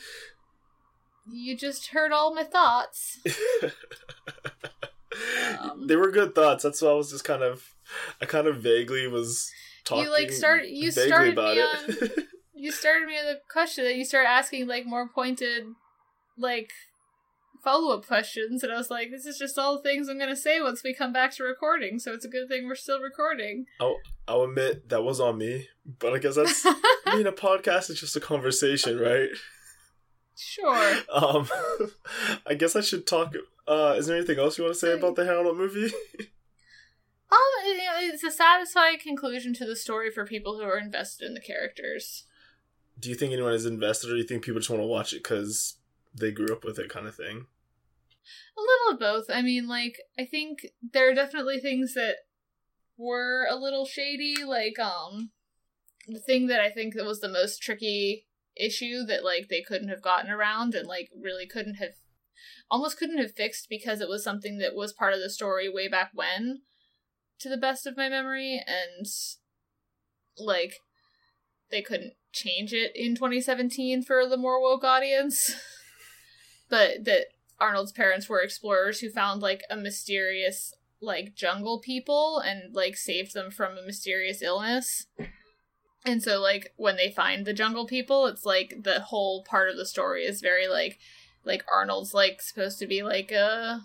you 1.30 1.56
just 1.56 1.88
heard 1.88 2.12
all 2.12 2.34
my 2.34 2.44
thoughts. 2.44 3.20
Um, 5.60 5.86
they 5.86 5.94
were 5.94 6.10
good 6.10 6.34
thoughts. 6.34 6.64
That's 6.64 6.82
why 6.82 6.90
I 6.90 6.94
was 6.94 7.10
just 7.10 7.24
kind 7.24 7.42
of, 7.42 7.62
I 8.20 8.26
kind 8.26 8.48
of 8.48 8.56
vaguely 8.56 9.06
was 9.06 9.48
talking. 9.84 10.04
You, 10.04 10.10
like, 10.10 10.32
start- 10.32 10.66
you 10.68 10.90
started 10.90 11.36
me 11.36 11.42
it. 11.60 12.24
you 12.52 12.72
started 12.72 13.06
me 13.06 13.18
on 13.18 13.26
the 13.26 13.38
question 13.48 13.84
that 13.84 13.94
you 13.94 14.04
start 14.04 14.26
asking 14.26 14.66
like 14.66 14.86
more 14.86 15.08
pointed 15.08 15.66
like 16.36 16.70
follow-up 17.62 18.06
questions 18.06 18.62
and 18.62 18.70
i 18.70 18.76
was 18.76 18.90
like 18.90 19.10
this 19.10 19.24
is 19.24 19.38
just 19.38 19.58
all 19.58 19.76
the 19.76 19.82
things 19.82 20.08
i'm 20.08 20.18
going 20.18 20.28
to 20.28 20.36
say 20.36 20.60
once 20.60 20.82
we 20.84 20.92
come 20.92 21.14
back 21.14 21.34
to 21.34 21.42
recording 21.42 21.98
so 21.98 22.12
it's 22.12 22.24
a 22.24 22.28
good 22.28 22.46
thing 22.46 22.66
we're 22.66 22.74
still 22.74 23.00
recording 23.00 23.64
I'll 23.80 23.96
I'll 24.26 24.42
admit 24.42 24.88
that 24.88 25.04
was 25.04 25.20
on 25.20 25.36
me, 25.38 25.68
but 25.98 26.14
I 26.14 26.18
guess 26.18 26.36
that's. 26.36 26.64
I 27.06 27.16
mean, 27.16 27.26
a 27.26 27.32
podcast 27.32 27.90
is 27.90 28.00
just 28.00 28.16
a 28.16 28.20
conversation, 28.20 28.98
right? 28.98 29.28
Sure 30.36 31.00
Um, 31.12 31.48
I 32.46 32.54
guess 32.54 32.74
I 32.76 32.80
should 32.80 33.06
talk. 33.06 33.34
Uh, 33.66 33.94
is 33.96 34.06
there 34.06 34.16
anything 34.16 34.38
else 34.38 34.58
you 34.58 34.64
want 34.64 34.74
to 34.74 34.80
say 34.80 34.92
about 34.92 35.16
the 35.16 35.24
Hey 35.24 35.30
Arnold 35.30 35.56
movie? 35.56 35.92
um 37.32 37.38
it's 38.00 38.22
a 38.22 38.30
satisfying 38.30 38.98
conclusion 38.98 39.54
to 39.54 39.64
the 39.64 39.74
story 39.76 40.10
for 40.10 40.26
people 40.26 40.56
who 40.58 40.64
are 40.64 40.78
invested 40.78 41.26
in 41.26 41.34
the 41.34 41.40
characters 41.40 42.24
Do 43.00 43.08
you 43.08 43.14
think 43.14 43.32
anyone 43.32 43.54
is 43.54 43.64
invested, 43.66 44.10
or 44.10 44.14
do 44.14 44.18
you 44.18 44.24
think 44.24 44.44
people 44.44 44.60
just 44.60 44.70
want 44.70 44.82
to 44.82 44.86
watch 44.86 45.12
it 45.12 45.22
because 45.22 45.76
they 46.14 46.30
grew 46.30 46.52
up 46.54 46.64
with 46.64 46.78
it, 46.78 46.90
kind 46.90 47.06
of 47.06 47.14
thing? 47.16 47.46
a 48.56 48.60
little 48.60 48.94
of 48.94 49.00
both 49.00 49.34
i 49.36 49.42
mean 49.42 49.66
like 49.66 49.98
i 50.18 50.24
think 50.24 50.66
there 50.92 51.10
are 51.10 51.14
definitely 51.14 51.58
things 51.60 51.94
that 51.94 52.16
were 52.96 53.46
a 53.50 53.56
little 53.56 53.84
shady 53.84 54.36
like 54.44 54.78
um 54.78 55.30
the 56.08 56.20
thing 56.20 56.46
that 56.46 56.60
i 56.60 56.70
think 56.70 56.94
that 56.94 57.04
was 57.04 57.20
the 57.20 57.28
most 57.28 57.60
tricky 57.62 58.26
issue 58.56 59.04
that 59.04 59.24
like 59.24 59.48
they 59.48 59.62
couldn't 59.62 59.88
have 59.88 60.02
gotten 60.02 60.30
around 60.30 60.74
and 60.74 60.86
like 60.86 61.10
really 61.20 61.46
couldn't 61.46 61.74
have 61.74 61.94
almost 62.70 62.98
couldn't 62.98 63.18
have 63.18 63.34
fixed 63.34 63.68
because 63.68 64.00
it 64.00 64.08
was 64.08 64.22
something 64.22 64.58
that 64.58 64.74
was 64.74 64.92
part 64.92 65.12
of 65.12 65.20
the 65.20 65.30
story 65.30 65.68
way 65.68 65.88
back 65.88 66.10
when 66.14 66.60
to 67.38 67.48
the 67.48 67.56
best 67.56 67.86
of 67.86 67.96
my 67.96 68.08
memory 68.08 68.62
and 68.66 69.06
like 70.38 70.74
they 71.70 71.82
couldn't 71.82 72.14
change 72.32 72.72
it 72.72 72.92
in 72.94 73.14
2017 73.14 74.02
for 74.02 74.26
the 74.28 74.36
more 74.36 74.60
woke 74.60 74.84
audience 74.84 75.54
but 76.68 77.04
that 77.04 77.26
Arnold's 77.60 77.92
parents 77.92 78.28
were 78.28 78.40
explorers 78.40 79.00
who 79.00 79.10
found 79.10 79.42
like 79.42 79.62
a 79.70 79.76
mysterious 79.76 80.74
like 81.00 81.34
jungle 81.34 81.80
people 81.80 82.38
and 82.38 82.74
like 82.74 82.96
saved 82.96 83.34
them 83.34 83.50
from 83.50 83.76
a 83.76 83.86
mysterious 83.86 84.42
illness. 84.42 85.06
And 86.04 86.22
so 86.22 86.40
like 86.40 86.72
when 86.76 86.96
they 86.96 87.10
find 87.10 87.46
the 87.46 87.54
jungle 87.54 87.86
people, 87.86 88.26
it's 88.26 88.44
like 88.44 88.82
the 88.82 89.00
whole 89.00 89.42
part 89.42 89.70
of 89.70 89.76
the 89.76 89.86
story 89.86 90.24
is 90.24 90.40
very 90.40 90.68
like 90.68 90.98
like 91.44 91.64
Arnold's 91.72 92.14
like 92.14 92.42
supposed 92.42 92.78
to 92.78 92.86
be 92.86 93.02
like 93.02 93.32
a 93.32 93.82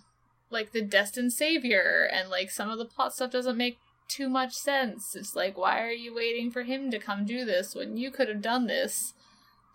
like 0.50 0.72
the 0.72 0.82
destined 0.82 1.32
savior 1.34 2.10
and 2.12 2.30
like 2.30 2.50
some 2.50 2.70
of 2.70 2.78
the 2.78 2.86
plot 2.86 3.14
stuff 3.14 3.32
doesn't 3.32 3.58
make 3.58 3.78
too 4.08 4.28
much 4.28 4.54
sense. 4.54 5.16
It's 5.16 5.36
like 5.36 5.58
why 5.58 5.82
are 5.82 5.92
you 5.92 6.14
waiting 6.14 6.52
for 6.52 6.64
him 6.64 6.92
to 6.92 7.00
come 7.00 7.26
do 7.26 7.46
this 7.46 7.74
when 7.76 7.96
you 7.96 8.12
could 8.12 8.28
have 8.28 8.42
done 8.42 8.68
this 8.68 9.14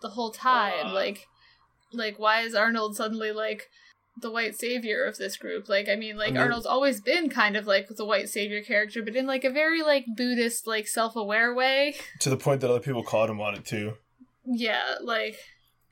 the 0.01 0.09
whole 0.09 0.31
time? 0.31 0.87
Uh. 0.87 0.93
Like 0.93 1.27
like 1.91 2.19
why 2.19 2.41
is 2.41 2.53
Arnold 2.53 2.95
suddenly 2.95 3.31
like 3.31 3.69
the 4.21 4.31
white 4.31 4.55
savior 4.55 5.03
of 5.05 5.17
this 5.17 5.37
group? 5.37 5.67
Like 5.69 5.89
I 5.89 5.95
mean 5.95 6.17
like 6.17 6.29
I 6.29 6.31
mean- 6.31 6.41
Arnold's 6.41 6.65
always 6.65 7.01
been 7.01 7.29
kind 7.29 7.55
of 7.55 7.67
like 7.67 7.87
the 7.89 8.05
white 8.05 8.29
savior 8.29 8.61
character, 8.61 9.01
but 9.01 9.15
in 9.15 9.25
like 9.27 9.43
a 9.43 9.49
very 9.49 9.81
like 9.81 10.05
Buddhist 10.15 10.67
like 10.67 10.87
self-aware 10.87 11.53
way. 11.53 11.95
To 12.21 12.29
the 12.29 12.37
point 12.37 12.61
that 12.61 12.69
other 12.69 12.79
people 12.79 13.03
called 13.03 13.29
him 13.29 13.41
on 13.41 13.55
it 13.55 13.65
too. 13.65 13.93
Yeah, 14.45 14.95
like 15.01 15.37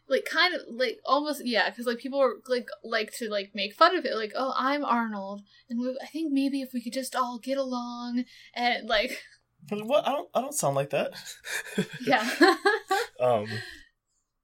like 0.07 0.26
kind 0.30 0.53
of 0.53 0.61
like 0.69 0.99
almost 1.05 1.45
yeah 1.45 1.69
because 1.69 1.86
like 1.86 1.97
people 1.97 2.19
were 2.19 2.36
like 2.47 2.67
like 2.84 3.11
to 3.17 3.30
like 3.30 3.51
make 3.55 3.74
fun 3.74 3.95
of 3.95 4.03
it 4.05 4.15
like 4.15 4.34
oh 4.36 4.53
i'm 4.57 4.84
arnold 4.84 5.41
and 5.69 5.80
we, 5.80 5.97
i 6.03 6.05
think 6.07 6.32
maybe 6.32 6.61
if 6.61 6.71
we 6.74 6.84
could 6.84 6.91
just 6.91 7.15
all 7.15 7.39
get 7.39 7.57
along 7.57 8.26
and 8.53 8.88
like 8.88 9.24
What? 9.69 10.05
I 10.05 10.11
don't. 10.11 10.30
I 10.36 10.41
don't 10.41 10.53
sound 10.53 10.76
like 10.76 10.89
that. 10.89 11.13
yeah 12.05 12.30
um. 13.19 13.47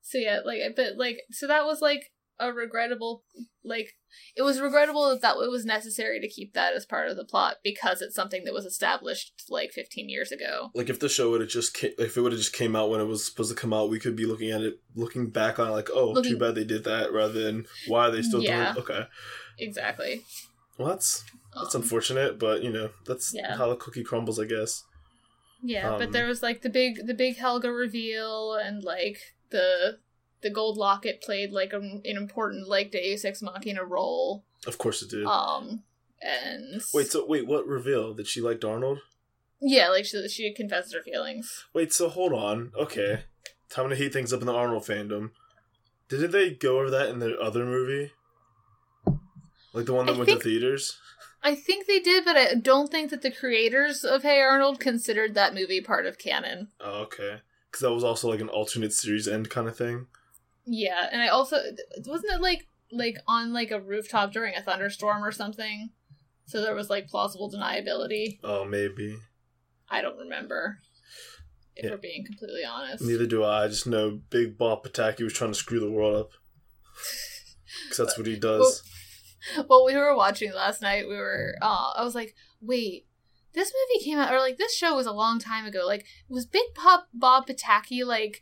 so 0.02 0.18
yeah 0.18 0.40
like 0.46 0.62
but 0.78 0.96
like 0.96 1.20
so 1.30 1.46
that 1.48 1.66
was 1.66 1.82
like 1.82 2.12
a 2.40 2.54
regrettable 2.54 3.24
like 3.64 3.96
it 4.36 4.42
was 4.42 4.62
regrettable 4.62 5.10
that, 5.10 5.22
that 5.22 5.36
it 5.36 5.52
was 5.52 5.66
necessary 5.66 6.20
to 6.20 6.28
keep 6.28 6.54
that 6.54 6.74
as 6.74 6.86
part 6.86 7.10
of 7.10 7.18
the 7.18 7.26
plot 7.26 7.58
because 7.64 8.02
it's 8.02 8.16
something 8.16 8.44
that 8.46 8.54
was 8.54 8.66
established 8.66 9.44
like 9.50 9.72
15 9.72 10.08
years 10.10 10.32
ago 10.32 10.70
Like 10.74 10.90
if 10.90 11.00
the 11.00 11.10
show 11.10 11.30
would 11.32 11.42
have 11.42 11.50
just 11.50 11.78
ca- 11.78 11.94
if 11.98 12.16
it 12.18 12.22
would 12.22 12.32
have 12.32 12.40
just 12.42 12.54
came 12.54 12.76
out 12.76 12.90
when 12.90 13.02
it 13.02 13.06
was 13.06 13.26
supposed 13.26 13.50
to 13.50 13.56
come 13.62 13.74
out, 13.74 13.90
we 13.90 14.00
could 14.00 14.16
be 14.16 14.26
looking 14.26 14.52
at 14.52 14.62
it, 14.62 14.80
looking 14.96 15.30
back 15.30 15.60
on 15.60 15.68
it 15.68 15.72
like, 15.72 15.90
oh, 15.94 16.12
Looking- 16.12 16.32
too 16.32 16.38
bad 16.40 16.56
they 16.56 16.64
did 16.64 16.84
that, 16.86 17.12
rather 17.12 17.42
than 17.44 17.66
why 17.88 18.08
are 18.08 18.12
they 18.12 18.22
still 18.22 18.42
Yeah. 18.42 18.74
doing? 18.74 18.78
it? 18.78 18.80
Okay, 18.90 19.04
exactly 19.60 20.24
well 20.78 20.88
that's 20.90 21.24
that's 21.56 21.76
Um, 21.76 21.82
unfortunate, 21.82 22.40
but 22.40 22.64
you 22.64 22.70
know 22.72 22.92
that's 23.06 23.34
Yeah. 23.34 23.58
how 23.58 23.70
the 23.70 23.76
cookie 23.76 24.04
crumbles, 24.04 24.40
I 24.40 24.46
guess. 24.46 24.84
Yeah, 25.62 25.92
Um, 25.94 26.00
but 26.00 26.12
there 26.14 26.28
was 26.28 26.42
like 26.42 26.62
the 26.62 26.70
big 26.70 27.06
the 27.06 27.14
big 27.14 27.36
Helga 27.38 27.72
reveal 27.72 28.54
and 28.54 28.82
like 28.84 29.18
the 29.50 30.00
the 30.42 30.50
gold 30.50 30.78
locket 30.78 31.22
played 31.22 31.52
like 31.52 31.74
an, 31.74 32.02
an 32.06 32.18
important 32.18 32.68
like 32.68 32.92
Deus 32.92 33.26
Ex 33.26 33.42
Machina 33.42 33.84
role. 33.84 34.44
Of 34.68 34.78
course 34.78 35.02
it 35.02 35.10
did. 35.10 35.26
Um 35.26 35.84
and 36.22 36.82
wait, 36.94 37.08
so 37.08 37.26
wait, 37.26 37.48
what 37.48 37.66
reveal 37.66 38.14
that 38.16 38.28
she 38.28 38.42
liked 38.42 38.66
Arnold? 38.66 39.00
yeah, 39.62 39.90
like 39.90 40.06
she 40.06 40.28
she 40.28 40.54
confessed 40.54 40.94
her 40.94 41.02
feelings. 41.02 41.66
Wait, 41.74 41.94
so 41.94 42.10
hold 42.10 42.34
on. 42.34 42.72
Okay, 42.78 43.22
time 43.70 43.90
to 43.90 43.96
heat 43.96 44.14
things 44.14 44.34
up 44.34 44.42
in 44.42 44.48
the 44.48 44.54
Arnold 44.54 44.84
fandom. 44.84 45.32
Didn't 46.10 46.32
they 46.32 46.52
go 46.52 46.80
over 46.80 46.90
that 46.90 47.10
in 47.10 47.20
the 47.20 47.38
other 47.40 47.66
movie? 47.66 48.12
Like 49.74 49.86
the 49.86 49.94
one 49.94 50.08
that 50.08 50.16
I 50.16 50.18
went 50.18 50.28
think- 50.30 50.42
to 50.42 50.50
theaters? 50.50 50.98
I 51.42 51.56
think 51.56 51.88
they 51.88 52.00
did, 52.02 52.26
but 52.26 52.36
I 52.36 52.56
don't 52.56 52.92
think 52.92 53.12
that 53.12 53.22
the 53.22 53.32
creators 53.32 54.04
of 54.04 54.24
Hey 54.24 54.42
Arnold 54.42 54.82
considered 54.82 55.36
that 55.36 55.54
movie 55.54 55.80
part 55.80 56.06
of 56.06 56.18
canon. 56.18 56.68
Oh, 56.82 57.04
okay. 57.04 57.38
Because 57.72 57.82
that 57.82 57.94
was 57.94 58.04
also 58.04 58.28
like 58.30 58.42
an 58.42 58.50
alternate 58.50 58.92
series 58.92 59.26
end 59.26 59.50
kind 59.50 59.70
of 59.70 59.78
thing. 59.78 60.08
Yeah, 60.72 61.08
and 61.12 61.22
I 61.22 61.28
also 61.30 61.58
wasn't 62.06 62.34
it 62.34 62.42
like 62.42 62.68
like 62.92 63.18
on 63.28 63.54
like 63.54 63.72
a 63.72 63.80
rooftop 63.82 64.32
during 64.32 64.56
a 64.56 64.62
thunderstorm 64.62 65.24
or 65.24 65.32
something. 65.32 65.90
So 66.46 66.62
there 66.62 66.76
was 66.76 66.90
like 66.90 67.08
plausible 67.08 67.52
deniability. 67.52 68.40
Oh, 68.44 68.66
maybe. 68.66 69.18
I 69.90 70.02
don't 70.02 70.18
remember. 70.18 70.80
If 71.76 71.86
Yeah. 71.86 71.92
we're 71.92 71.98
being 71.98 72.26
completely 72.26 72.64
honest. 72.66 73.04
Neither 73.04 73.26
do 73.26 73.44
I. 73.44 73.66
I 73.66 73.68
just 73.68 73.88
know 73.88 74.20
Big 74.30 74.58
Bob 74.58 74.84
Pataki 74.84 75.24
was 75.24 75.34
trying 75.34 75.52
to 75.52 75.58
screw 75.58 75.80
the 75.80 75.92
world 75.92 76.16
up. 76.16 76.32
Because 77.84 77.98
that's 77.98 78.18
what 78.18 78.28
he 78.28 78.36
does. 78.36 78.84
Well, 79.70 79.86
we 79.86 79.96
were 79.96 80.16
watching 80.16 80.52
last 80.54 80.82
night. 80.82 81.08
We 81.08 81.16
were. 81.16 81.56
Uh, 81.62 81.94
I 81.96 82.04
was 82.04 82.14
like, 82.16 82.36
wait, 82.62 83.06
this 83.54 83.72
movie 83.74 84.04
came 84.04 84.18
out, 84.18 84.34
or 84.34 84.40
like 84.40 84.58
this 84.58 84.76
show 84.76 84.96
was 84.96 85.06
a 85.06 85.14
long 85.14 85.40
time 85.40 85.66
ago. 85.66 85.86
Like, 85.86 86.06
was 86.28 86.46
Big 86.46 86.66
Bob 86.76 87.02
Bob 87.14 87.48
Pataki 87.48 88.04
like 88.06 88.42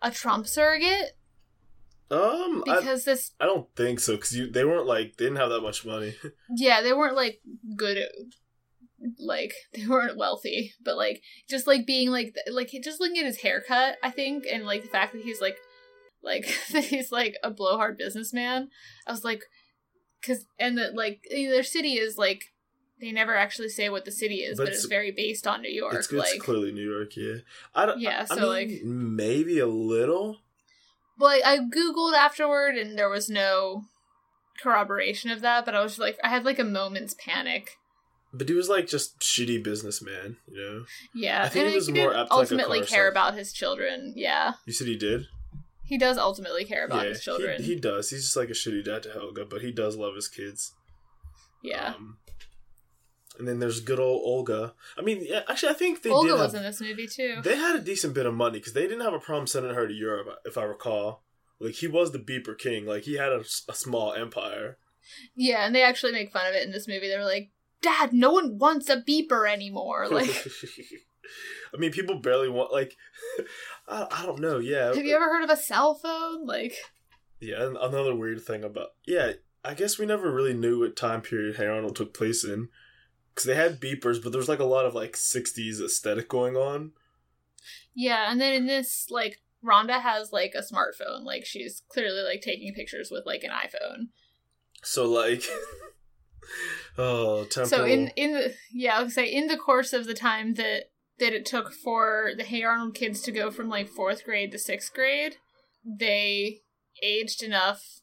a 0.00 0.10
Trump 0.10 0.46
surrogate? 0.46 1.17
Um, 2.10 2.64
I, 2.68 2.76
Because 2.80 3.04
this, 3.04 3.32
I 3.40 3.44
don't 3.46 3.66
think 3.76 4.00
so. 4.00 4.14
Because 4.16 4.34
you 4.36 4.50
they 4.50 4.64
weren't 4.64 4.86
like, 4.86 5.16
they 5.16 5.24
didn't 5.26 5.38
have 5.38 5.50
that 5.50 5.60
much 5.60 5.84
money. 5.84 6.14
yeah, 6.56 6.80
they 6.82 6.92
weren't 6.92 7.16
like 7.16 7.40
good. 7.76 7.98
Like 9.20 9.52
they 9.72 9.86
weren't 9.86 10.16
wealthy, 10.16 10.74
but 10.82 10.96
like 10.96 11.22
just 11.48 11.66
like 11.68 11.86
being 11.86 12.10
like 12.10 12.34
like 12.50 12.70
just 12.82 13.00
looking 13.00 13.18
at 13.18 13.26
his 13.26 13.40
haircut, 13.40 13.96
I 14.02 14.10
think, 14.10 14.44
and 14.50 14.64
like 14.64 14.82
the 14.82 14.88
fact 14.88 15.12
that 15.12 15.22
he's 15.22 15.40
like 15.40 15.56
like 16.22 16.48
that 16.72 16.84
he's 16.84 17.12
like 17.12 17.36
a 17.44 17.50
blowhard 17.50 17.96
businessman. 17.96 18.70
I 19.06 19.12
was 19.12 19.22
like, 19.22 19.44
because 20.20 20.46
and 20.58 20.76
that 20.78 20.96
like 20.96 21.22
their 21.30 21.62
city 21.62 21.94
is 21.94 22.18
like 22.18 22.46
they 23.00 23.12
never 23.12 23.36
actually 23.36 23.68
say 23.68 23.88
what 23.88 24.04
the 24.04 24.10
city 24.10 24.36
is, 24.38 24.56
But 24.58 24.64
but, 24.64 24.68
it's- 24.70 24.78
it's 24.82 24.88
very 24.88 25.12
based 25.12 25.46
on 25.46 25.62
New 25.62 25.70
York. 25.70 25.94
it's, 25.94 26.12
it's 26.12 26.32
like, 26.32 26.40
clearly 26.40 26.72
New 26.72 26.90
York, 26.90 27.16
yeah. 27.16 27.34
I 27.72 27.86
don't, 27.86 28.00
Yeah, 28.00 28.18
I, 28.18 28.22
I 28.22 28.24
so, 28.24 28.34
mean, 28.34 28.46
like- 28.48 28.82
maybe 28.84 29.60
a 29.60 29.68
little. 29.68 30.38
Well, 31.18 31.38
I 31.44 31.58
googled 31.58 32.14
afterward 32.14 32.76
and 32.76 32.96
there 32.98 33.08
was 33.08 33.28
no 33.28 33.84
corroboration 34.62 35.30
of 35.30 35.40
that, 35.42 35.64
but 35.64 35.74
I 35.74 35.82
was 35.82 35.98
like, 35.98 36.18
I 36.22 36.28
had 36.28 36.44
like 36.44 36.58
a 36.58 36.64
moment's 36.64 37.14
panic 37.14 37.78
But 38.32 38.48
he 38.48 38.54
was 38.54 38.68
like 38.68 38.86
just 38.86 39.20
shitty 39.20 39.62
businessman, 39.62 40.36
you 40.50 40.56
know. 40.60 40.84
Yeah, 41.14 41.44
I 41.44 41.48
think 41.48 41.64
and 41.64 41.70
he 41.70 41.76
was 41.76 41.90
more 41.90 42.08
apt 42.14 42.14
to, 42.14 42.18
like, 42.18 42.30
a 42.30 42.34
ultimately 42.34 42.82
care 42.82 43.08
about 43.08 43.34
his 43.34 43.52
children. 43.52 44.12
Yeah, 44.16 44.54
You 44.66 44.72
said 44.72 44.86
he 44.88 44.96
did. 44.96 45.26
he 45.84 45.96
does 45.98 46.18
ultimately 46.18 46.64
care 46.64 46.84
about 46.84 47.04
yeah, 47.04 47.10
his 47.10 47.22
children. 47.22 47.62
He, 47.62 47.74
he 47.74 47.80
does. 47.80 48.10
He's 48.10 48.22
just 48.24 48.36
like 48.36 48.50
a 48.50 48.52
shitty 48.52 48.84
dad 48.84 49.02
to 49.04 49.12
Helga, 49.12 49.44
but 49.44 49.62
he 49.62 49.70
does 49.72 49.96
love 49.96 50.14
his 50.16 50.28
kids. 50.28 50.74
yeah, 51.62 51.94
Um, 51.96 52.18
and 53.38 53.46
then 53.48 53.58
there's 53.58 53.80
good 53.80 53.98
old 54.00 54.22
Olga. 54.24 54.74
I 54.98 55.02
mean, 55.02 55.18
yeah, 55.22 55.42
actually, 55.48 55.70
I 55.70 55.74
think 55.74 56.02
they 56.02 56.10
Olga 56.10 56.28
did. 56.28 56.34
was 56.34 56.52
have- 56.52 56.54
in 56.60 56.62
this 56.62 56.80
movie 56.80 57.06
too. 57.06 57.40
They 57.42 57.56
had 57.56 57.76
a 57.76 57.80
decent 57.80 58.14
bit 58.14 58.26
of 58.26 58.34
money 58.34 58.58
because 58.58 58.72
they 58.72 58.82
didn't 58.82 59.00
have 59.02 59.14
a 59.14 59.18
problem 59.20 59.46
sending 59.46 59.74
her 59.74 59.86
to 59.86 59.94
Europe, 59.94 60.28
if 60.44 60.56
I 60.58 60.64
recall. 60.64 61.22
Like 61.60 61.74
he 61.74 61.86
was 61.88 62.12
the 62.12 62.18
beeper 62.18 62.56
king. 62.56 62.86
Like 62.86 63.02
he 63.04 63.14
had 63.14 63.32
a, 63.32 63.42
a 63.68 63.74
small 63.74 64.12
empire. 64.12 64.78
Yeah, 65.34 65.64
and 65.66 65.74
they 65.74 65.82
actually 65.82 66.12
make 66.12 66.32
fun 66.32 66.46
of 66.46 66.54
it 66.54 66.64
in 66.66 66.72
this 66.72 66.86
movie. 66.86 67.08
They're 67.08 67.24
like, 67.24 67.50
"Dad, 67.82 68.12
no 68.12 68.30
one 68.30 68.58
wants 68.58 68.88
a 68.88 68.98
beeper 69.02 69.50
anymore." 69.50 70.06
Like, 70.10 70.46
I 71.74 71.76
mean, 71.76 71.90
people 71.92 72.18
barely 72.20 72.48
want 72.48 72.72
like. 72.72 72.96
I, 73.88 74.06
I 74.10 74.26
don't 74.26 74.40
know. 74.40 74.58
Yeah. 74.58 74.86
have 74.94 75.04
you 75.04 75.14
ever 75.14 75.26
heard 75.26 75.44
of 75.44 75.50
a 75.50 75.56
cell 75.56 75.94
phone? 75.94 76.46
Like, 76.46 76.74
Yeah. 77.40 77.64
and 77.66 77.76
Another 77.76 78.14
weird 78.14 78.42
thing 78.42 78.64
about 78.64 78.88
yeah. 79.06 79.32
I 79.64 79.74
guess 79.74 79.98
we 79.98 80.06
never 80.06 80.30
really 80.32 80.54
knew 80.54 80.78
what 80.80 80.94
time 80.96 81.20
period 81.20 81.56
Hey 81.56 81.66
Arnold 81.66 81.96
took 81.96 82.14
place 82.14 82.44
in, 82.44 82.68
because 83.38 83.46
they 83.46 83.54
had 83.54 83.80
beepers, 83.80 84.20
but 84.20 84.32
there 84.32 84.40
was 84.40 84.48
like 84.48 84.58
a 84.58 84.64
lot 84.64 84.84
of 84.84 84.96
like 84.96 85.12
'60s 85.12 85.80
aesthetic 85.80 86.28
going 86.28 86.56
on. 86.56 86.90
yeah, 87.94 88.30
and 88.32 88.40
then 88.40 88.52
in 88.52 88.66
this, 88.66 89.06
like, 89.10 89.40
Rhonda 89.64 90.00
has 90.00 90.32
like 90.32 90.54
a 90.56 90.62
smartphone. 90.62 91.24
Like, 91.24 91.44
she's 91.44 91.82
clearly 91.88 92.22
like 92.22 92.40
taking 92.40 92.74
pictures 92.74 93.10
with 93.12 93.26
like 93.26 93.44
an 93.44 93.50
iPhone. 93.50 94.08
So 94.82 95.08
like. 95.08 95.44
oh, 96.98 97.44
temporal. 97.44 97.66
So 97.66 97.84
in 97.84 98.08
in 98.16 98.32
the 98.32 98.54
yeah, 98.72 98.98
I 98.98 99.02
would 99.02 99.12
say 99.12 99.26
in 99.26 99.46
the 99.46 99.56
course 99.56 99.92
of 99.92 100.06
the 100.06 100.14
time 100.14 100.54
that 100.54 100.90
that 101.20 101.32
it 101.32 101.46
took 101.46 101.72
for 101.72 102.32
the 102.36 102.44
Hey 102.44 102.64
Arnold 102.64 102.96
kids 102.96 103.20
to 103.22 103.30
go 103.30 103.52
from 103.52 103.68
like 103.68 103.88
fourth 103.88 104.24
grade 104.24 104.50
to 104.50 104.58
sixth 104.58 104.92
grade, 104.92 105.36
they 105.84 106.62
aged 107.04 107.44
enough 107.44 108.00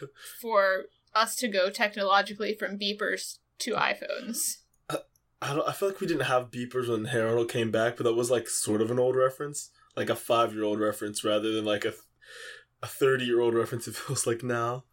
for 0.40 0.86
us 1.14 1.36
to 1.36 1.46
go 1.46 1.70
technologically 1.70 2.54
from 2.54 2.78
beepers 2.78 3.38
to 3.60 3.72
iPhones. 3.72 4.56
I 5.42 5.54
don't. 5.54 5.66
I 5.66 5.72
feel 5.72 5.88
like 5.88 6.00
we 6.00 6.06
didn't 6.06 6.26
have 6.26 6.50
beepers 6.50 6.88
when 6.88 7.06
Hey 7.06 7.20
Arnold 7.20 7.48
came 7.48 7.70
back, 7.70 7.96
but 7.96 8.04
that 8.04 8.14
was 8.14 8.30
like 8.30 8.46
sort 8.48 8.82
of 8.82 8.90
an 8.90 8.98
old 8.98 9.16
reference, 9.16 9.70
like 9.96 10.10
a 10.10 10.14
five 10.14 10.52
year 10.52 10.64
old 10.64 10.78
reference, 10.78 11.24
rather 11.24 11.50
than 11.52 11.64
like 11.64 11.84
a 11.86 11.94
a 12.82 12.86
thirty 12.86 13.24
year 13.24 13.40
old 13.40 13.54
reference. 13.54 13.88
It 13.88 13.96
feels 13.96 14.26
like 14.26 14.42
now. 14.42 14.84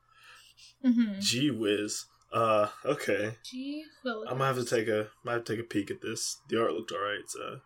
Mm-hmm. 0.86 1.20
Gee 1.20 1.52
whiz. 1.52 2.06
Uh, 2.32 2.68
okay. 2.86 3.36
Gee. 3.44 3.84
I'm 4.06 4.38
gonna 4.38 4.46
have 4.46 4.58
to 4.58 4.66
take 4.66 4.88
a. 4.88 5.08
Might 5.24 5.34
have 5.34 5.44
to 5.46 5.56
take 5.56 5.66
a 5.66 5.68
peek 5.68 5.92
at 5.92 6.02
this. 6.02 6.38
The 6.50 6.62
art 6.62 6.74
looked 6.74 6.92
alright. 6.94 7.28
So 7.28 7.60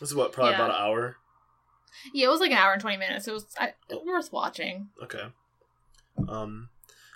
this 0.00 0.10
is 0.10 0.14
what 0.14 0.32
probably 0.32 0.52
Yeah. 0.52 0.64
about 0.64 0.70
an 0.70 0.82
hour. 0.82 1.16
Yeah, 2.14 2.28
it 2.28 2.30
was 2.30 2.40
like 2.40 2.52
an 2.52 2.56
hour 2.56 2.72
and 2.72 2.80
twenty 2.80 2.96
minutes. 2.96 3.28
It 3.28 3.32
was 3.34 3.46
I, 3.58 3.74
worth 4.04 4.32
watching. 4.32 4.88
Okay. 5.02 5.24
Um, 6.26 6.70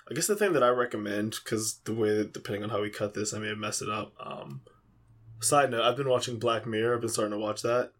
I 0.09 0.13
guess 0.13 0.27
the 0.27 0.35
thing 0.35 0.53
that 0.53 0.63
I 0.63 0.69
recommend, 0.69 1.37
because 1.43 1.79
the 1.83 1.93
way 1.93 2.15
that 2.15 2.33
depending 2.33 2.63
on 2.63 2.69
how 2.69 2.81
we 2.81 2.89
cut 2.89 3.13
this, 3.13 3.33
I 3.33 3.39
may 3.39 3.49
have 3.49 3.57
messed 3.57 3.81
it 3.81 3.89
up. 3.89 4.13
Um, 4.19 4.61
side 5.41 5.71
note: 5.71 5.83
I've 5.83 5.97
been 5.97 6.09
watching 6.09 6.39
Black 6.39 6.65
Mirror. 6.65 6.95
I've 6.95 7.01
been 7.01 7.09
starting 7.09 7.33
to 7.33 7.39
watch 7.39 7.61
that. 7.63 7.91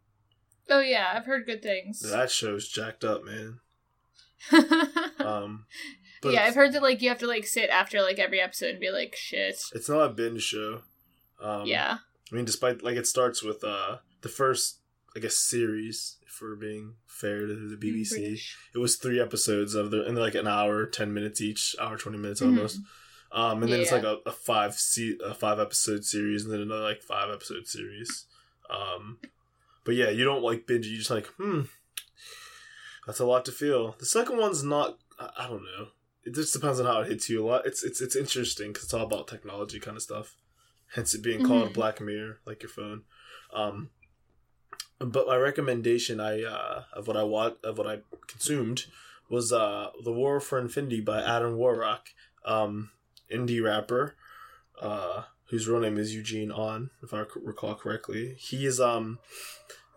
Oh 0.70 0.80
yeah, 0.80 1.12
I've 1.14 1.26
heard 1.26 1.46
good 1.46 1.62
things. 1.62 2.00
That 2.02 2.32
show's 2.32 2.68
jacked 2.68 3.04
up, 3.04 3.24
man. 3.24 3.60
Um, 5.20 5.66
yeah, 6.24 6.46
I've 6.46 6.56
heard 6.56 6.74
that 6.74 6.82
like 6.82 7.02
you 7.02 7.10
have 7.10 7.20
to 7.20 7.28
like 7.28 7.46
sit 7.46 7.70
after 7.70 8.02
like 8.02 8.18
every 8.18 8.40
episode 8.40 8.72
and 8.72 8.80
be 8.80 8.92
like, 8.92 9.16
shit. 9.16 9.62
it's 9.74 9.90
not 9.90 10.02
a 10.02 10.10
binge 10.10 10.42
show. 10.42 10.82
Um, 11.42 11.66
yeah. 11.66 11.98
I 12.32 12.36
mean, 12.36 12.46
despite 12.46 12.84
like 12.84 12.96
it 12.96 13.08
starts 13.08 13.44
with 13.44 13.64
uh 13.64 13.98
the 14.22 14.30
first, 14.30 14.80
I 15.18 15.20
guess, 15.20 15.36
series. 15.36 16.18
If 16.28 16.40
we're 16.42 16.56
being 16.56 16.94
fair 17.08 17.48
to 17.48 17.56
the 17.68 17.76
BBC, 17.76 18.10
British. 18.12 18.58
it 18.76 18.78
was 18.78 18.96
three 18.98 19.20
episodes 19.20 19.74
of 19.74 19.90
the 19.92 20.04
and 20.06 20.16
they're 20.16 20.24
like 20.24 20.36
an 20.36 20.48
hour, 20.48 20.86
ten 20.86 21.14
minutes 21.14 21.42
each, 21.42 21.76
hour 21.82 21.98
twenty 21.98 22.20
minutes 22.20 22.40
Mhm. 22.42 22.46
almost. 22.46 22.80
Um, 23.32 23.64
and 23.64 23.72
then 23.74 23.80
it's 23.82 23.90
Yeah. 23.92 23.98
like 23.98 24.06
a, 24.06 24.30
a 24.30 24.32
five 24.32 24.76
se- 24.76 25.18
a 25.24 25.34
five 25.34 25.60
episode 25.60 26.06
series, 26.06 26.44
and 26.46 26.54
then 26.54 26.62
another 26.62 26.84
like 26.84 27.02
five 27.02 27.30
episode 27.32 27.68
series. 27.68 28.26
Um, 28.70 29.20
but 29.84 29.96
yeah, 29.96 30.10
you 30.10 30.24
don't 30.24 30.44
like 30.44 30.68
binge. 30.68 30.86
You 30.86 30.98
just 30.98 31.10
like, 31.10 31.26
hmm, 31.38 31.62
that's 33.06 33.20
a 33.20 33.26
lot 33.26 33.44
to 33.46 33.52
feel. 33.52 33.96
The 34.00 34.06
second 34.06 34.38
one's 34.38 34.64
not. 34.64 35.00
I, 35.20 35.30
I 35.40 35.48
don't 35.48 35.64
know. 35.64 35.88
It 36.24 36.36
just 36.36 36.54
depends 36.54 36.80
on 36.80 36.86
how 36.86 37.02
it 37.02 37.08
hits 37.10 37.30
you 37.30 37.44
a 37.44 37.48
lot. 37.48 37.66
It's 37.66 37.84
it's 37.84 38.02
it's 38.02 38.16
interesting 38.16 38.72
because 38.74 38.84
it's 38.86 38.94
all 38.94 39.06
about 39.06 39.28
technology 39.28 39.80
kind 39.80 39.98
of 39.98 40.04
stuff. 40.04 40.36
Hence 40.94 41.14
it 41.14 41.22
being 41.24 41.46
called 41.46 41.70
Mhm. 41.72 41.74
Black 41.74 42.00
Mirror, 42.00 42.40
like 42.46 42.62
your 42.62 42.70
phone. 42.70 43.04
Um, 43.54 43.90
but 45.00 45.28
my 45.28 45.36
recommendation, 45.36 46.20
I 46.20 46.44
uh, 46.44 46.84
of 46.94 47.08
what 47.08 47.18
I 47.18 47.24
want 47.24 47.58
of 47.64 47.78
what 47.78 47.88
I 47.88 48.00
consumed 48.28 48.86
was 49.30 49.54
uh, 49.54 49.90
"The 50.04 50.12
War 50.12 50.40
for 50.40 50.60
Infinity" 50.60 51.02
by 51.02 51.22
Adam 51.22 51.58
Warrock, 51.58 52.10
um, 52.46 52.92
indie 53.32 53.64
rapper, 53.64 54.16
uh, 54.82 55.24
whose 55.50 55.68
real 55.68 55.80
name 55.80 55.98
is 55.98 56.16
Eugene 56.16 56.52
Ahn, 56.52 56.90
if 57.04 57.14
I 57.14 57.26
recall 57.36 57.76
correctly. 57.76 58.36
He 58.40 58.66
is 58.66 58.80
um, 58.80 59.20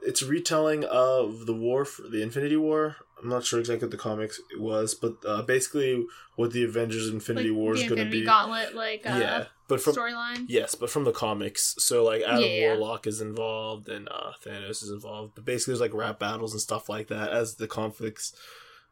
it's 0.03 0.23
a 0.23 0.27
retelling 0.27 0.85
of 0.85 1.47
the 1.47 1.55
war 1.55 1.85
for 1.85 2.03
the 2.03 2.23
Infinity 2.23 2.57
War. 2.57 2.97
I'm 3.23 3.29
not 3.29 3.45
sure 3.45 3.61
exactly 3.61 3.87
what 3.87 3.91
the 3.91 3.99
comics 3.99 4.41
it 4.51 4.61
was, 4.61 4.95
but 4.95 5.17
uh, 5.27 5.43
basically 5.43 6.07
what 6.37 6.53
the 6.53 6.65
Avengers 6.65 7.09
Infinity 7.09 7.51
like, 7.51 7.59
War 7.59 7.75
is 7.75 7.83
going 7.83 8.03
to 8.03 8.11
be. 8.11 8.25
Gauntlet, 8.25 8.75
like 8.75 9.03
uh, 9.05 9.19
yeah, 9.21 9.45
but 9.69 9.81
from 9.81 9.95
storyline. 9.95 10.47
Yes, 10.49 10.75
but 10.75 10.89
from 10.91 11.05
the 11.05 11.13
comics. 11.13 11.75
So 11.79 12.03
like 12.03 12.23
Adam 12.23 12.43
Yeah. 12.43 12.69
Warlock 12.69 13.07
is 13.07 13.21
involved 13.21 13.89
and 13.89 14.09
uh, 14.09 14.33
Thanos 14.45 14.83
is 14.83 14.91
involved. 14.91 15.35
But 15.35 15.45
basically, 15.45 15.73
there's 15.73 15.81
like 15.81 15.95
rap 15.95 16.19
battles 16.19 16.53
and 16.53 16.61
stuff 16.61 16.89
like 16.89 17.09
that 17.09 17.31
as 17.31 17.57
the 17.57 17.69
conflicts. 17.69 18.35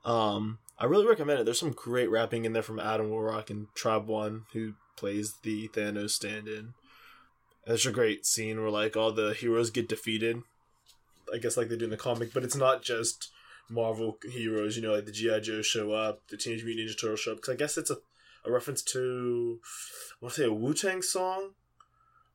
Um, 0.04 0.58
I 0.78 0.84
really 0.84 1.06
recommend 1.06 1.40
it. 1.40 1.44
There's 1.44 1.58
some 1.58 1.72
great 1.72 2.10
rapping 2.10 2.44
in 2.44 2.52
there 2.52 2.62
from 2.62 2.78
Adam 2.78 3.10
Warlock 3.10 3.50
and 3.50 3.66
Tribe 3.74 4.06
One, 4.06 4.44
who 4.52 4.74
plays 4.96 5.34
the 5.42 5.68
Thanos 5.68 6.10
stand-in. 6.10 6.56
And 6.58 6.74
there's 7.66 7.86
a 7.86 7.92
great 7.92 8.26
scene 8.26 8.60
where 8.60 8.70
like 8.70 8.96
all 8.96 9.12
the 9.12 9.32
heroes 9.32 9.70
get 9.70 9.88
defeated. 9.88 10.42
I 11.34 11.38
guess 11.38 11.56
like 11.56 11.68
they 11.68 11.76
do 11.76 11.84
in 11.84 11.90
the 11.90 11.96
comic, 11.96 12.32
but 12.32 12.44
it's 12.44 12.56
not 12.56 12.82
just 12.82 13.30
Marvel 13.68 14.18
heroes. 14.30 14.76
You 14.76 14.82
know, 14.82 14.92
like 14.94 15.06
the 15.06 15.12
GI 15.12 15.40
Joe 15.40 15.62
show 15.62 15.92
up, 15.92 16.26
the 16.28 16.36
Teenage 16.36 16.64
Mutant 16.64 16.88
Ninja 16.88 17.00
Turtles 17.00 17.20
show 17.20 17.32
up. 17.32 17.38
Because 17.38 17.54
I 17.54 17.56
guess 17.56 17.76
it's 17.78 17.90
a 17.90 17.98
a 18.44 18.52
reference 18.52 18.82
to 18.82 19.60
I 20.12 20.16
want 20.24 20.34
to 20.34 20.40
say 20.42 20.46
a 20.46 20.52
Wu 20.52 20.72
Tang 20.74 21.02
song. 21.02 21.50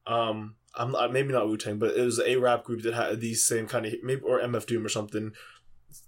Um, 0.06 0.56
I'm 0.76 0.91
not, 0.91 1.14
maybe 1.14 1.32
not 1.32 1.48
Wu 1.48 1.58
Tang, 1.58 1.78
but 1.80 1.96
it 1.96 2.02
was 2.04 2.20
a 2.20 2.36
rap 2.36 2.64
group 2.66 2.82
that 2.84 2.94
had 2.94 3.22
these 3.22 3.44
same 3.44 3.68
kind 3.68 3.86
of 3.86 3.94
maybe 4.04 4.22
or 4.22 4.39
MF 4.41 4.66
Doom 4.66 4.86
or 4.86 4.89
something. 4.89 5.32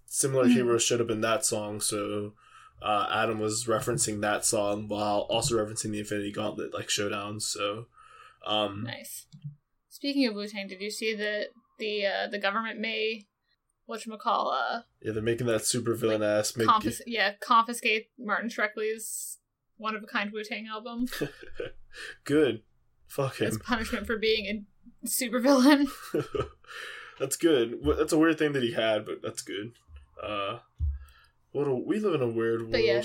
Similar 0.08 0.46
Mhm. 0.46 0.54
heroes 0.54 0.84
showed 0.84 1.02
up 1.02 1.10
in 1.10 1.22
that 1.22 1.46
song, 1.46 1.80
so 1.82 2.34
uh, 2.82 3.08
Adam 3.10 3.40
was 3.40 3.66
referencing 3.66 4.20
that 4.22 4.44
song 4.46 4.88
while 4.90 5.22
also 5.30 5.56
referencing 5.56 5.92
the 5.92 6.00
Infinity 6.00 6.32
Gauntlet 6.32 6.74
like 6.74 6.88
showdowns. 6.88 7.44
So, 7.44 7.88
um, 8.46 8.84
Nice. 8.84 9.28
Speaking 9.90 10.28
of 10.28 10.36
Wu 10.36 10.46
Tang, 10.48 10.68
did 10.68 10.82
you 10.82 10.92
see 10.92 11.16
that 11.16 11.48
the 11.78 12.06
uh, 12.06 12.28
the 12.28 12.40
government 12.40 12.80
may 12.80 13.28
whatchamacall 13.90 14.52
uh 14.52 14.82
yeah, 15.02 15.12
they're 15.12 15.22
making 15.22 15.46
that 15.46 15.64
super 15.64 15.94
villain 15.94 16.24
ass 16.24 16.58
make 16.58 16.68
confis- 16.68 17.02
yeah, 17.06 17.34
confiscate 17.40 18.10
Martin 18.18 18.50
Shkreli's 18.50 19.38
one 19.78 19.96
of 19.96 20.02
a 20.04 20.08
kind 20.08 20.32
Wu 20.32 20.44
Tang 20.44 20.68
album 20.68 21.08
good. 22.24 22.62
Fuck 23.08 23.40
him. 23.40 23.48
as 23.48 23.58
punishment 23.64 24.08
for 24.08 24.18
being 24.18 24.66
a 25.04 25.08
supervillain. 25.08 25.88
that's 27.20 27.36
good. 27.36 27.80
That's 27.84 28.14
a 28.14 28.18
weird 28.18 28.38
thing 28.38 28.54
that 28.54 28.64
he 28.64 28.74
had, 28.74 29.06
but 29.06 29.22
that's 29.22 29.42
good. 29.42 29.74
Uh, 30.22 30.60
what 31.52 31.68
a, 31.68 31.74
we 31.74 32.00
live 32.00 32.16
in 32.16 32.22
a 32.22 32.28
weird 32.28 32.62
world. 32.62 32.72
But 32.72 32.84
yeah. 32.84 33.04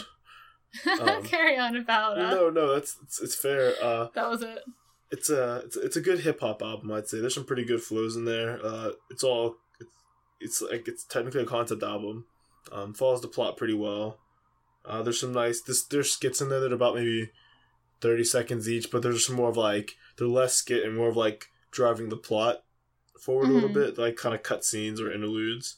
Um, 1.01 1.25
Carry 1.25 1.59
on 1.59 1.77
about 1.77 2.19
uh, 2.19 2.31
No, 2.31 2.51
no, 2.51 2.75
that's 2.75 2.97
it's, 3.03 3.21
it's 3.21 3.35
fair. 3.35 3.75
Uh, 3.83 4.09
that 4.15 4.31
was 4.31 4.43
it. 4.43 4.61
It's 5.11 5.31
a 5.31 5.63
it's, 5.65 5.77
it's 5.77 5.97
a 5.97 6.01
good 6.01 6.21
hip 6.21 6.41
hop 6.41 6.63
album. 6.63 6.93
I'd 6.93 7.09
say 7.09 7.21
there's 7.21 7.35
some 7.35 7.45
pretty 7.45 7.65
good 7.65 7.83
flows 7.83 8.17
in 8.17 8.25
there. 8.25 8.59
Uh, 8.65 8.91
it's 9.11 9.25
all 9.25 9.57
it's, 9.81 9.91
it's 10.41 10.63
like 10.63 10.89
it's 10.89 11.05
technically 11.05 11.43
a 11.43 11.47
concept 11.47 11.83
album. 11.83 12.27
Um, 12.73 12.95
follows 12.95 13.21
the 13.23 13.29
plot 13.29 13.57
pretty 13.57 13.75
well. 13.75 14.19
Uh, 14.85 15.03
there's 15.03 15.21
some 15.21 15.33
nice 15.33 15.61
this 15.63 15.85
there's 15.85 16.13
skits 16.13 16.41
in 16.41 16.49
there 16.49 16.61
that 16.61 16.73
are 16.73 16.77
about 16.77 16.95
maybe 16.95 17.31
thirty 18.01 18.25
seconds 18.25 18.69
each, 18.69 18.91
but 18.91 19.03
there's 19.03 19.27
some 19.27 19.37
more 19.37 19.51
of 19.51 19.57
like 19.57 19.93
they're 20.17 20.27
less 20.29 20.55
skit 20.55 20.85
and 20.85 20.97
more 20.97 21.09
of 21.09 21.17
like 21.17 21.47
driving 21.71 22.09
the 22.09 22.17
plot 22.17 22.63
forward 23.21 23.49
a 23.49 23.53
little 23.53 23.69
Mhm. 23.69 23.75
bit, 23.75 23.99
like 23.99 24.17
kind 24.17 24.35
of 24.35 24.43
cut 24.43 24.65
scenes 24.65 25.01
or 25.01 25.13
interludes. 25.13 25.77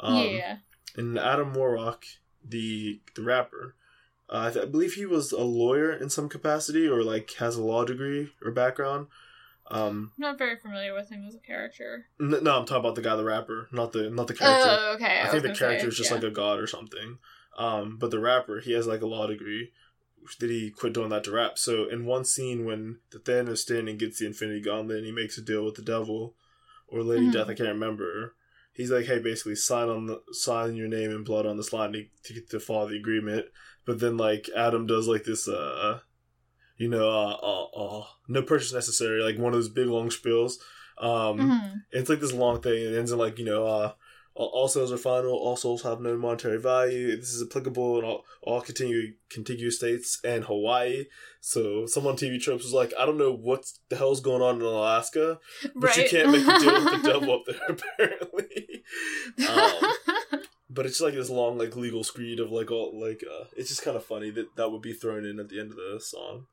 Um, 0.00 0.26
yeah. 0.28 0.58
and 0.96 1.18
Adam 1.18 1.54
Warrock, 1.54 2.04
the 2.46 3.00
the 3.14 3.22
rapper, 3.22 3.74
uh, 4.28 4.48
I, 4.48 4.50
th- 4.52 4.64
I 4.66 4.68
believe 4.68 4.94
he 4.94 5.06
was 5.06 5.32
a 5.32 5.42
lawyer 5.42 5.92
in 5.92 6.10
some 6.10 6.28
capacity 6.28 6.86
or 6.86 7.02
like 7.02 7.32
has 7.34 7.56
a 7.56 7.62
law 7.62 7.84
degree 7.84 8.32
or 8.44 8.50
background. 8.50 9.06
Um, 9.68 10.12
I'm 10.16 10.22
not 10.22 10.38
very 10.38 10.56
familiar 10.56 10.94
with 10.94 11.10
him 11.10 11.24
as 11.26 11.34
a 11.34 11.40
character. 11.40 12.06
n- 12.20 12.30
no, 12.42 12.58
I'm 12.58 12.66
talking 12.66 12.76
about 12.76 12.94
the 12.94 13.02
guy, 13.02 13.16
the 13.16 13.24
rapper, 13.24 13.68
not 13.72 13.92
the 13.92 14.10
not 14.10 14.28
the 14.28 14.34
character. 14.34 14.68
Oh, 14.68 14.94
okay. 14.94 15.20
I, 15.20 15.24
was 15.24 15.32
think 15.32 15.42
the 15.42 15.58
character 15.58 15.82
say, 15.82 15.88
is 15.88 15.96
just 15.96 16.10
yeah. 16.10 16.16
like 16.16 16.24
a 16.24 16.30
god 16.30 16.58
or 16.60 16.66
something. 16.66 17.18
Um, 17.58 17.96
but 17.98 18.10
the 18.10 18.20
rapper, 18.20 18.60
he 18.60 18.72
has 18.72 18.86
like 18.86 19.00
a 19.02 19.06
law 19.06 19.26
degree, 19.26 19.72
Did 20.38 20.50
he 20.50 20.70
quit 20.70 20.92
doing 20.92 21.08
that 21.08 21.24
to 21.24 21.30
rap. 21.32 21.58
So 21.58 21.88
in 21.88 22.04
one 22.04 22.24
scene 22.24 22.64
when 22.64 22.98
the 23.10 23.18
Thanos 23.18 23.58
standing 23.58 23.96
gets 23.96 24.18
the 24.18 24.26
Infinity 24.26 24.60
Gauntlet 24.60 24.98
and 24.98 25.06
he 25.06 25.12
makes 25.12 25.38
a 25.38 25.42
deal 25.42 25.64
with 25.64 25.74
the 25.74 25.82
devil 25.82 26.34
or 26.86 27.02
Lady 27.02 27.26
Mhm. 27.26 27.32
Death, 27.32 27.48
I 27.48 27.54
can't 27.54 27.70
remember. 27.70 28.34
He's 28.72 28.90
like, 28.90 29.06
hey, 29.06 29.18
basically 29.18 29.56
sign 29.56 29.88
on 29.88 30.06
the 30.06 30.20
sign 30.32 30.76
your 30.76 30.86
name 30.88 31.10
in 31.10 31.24
blood 31.24 31.46
on 31.46 31.56
this 31.56 31.72
line 31.72 31.92
to, 31.92 32.04
to 32.24 32.34
get 32.34 32.50
to 32.50 32.60
follow 32.60 32.88
the 32.88 32.98
agreement. 32.98 33.46
But 33.86 34.00
then 34.00 34.16
like 34.16 34.48
Adam 34.56 34.86
does 34.86 35.06
like 35.08 35.24
this, 35.24 35.48
uh, 35.48 36.00
you 36.76 36.88
know, 36.88 37.08
uh, 37.08 37.36
uh, 37.42 37.64
uh 38.00 38.04
no 38.28 38.42
purchase 38.42 38.72
necessary, 38.72 39.22
like 39.22 39.38
one 39.38 39.52
of 39.52 39.58
those 39.58 39.68
big 39.68 39.86
long 39.86 40.10
spills. 40.10 40.58
Um, 40.98 41.38
Mhm. 41.38 41.82
it's 41.92 42.08
like 42.08 42.20
this 42.20 42.32
long 42.32 42.60
thing. 42.60 42.82
It 42.82 42.96
ends 42.96 43.12
in 43.12 43.18
like 43.18 43.38
you 43.38 43.44
know, 43.44 43.66
uh, 43.66 43.92
all, 44.38 44.68
sales 44.68 44.92
are 44.92 44.98
final. 44.98 45.32
All 45.32 45.56
souls 45.56 45.82
have 45.82 46.00
no 46.00 46.16
monetary 46.16 46.58
value. 46.58 47.16
This 47.16 47.32
is 47.32 47.42
applicable 47.42 47.98
in 47.98 48.04
all, 48.04 48.24
all 48.42 48.60
continue, 48.60 49.14
contiguous 49.30 49.76
states 49.76 50.18
and 50.24 50.44
Hawaii. 50.44 51.06
So 51.40 51.86
someone 51.86 52.12
on 52.12 52.18
TV 52.18 52.38
tropes 52.38 52.64
was 52.64 52.74
like, 52.74 52.92
I 52.98 53.06
don't 53.06 53.16
know 53.16 53.32
what 53.32 53.64
the 53.88 53.96
hell's 53.96 54.20
going 54.20 54.42
on 54.42 54.56
in 54.56 54.62
Alaska, 54.62 55.38
but 55.74 55.96
you 55.96 56.08
can't 56.08 56.32
make 56.32 56.46
a 56.46 56.58
deal 56.58 56.74
with 56.74 57.02
the 57.02 57.08
devil 57.12 57.34
up 57.34 57.42
there 57.46 57.60
apparently. 57.68 58.84
Um, 59.48 59.92
but 60.76 60.86
it's 60.86 61.00
like 61.00 61.14
this 61.14 61.30
long 61.30 61.58
like 61.58 61.74
legal 61.74 62.04
screed 62.04 62.38
of 62.38 62.52
like 62.52 62.70
all 62.70 62.92
like 62.94 63.24
uh, 63.28 63.44
it's 63.56 63.70
just 63.70 63.82
kind 63.82 63.96
of 63.96 64.04
funny 64.04 64.30
that 64.30 64.54
that 64.56 64.70
would 64.70 64.82
be 64.82 64.92
thrown 64.92 65.24
in 65.24 65.40
at 65.40 65.48
the 65.48 65.58
end 65.58 65.70
of 65.70 65.76
the 65.76 65.98
song. 65.98 66.46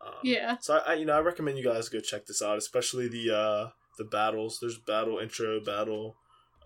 Um, 0.00 0.14
yeah. 0.22 0.58
so 0.60 0.76
I, 0.76 0.92
I, 0.92 0.94
you 0.94 1.04
know, 1.04 1.14
I 1.16 1.20
recommend 1.20 1.58
you 1.58 1.64
guys 1.64 1.88
go 1.88 1.98
check 2.00 2.26
this 2.26 2.40
out, 2.40 2.56
especially 2.56 3.08
the 3.08 3.36
uh 3.36 3.68
the 3.98 4.04
battles. 4.04 4.58
There's 4.60 4.78
battle 4.78 5.18
intro, 5.18 5.60
battle, 5.60 6.14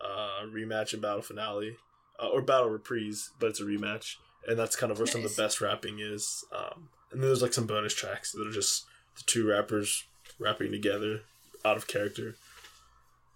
uh, 0.00 0.44
rematch, 0.46 0.92
and 0.92 1.02
battle 1.02 1.22
finale, 1.22 1.76
uh, 2.22 2.28
or 2.28 2.42
battle 2.42 2.70
reprise, 2.70 3.30
but 3.40 3.48
it's 3.48 3.60
a 3.60 3.64
rematch, 3.64 4.16
and 4.46 4.58
that's 4.58 4.76
kind 4.76 4.92
of 4.92 4.98
where 4.98 5.06
some 5.06 5.24
of 5.24 5.34
the 5.34 5.42
best 5.42 5.60
rapping 5.60 5.98
is. 6.00 6.44
Um, 6.54 6.90
and 7.10 7.22
then 7.22 7.28
there's 7.28 7.42
like 7.42 7.54
some 7.54 7.66
bonus 7.66 7.94
tracks 7.94 8.32
that 8.32 8.46
are 8.46 8.52
just 8.52 8.84
the 9.16 9.22
two 9.24 9.48
rappers 9.48 10.04
rapping 10.38 10.72
together, 10.72 11.22
out 11.64 11.76
of 11.76 11.86
character. 11.86 12.36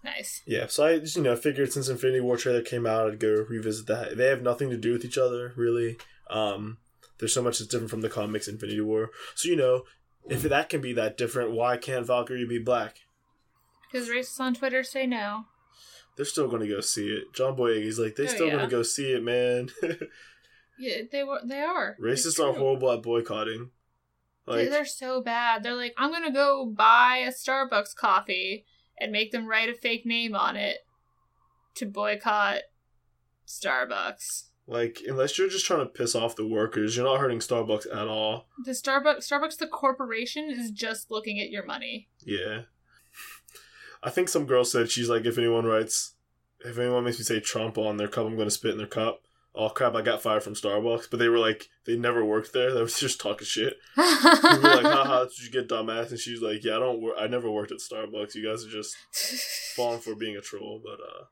Nice. 0.03 0.41
Yeah, 0.45 0.67
so 0.67 0.85
I 0.85 0.99
just 0.99 1.15
you 1.15 1.21
know 1.23 1.35
figured 1.35 1.71
since 1.71 1.87
Infinity 1.89 2.19
War 2.19 2.37
trailer 2.37 2.61
came 2.61 2.85
out, 2.85 3.09
I'd 3.09 3.19
go 3.19 3.45
revisit 3.47 3.87
that. 3.87 4.17
They 4.17 4.27
have 4.27 4.41
nothing 4.41 4.69
to 4.69 4.77
do 4.77 4.91
with 4.93 5.05
each 5.05 5.17
other 5.17 5.53
really. 5.55 5.97
Um, 6.29 6.77
there's 7.19 7.33
so 7.33 7.41
much 7.41 7.59
that's 7.59 7.69
different 7.69 7.89
from 7.91 8.01
the 8.01 8.09
comics 8.09 8.47
Infinity 8.47 8.81
War. 8.81 9.11
So 9.35 9.47
you 9.49 9.55
know, 9.55 9.83
if 10.29 10.41
that 10.43 10.69
can 10.69 10.81
be 10.81 10.93
that 10.93 11.17
different, 11.17 11.51
why 11.51 11.77
can't 11.77 12.05
Valkyrie 12.05 12.45
be 12.45 12.59
black? 12.59 12.97
Because 13.91 14.09
racists 14.09 14.39
on 14.39 14.53
Twitter 14.55 14.83
say 14.83 15.05
no. 15.07 15.45
They're 16.15 16.25
still 16.25 16.47
going 16.47 16.61
to 16.61 16.67
go 16.67 16.79
see 16.81 17.07
it. 17.07 17.33
John 17.33 17.55
Boyega's 17.55 17.97
like, 17.97 18.15
they're 18.15 18.25
Oh, 18.25 18.29
still 18.29 18.45
yeah. 18.47 18.53
going 18.53 18.65
to 18.69 18.75
go 18.75 18.83
see 18.83 19.13
it, 19.13 19.23
man. 19.23 19.69
Yeah, 20.79 21.03
they 21.11 21.23
were. 21.23 21.39
They 21.45 21.61
are. 21.61 21.95
Racists 22.01 22.43
are 22.43 22.51
horrible 22.51 22.91
at 22.91 23.03
boycotting. 23.03 23.69
Like, 24.47 24.69
They're 24.69 24.85
so 24.85 25.21
bad. 25.21 25.61
They're 25.63 25.75
like, 25.75 25.93
I'm 25.97 26.11
gonna 26.11 26.33
go 26.33 26.65
buy 26.65 27.17
a 27.27 27.31
Starbucks 27.31 27.95
coffee 27.95 28.65
and 28.99 29.11
make 29.11 29.31
them 29.31 29.47
write 29.47 29.69
a 29.69 29.73
fake 29.73 30.05
name 30.05 30.35
on 30.35 30.55
it 30.55 30.79
to 31.75 31.85
boycott 31.85 32.61
Starbucks. 33.47 34.45
like 34.67 35.01
unless 35.07 35.37
you're 35.37 35.49
just 35.49 35.65
trying 35.65 35.79
to 35.81 35.85
piss 35.85 36.15
off 36.15 36.35
the 36.35 36.47
workers, 36.47 36.95
you're 36.95 37.05
not 37.05 37.19
hurting 37.19 37.39
Starbucks 37.39 37.85
at 37.93 38.07
all. 38.07 38.47
The 38.63 38.71
Starbucks, 38.71 39.27
Starbucks, 39.27 39.57
the 39.57 39.67
corporation 39.67 40.49
is 40.49 40.71
just 40.71 41.11
looking 41.11 41.39
at 41.39 41.49
your 41.49 41.65
money. 41.65 42.09
Yeah. 42.23 42.61
I 44.01 44.09
think 44.09 44.29
some 44.29 44.45
girl 44.45 44.65
said 44.65 44.91
she's 44.91 45.09
like, 45.09 45.25
if 45.25 45.37
anyone 45.37 45.65
writes, 45.65 46.15
if 46.65 46.77
anyone 46.77 47.03
makes 47.03 47.19
me 47.19 47.23
say 47.23 47.39
Trump 47.39 47.77
on 47.77 47.97
their 47.97 48.07
cup, 48.07 48.25
I'm 48.25 48.35
going 48.35 48.47
to 48.47 48.51
spit 48.51 48.71
in 48.71 48.77
their 48.77 48.87
cup. 48.87 49.21
Oh 49.55 49.69
crap! 49.69 49.93
I 49.95 50.01
got 50.01 50.21
fired 50.23 50.41
from 50.41 50.55
Starbucks, 50.55 51.09
but 51.11 51.19
they 51.19 51.29
were 51.29 51.37
like, 51.37 51.69
they 51.85 51.95
never 51.95 52.25
worked 52.25 52.53
there. 52.53 52.73
They 52.73 52.81
was 52.81 52.99
just 52.99 53.21
talking 53.21 53.45
shit. 53.45 53.77
We 53.97 54.03
were 54.03 54.75
like, 54.75 54.83
haha, 54.85 55.25
did 55.25 55.39
you 55.43 55.51
get 55.51 55.69
dumbass? 55.69 56.09
And 56.09 56.19
she's 56.19 56.41
like, 56.41 56.63
yeah, 56.63 56.77
I 56.77 56.79
don't. 56.79 57.01
Wor- 57.01 57.17
I 57.19 57.27
never 57.27 57.49
worked 57.51 57.71
at 57.71 57.77
Starbucks. 57.77 58.33
You 58.35 58.47
guys 58.49 58.65
are 58.65 58.69
just 58.69 58.95
falling 59.75 59.99
for 59.99 60.15
being 60.15 60.35
a 60.37 60.41
troll. 60.41 60.81
But 60.83 60.99
uh, 61.01 61.25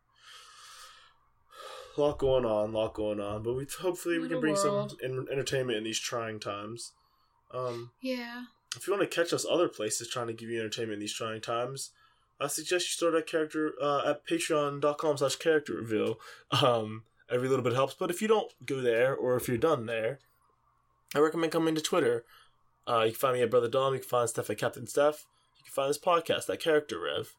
lot 1.97 2.17
going 2.19 2.45
on, 2.45 2.73
lot 2.73 2.93
going 2.93 3.19
on. 3.19 3.43
But 3.43 3.53
we 3.53 3.65
hopefully 3.81 4.19
we 4.19 4.27
can 4.29 4.39
bring 4.39 4.53
world. 4.55 4.91
some 4.91 4.99
en- 5.03 5.27
entertainment 5.31 5.77
in 5.77 5.83
these 5.83 5.99
trying 5.99 6.39
times. 6.39 6.91
Um, 7.53 7.91
yeah. 8.01 8.43
if 8.77 8.87
you 8.87 8.93
want 8.93 9.09
to 9.09 9.13
catch 9.13 9.33
us 9.33 9.45
other 9.49 9.67
places 9.67 10.07
trying 10.07 10.27
to 10.27 10.33
give 10.33 10.49
you 10.49 10.59
entertainment 10.59 10.93
in 10.93 10.99
these 11.01 11.13
trying 11.13 11.41
times, 11.41 11.91
I 12.39 12.47
suggest 12.47 12.85
you 12.85 12.91
start 12.91 13.15
a 13.15 13.21
character 13.21 13.73
uh, 13.81 14.03
at 14.11 14.25
patreon.com 14.25 15.17
slash 15.17 15.35
character 15.35 15.73
reveal. 15.73 16.17
Um, 16.63 17.03
every 17.31 17.47
little 17.47 17.63
bit 17.63 17.73
helps, 17.73 17.93
but 17.93 18.09
if 18.09 18.21
you 18.21 18.27
don't 18.27 18.51
go 18.65 18.81
there 18.81 19.15
or 19.15 19.35
if 19.35 19.47
you're 19.47 19.57
done 19.57 19.85
there, 19.85 20.19
I 21.15 21.19
recommend 21.19 21.51
coming 21.51 21.75
to 21.75 21.81
Twitter. 21.81 22.25
Uh, 22.87 23.03
you 23.05 23.11
can 23.11 23.19
find 23.19 23.35
me 23.35 23.43
at 23.43 23.51
Brother 23.51 23.67
Dom. 23.67 23.93
You 23.93 23.99
can 23.99 24.07
find 24.07 24.29
Steph 24.29 24.49
at 24.49 24.57
Captain 24.57 24.87
Steph. 24.87 25.25
You 25.57 25.63
can 25.65 25.73
find 25.73 25.89
this 25.89 25.99
podcast 25.99 26.49
at 26.49 26.59
Character 26.59 26.99
Rev. 26.99 27.33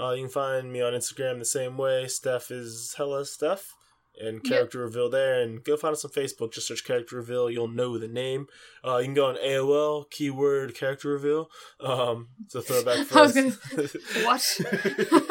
Uh, 0.00 0.12
you 0.12 0.24
can 0.24 0.30
find 0.30 0.72
me 0.72 0.80
on 0.80 0.92
Instagram 0.92 1.38
the 1.38 1.44
same 1.44 1.76
way. 1.76 2.06
Steph 2.08 2.50
is 2.50 2.94
hella 2.96 3.24
Steph. 3.24 3.74
And 4.18 4.44
Character 4.44 4.80
Reveal 4.80 5.08
there. 5.08 5.40
And 5.40 5.64
go 5.64 5.76
find 5.76 5.94
us 5.94 6.04
on 6.04 6.10
Facebook. 6.10 6.52
Just 6.52 6.66
search 6.66 6.84
Character 6.84 7.16
Reveal. 7.16 7.48
You'll 7.50 7.68
know 7.68 7.96
the 7.96 8.08
name. 8.08 8.48
Uh, 8.84 8.98
you 8.98 9.04
can 9.04 9.14
go 9.14 9.28
on 9.28 9.36
AOL, 9.36 10.10
keyword 10.10 10.74
Character 10.74 11.08
Reveal. 11.08 11.48
Um, 11.78 12.28
it's 12.44 12.54
a 12.54 12.60
throwback 12.60 13.06
for 13.06 13.18
I 13.18 13.22
was 13.22 13.36
us. 13.36 13.96
What? 14.24 14.60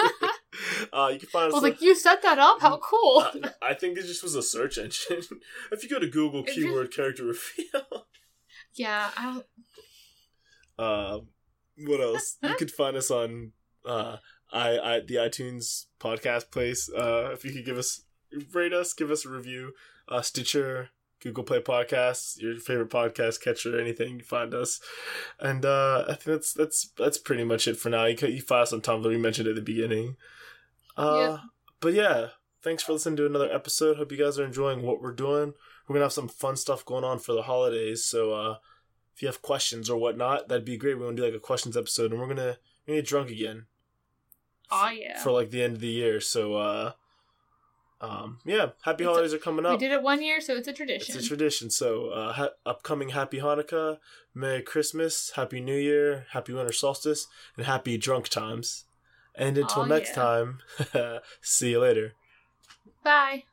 uh, 0.94 1.10
you 1.14 1.20
can 1.20 1.30
find 1.30 1.52
I 1.52 1.56
was 1.56 1.64
like, 1.64 1.82
you 1.82 1.96
set 1.96 2.22
that 2.22 2.40
up? 2.40 2.62
How 2.62 2.78
cool! 2.78 3.26
uh, 3.44 3.50
I 3.62 3.74
think 3.74 3.98
it 3.98 4.06
just 4.06 4.24
was 4.24 4.36
a 4.36 4.44
search 4.44 4.78
engine. 4.78 5.22
if 5.72 5.84
you 5.84 5.90
go 5.90 6.00
to 6.00 6.08
Google 6.08 6.44
you- 6.48 6.54
keyword 6.54 6.94
character 6.94 7.24
reveal, 7.24 8.08
yeah, 8.74 9.10
I 9.18 9.24
don't. 9.34 9.46
uh, 10.80 11.20
what 11.88 12.02
else? 12.02 12.38
you 12.44 12.56
could 12.56 12.72
find 12.72 12.98
us 12.98 13.10
on 13.12 13.52
uh, 13.86 14.18
I, 14.52 14.80
I 14.80 15.00
the 15.02 15.16
iTunes 15.16 15.86
podcast 16.00 16.52
place. 16.52 16.90
Uh, 16.90 17.30
if 17.32 17.44
you 17.46 17.52
could 17.52 17.66
give 17.66 17.78
us 17.78 18.04
rate 18.54 18.74
us, 18.74 18.94
give 18.94 19.12
us 19.12 19.26
a 19.26 19.30
review. 19.30 19.74
Uh, 20.08 20.22
Stitcher, 20.22 20.90
Google 21.22 21.44
Play 21.44 21.60
Podcasts, 21.60 22.40
your 22.42 22.58
favorite 22.58 22.90
podcast 22.90 23.42
catcher, 23.42 23.80
anything 23.80 24.18
you 24.18 24.24
find 24.24 24.54
us. 24.54 24.80
And 25.40 25.66
uh, 25.66 26.06
I 26.08 26.14
think 26.14 26.38
that's 26.38 26.54
that's 26.54 26.92
that's 26.98 27.18
pretty 27.18 27.44
much 27.44 27.68
it 27.68 27.78
for 27.78 27.90
now. 27.90 28.06
You 28.06 28.16
can 28.16 28.32
you 28.32 28.42
find 28.42 28.64
us 28.64 28.74
on 28.74 28.82
Tumblr. 28.82 29.08
We 29.08 29.18
mentioned 29.18 29.48
at 29.48 29.56
the 29.56 29.62
beginning. 29.62 30.16
Uh, 31.00 31.30
Yep. 31.32 31.40
But 31.82 31.94
yeah, 31.94 32.28
thanks 32.62 32.84
for 32.84 32.94
listening 32.94 33.16
to 33.18 33.26
another 33.26 33.50
episode. 33.52 33.98
Hope 33.98 34.12
you 34.12 34.18
guys 34.18 34.38
are 34.38 34.44
enjoying 34.46 34.82
what 34.82 35.02
we're 35.02 35.14
doing. 35.14 35.54
We're 35.88 35.94
gonna 35.94 36.06
have 36.06 36.14
some 36.14 36.28
fun 36.28 36.56
stuff 36.58 36.84
going 36.86 37.04
on 37.06 37.20
for 37.20 37.34
the 37.34 37.44
holidays. 37.44 38.04
So 38.04 38.34
uh, 38.34 38.56
if 39.16 39.22
you 39.22 39.28
have 39.28 39.42
questions 39.42 39.90
or 39.90 39.98
whatnot, 39.98 40.50
that'd 40.50 40.66
be 40.66 40.78
great. 40.78 40.98
We're 41.00 41.06
gonna 41.06 41.16
do 41.18 41.24
like 41.26 41.34
a 41.34 41.40
questions 41.40 41.78
episode, 41.78 42.12
and 42.12 42.20
we're 42.20 42.28
gonna, 42.28 42.58
we're 42.86 42.94
gonna 42.94 42.98
get 43.02 43.08
drunk 43.08 43.30
again 43.32 43.66
Oh 44.72 44.90
yeah. 44.90 45.20
for 45.24 45.32
like 45.32 45.50
the 45.52 45.64
end 45.64 45.76
of 45.76 45.80
the 45.82 45.88
year. 45.88 46.20
So 46.20 46.56
uh, 46.56 46.92
um, 48.02 48.40
yeah, 48.46 48.72
happy 48.84 49.04
It's 49.04 49.10
a- 49.10 49.12
holidays 49.12 49.34
are 49.34 49.38
coming 49.40 49.66
up. 49.66 49.74
we 49.74 49.78
did 49.78 49.92
it 49.92 50.02
one 50.04 50.22
year, 50.22 50.40
so 50.42 50.56
it's 50.56 50.68
a 50.68 50.74
tradition. 50.74 51.16
It's 51.16 51.26
a 51.26 51.28
tradition. 51.28 51.70
So, 51.70 52.10
uh, 52.10 52.34
ha- 52.34 52.50
upcoming 52.66 53.10
Happy 53.10 53.40
Hanukkah, 53.40 53.98
Merry 54.34 54.62
Christmas, 54.62 55.32
Happy 55.36 55.60
New 55.60 55.76
Year, 55.78 56.26
Happy 56.32 56.54
Winter 56.54 56.72
Solstice, 56.72 57.28
and 57.58 57.66
Happy 57.66 57.98
Drunk 57.98 58.30
Times. 58.30 58.86
And 59.36 59.58
until 59.58 59.84
Aw, 59.84 59.86
next 59.86 60.10
yeah. 60.10 60.16
time, 60.16 60.60
see 61.42 61.72
you 61.72 61.80
later. 61.80 62.14
Bye. 63.04 63.44